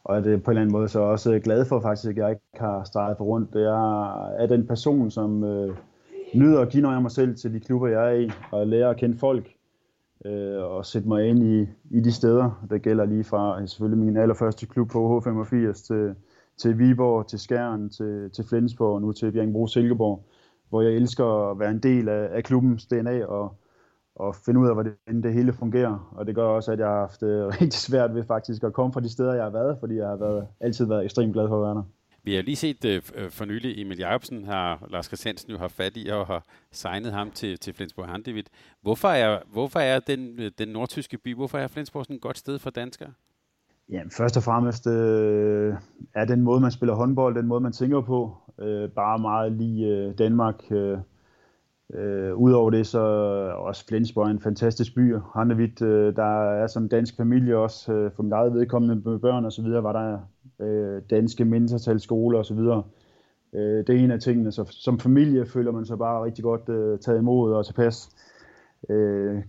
[0.05, 2.17] og det øh, på en eller anden måde så også øh, glad for faktisk, at
[2.17, 3.53] jeg ikke har strejfet rundt.
[3.53, 5.75] Det er, den person, som øh,
[6.35, 8.89] nyder at give noget af mig selv til de klubber, jeg er i, og lære
[8.89, 9.53] at kende folk,
[10.25, 12.65] øh, og sætte mig ind i, i de steder.
[12.69, 16.15] Det gælder lige fra øh, selvfølgelig min allerførste klub på H85 til,
[16.57, 20.23] til Viborg, til Skjern, til, til Flensborg og nu til Bjergbro Silkeborg
[20.69, 23.55] hvor jeg elsker at være en del af, af klubbens DNA og,
[24.15, 26.13] og finde ud af, hvordan det hele fungerer.
[26.17, 28.93] Og det gør også, at jeg har haft det rigtig svært ved faktisk at komme
[28.93, 31.55] fra de steder, jeg har været, fordi jeg har været, altid været ekstremt glad for
[31.55, 31.83] at være der.
[32.23, 35.93] Vi har lige set uh, for nylig, Emil Jacobsen har Lars Christiansen jo har fat
[35.95, 38.49] i og har signet ham til, til Flensborg Handevidt.
[38.81, 42.59] Hvorfor er, hvorfor er den, den nordtyske by, hvorfor er Flensborg sådan et godt sted
[42.59, 43.09] for danskere?
[43.89, 45.75] Ja, først og fremmest øh,
[46.13, 49.87] er den måde, man spiller håndbold, den måde, man tænker på, øh, bare meget lige
[49.87, 50.71] øh, Danmark.
[50.71, 50.97] Øh,
[51.93, 55.15] øh, Udover det, så er også Flensborg en fantastisk by.
[55.35, 59.45] Handevidt, øh, der er som dansk familie også, øh, for mit eget vedkommende med børn
[59.45, 60.19] og så videre, var der
[60.65, 62.83] øh, danske mindretalsskoler og så videre.
[63.53, 66.69] Øh, det er en af tingene, så som familie føler man sig bare rigtig godt
[66.69, 68.09] øh, taget imod og tilpas.
[68.89, 69.43] Øh,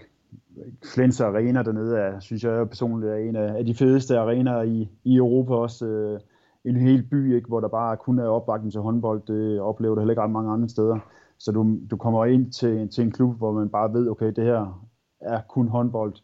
[0.95, 4.88] Flens Arena dernede er, synes jeg personligt er en af, af de fedeste arenaer i,
[5.04, 5.87] i Europa også.
[5.87, 6.21] Øh,
[6.67, 9.22] en hel by, ikke, hvor der bare kun er opbakning til håndbold.
[9.26, 10.99] Det oplever du heller ikke ret mange andre steder.
[11.38, 14.45] Så du, du kommer ind til, til en klub, hvor man bare ved, okay, det
[14.45, 14.88] her
[15.21, 16.14] er kun håndbold.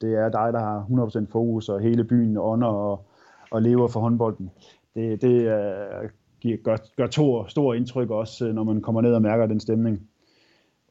[0.00, 0.86] Det er dig, der har
[1.24, 3.06] 100% fokus, og hele byen ånder og,
[3.50, 4.50] og lever for håndbolden.
[4.94, 6.10] Det, det uh,
[6.40, 9.60] giver, gør, gør to store indtryk også, øh, når man kommer ned og mærker den
[9.60, 10.00] stemning.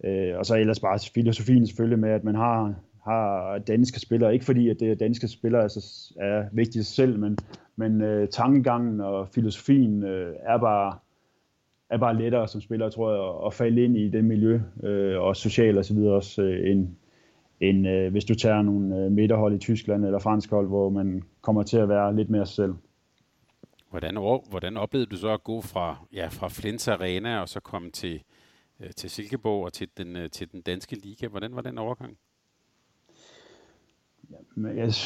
[0.03, 2.73] Uh, og så ellers bare filosofien selvfølgelig med, at man har,
[3.03, 4.33] har danske spillere.
[4.33, 7.37] Ikke fordi, at det er danske spillere altså, er vigtigt selv, men,
[7.75, 10.97] men uh, tankegangen og filosofien uh, er bare
[11.89, 15.35] er bare lettere som spiller, tror jeg, at, falde ind i det miljø, øh, og
[15.35, 16.87] socialt og så videre også, øh, end,
[17.59, 21.23] end øh, hvis du tager nogle øh, midterhold i Tyskland eller fransk hold, hvor man
[21.41, 22.73] kommer til at være lidt mere sig selv.
[23.89, 27.91] Hvordan, hvordan oplevede du så at gå fra, ja, fra Flens Arena og så komme
[27.91, 28.23] til,
[28.79, 31.27] øh, til Silkeborg og til den, øh, til den danske liga?
[31.27, 32.17] Hvordan var den overgang?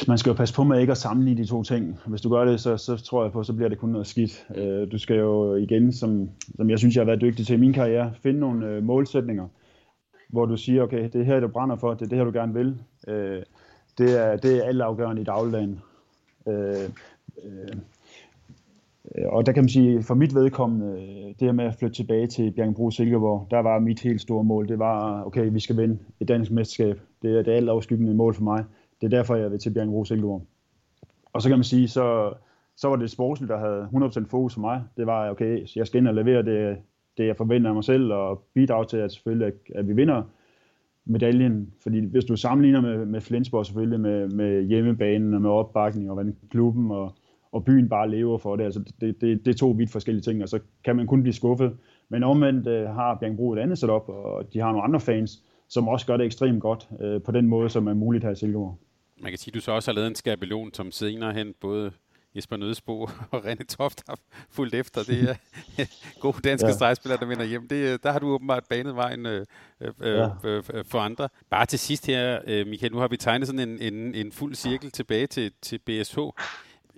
[0.08, 1.98] Man skal jo passe på med ikke at sammenligne de to ting.
[2.06, 4.46] Hvis du gør det, så, så tror jeg på, så bliver det kun noget skidt.
[4.56, 7.60] Øh, du skal jo igen, som, som jeg synes, jeg har været dygtig til i
[7.60, 9.48] min karriere, finde nogle øh, målsætninger,
[10.28, 12.32] hvor du siger, okay, det er her, du brænder for, det er det her, du
[12.32, 12.78] gerne vil.
[13.08, 13.42] Øh,
[13.98, 15.80] det, er, det er alt afgørende i dagligdagen.
[16.48, 16.90] Øh,
[17.44, 17.76] øh,
[19.26, 20.96] og der kan man sige, for mit vedkommende,
[21.40, 24.68] det her med at flytte tilbage til Bjergenbro Silkeborg, der var mit helt store mål,
[24.68, 27.00] det var, okay, vi skal vinde et dansk mesterskab.
[27.22, 28.64] Det er det alt afskyggende mål for mig.
[29.00, 30.46] Det er derfor, jeg vil til Bjørn Bjergenbro Silkeborg.
[31.32, 32.32] Og så kan man sige, så,
[32.76, 34.82] så var det sportsligt, der havde 100% fokus for mig.
[34.96, 36.76] Det var, okay, så jeg skal ind og levere det,
[37.18, 40.22] det jeg forventer af mig selv, og bidrage til, at selvfølgelig, at, at vi vinder
[41.04, 41.72] medaljen.
[41.82, 46.14] Fordi hvis du sammenligner med, med Flensborg selvfølgelig, med, med hjemmebanen og med opbakning og
[46.14, 47.12] hvordan klubben og,
[47.52, 50.42] og byen bare lever for det, altså det, det, det er to vidt forskellige ting,
[50.42, 51.76] og så kan man kun blive skuffet.
[52.08, 55.88] Men omvendt øh, har Bjergbro et andet setup, og de har nogle andre fans, som
[55.88, 58.78] også gør det ekstremt godt øh, på den måde, som er muligt her i Silkeborg.
[59.22, 61.92] Man kan sige, at du så også har lavet en skabelon, som senere hen både
[62.36, 64.18] Jesper Nødesbo og René Toft har
[64.50, 65.02] fulgt efter.
[65.02, 65.34] Det er
[66.20, 66.72] gode danske ja.
[66.72, 67.68] stregspillere, der vinder hjem.
[67.68, 69.46] Det, der har du åbenbart banet vejen øh,
[69.80, 70.28] øh, ja.
[70.44, 71.28] øh, øh for andre.
[71.50, 74.54] Bare til sidst her, øh, Michael, nu har vi tegnet sådan en, en, en fuld
[74.54, 76.18] cirkel tilbage til, til BSH.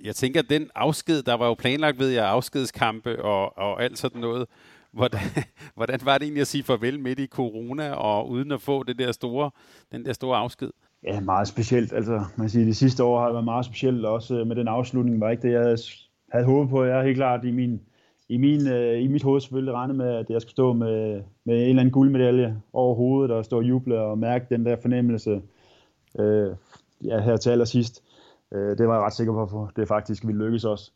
[0.04, 3.98] Jeg tænker, at den afsked, der var jo planlagt ved jer, afskedskampe og, og alt
[3.98, 4.48] sådan noget,
[4.96, 5.20] hvordan,
[5.76, 8.98] hvordan var det egentlig at sige farvel midt i corona og uden at få det
[8.98, 9.50] der store,
[9.92, 10.70] den der store afsked?
[11.04, 11.92] Ja, meget specielt.
[11.92, 15.20] Altså, man siger, de sidste år har været meget specielt, også øh, med den afslutning
[15.20, 15.78] var ikke det, jeg havde,
[16.32, 16.84] havde håbet på.
[16.84, 17.80] Jeg er helt klart i min,
[18.28, 21.54] i, min, øh, i mit hoved selvfølgelig regnet med, at jeg skulle stå med, med
[21.54, 25.42] en eller anden guldmedalje over hovedet og stå og juble og mærke den der fornemmelse
[26.18, 26.50] øh,
[27.04, 28.02] ja, her til allersidst.
[28.54, 30.92] Øh, det var jeg ret sikker på, for det faktisk ville lykkes også.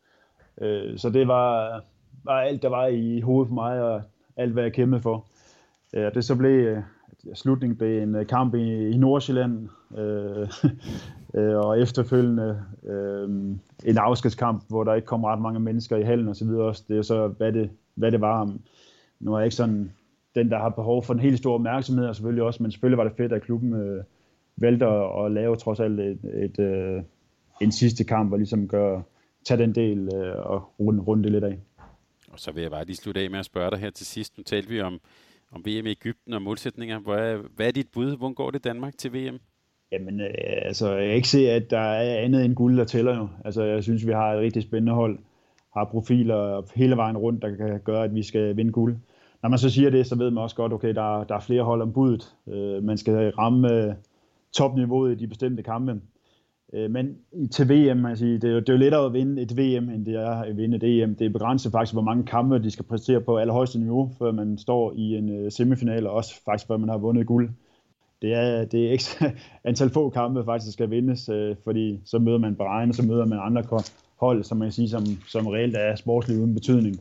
[0.61, 1.81] Øh, så det var,
[2.25, 4.03] var alt, der var i hovedet for mig, og
[4.37, 5.27] alt, hvad jeg kæmpede for.
[5.95, 6.83] Øh, det så blev øh,
[7.35, 9.69] slutningen blev en øh, kamp i, i Nordsjælland,
[9.99, 10.49] øh,
[11.35, 13.29] øh, og efterfølgende øh,
[13.85, 16.49] en afskedskamp, hvor der ikke kom ret mange mennesker i hallen osv.
[16.49, 16.85] også.
[16.89, 18.57] Det er så, hvad det, hvad det var.
[19.21, 19.93] Nu er jeg ikke sådan
[20.35, 23.05] den, der har behov for en helt stor opmærksomhed, og selvfølgelig også, men selvfølgelig var
[23.05, 24.05] det fedt, at klubben øh,
[24.57, 27.03] valgte at, at lave trods alt et, et, øh,
[27.61, 29.01] en sidste kamp, og ligesom gør,
[29.45, 31.59] tage den del øh, og runde, runde det lidt af.
[32.31, 34.39] Og så vil jeg bare lige slutte af med at spørge dig her til sidst.
[34.39, 35.01] Nu talte vi om
[35.53, 36.99] om VM i Ægypten og målsætninger.
[36.99, 38.17] Hvor er, hvad er dit bud?
[38.17, 39.39] Hvor går det Danmark til VM?
[39.93, 40.31] Jamen, øh,
[40.63, 43.29] altså, jeg kan ikke se, at der er andet end guld, der tæller jo.
[43.45, 45.19] Altså, jeg synes, vi har et rigtig spændende hold.
[45.77, 48.97] Har profiler hele vejen rundt, der kan gøre, at vi skal vinde guld.
[49.43, 51.63] Når man så siger det, så ved man også godt, okay, der, der er flere
[51.63, 52.35] hold om budet.
[52.49, 53.95] Øh, man skal ramme øh,
[54.53, 56.01] topniveauet i de bestemte kampe.
[56.73, 57.19] Øh, men
[57.51, 59.89] til VM, man siger, det, er jo, det er jo lettere at vinde et VM,
[59.89, 61.15] end det er at vinde et EM.
[61.15, 64.59] Det er begrænset faktisk, hvor mange kampe de skal præstere på allerhøjeste niveau, før man
[64.59, 67.51] står i en øh, semifinal, og også faktisk, før man har vundet guld.
[68.23, 69.31] Det er, det er ekstra,
[69.65, 73.27] antal få kampe, faktisk skal vindes, øh, fordi så møder man Bahrain, og så møder
[73.27, 73.83] man andre
[74.21, 76.97] hold, som man kan sige, som, som reelt er sportsligt uden betydning.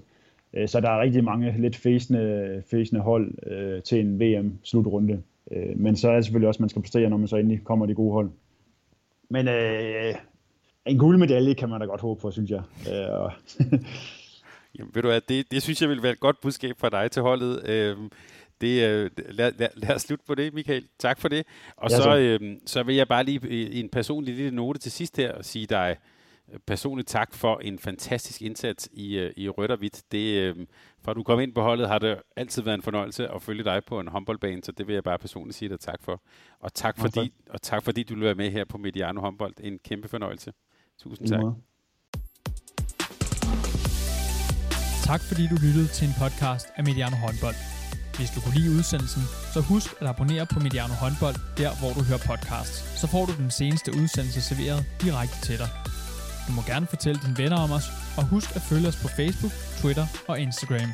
[0.54, 3.34] Øh, så der er rigtig mange lidt fæsende, fæsende hold
[3.82, 5.22] til en VM-slutrunde.
[5.76, 7.86] Men så er det selvfølgelig også, at man skal præstere, når man så endelig kommer
[7.86, 8.30] de gode hold.
[9.30, 10.15] Men øh,
[10.85, 12.61] en guldmedalje kan man da godt håbe på, synes jeg.
[12.93, 13.31] Øh,
[14.77, 17.11] Jamen, ved du hvad, det, det synes jeg vil være et godt budskab fra dig
[17.11, 17.69] til holdet.
[17.69, 17.97] Øh,
[18.61, 20.88] det, øh, lad, lad, lad os slutte på det, Michael.
[20.99, 21.45] Tak for det.
[21.77, 25.18] Og ja, så, øh, så vil jeg bare lige en personlig lille note til sidst
[25.18, 25.97] her sige dig
[26.67, 30.03] personligt tak for en fantastisk indsats i, øh, i rødt og hvidt.
[30.11, 30.55] Det, øh,
[31.01, 33.81] fra du kom ind på holdet, har det altid været en fornøjelse at følge dig
[33.88, 36.21] på en håndboldbane, så det vil jeg bare personligt sige dig tak for.
[36.59, 39.53] Og tak fordi, ja, og tak fordi du vil være med her på Mediano Håndbold.
[39.59, 40.53] En kæmpe fornøjelse.
[40.99, 41.39] Tusind tak.
[41.39, 41.49] Ja.
[45.03, 47.55] Tak fordi du lyttede til en podcast af Mediano Håndbold.
[48.17, 49.23] Hvis du kunne lide udsendelsen,
[49.53, 52.99] så husk at abonnere på Mediano Håndbold, der hvor du hører podcasts.
[53.01, 55.89] Så får du den seneste udsendelse serveret direkte til dig.
[56.49, 59.51] Du må gerne fortælle dine venner om os, og husk at følge os på Facebook,
[59.81, 60.89] Twitter og Instagram.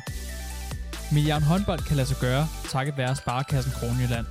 [1.12, 4.26] Milliard håndbold kan lade sig gøre, takket være Sparkassen Kronjylland.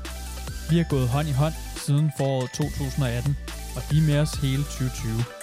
[0.70, 1.54] Vi har gået hånd i hånd
[1.86, 3.38] siden foråret 2018,
[3.76, 5.35] og de er med os hele 2020.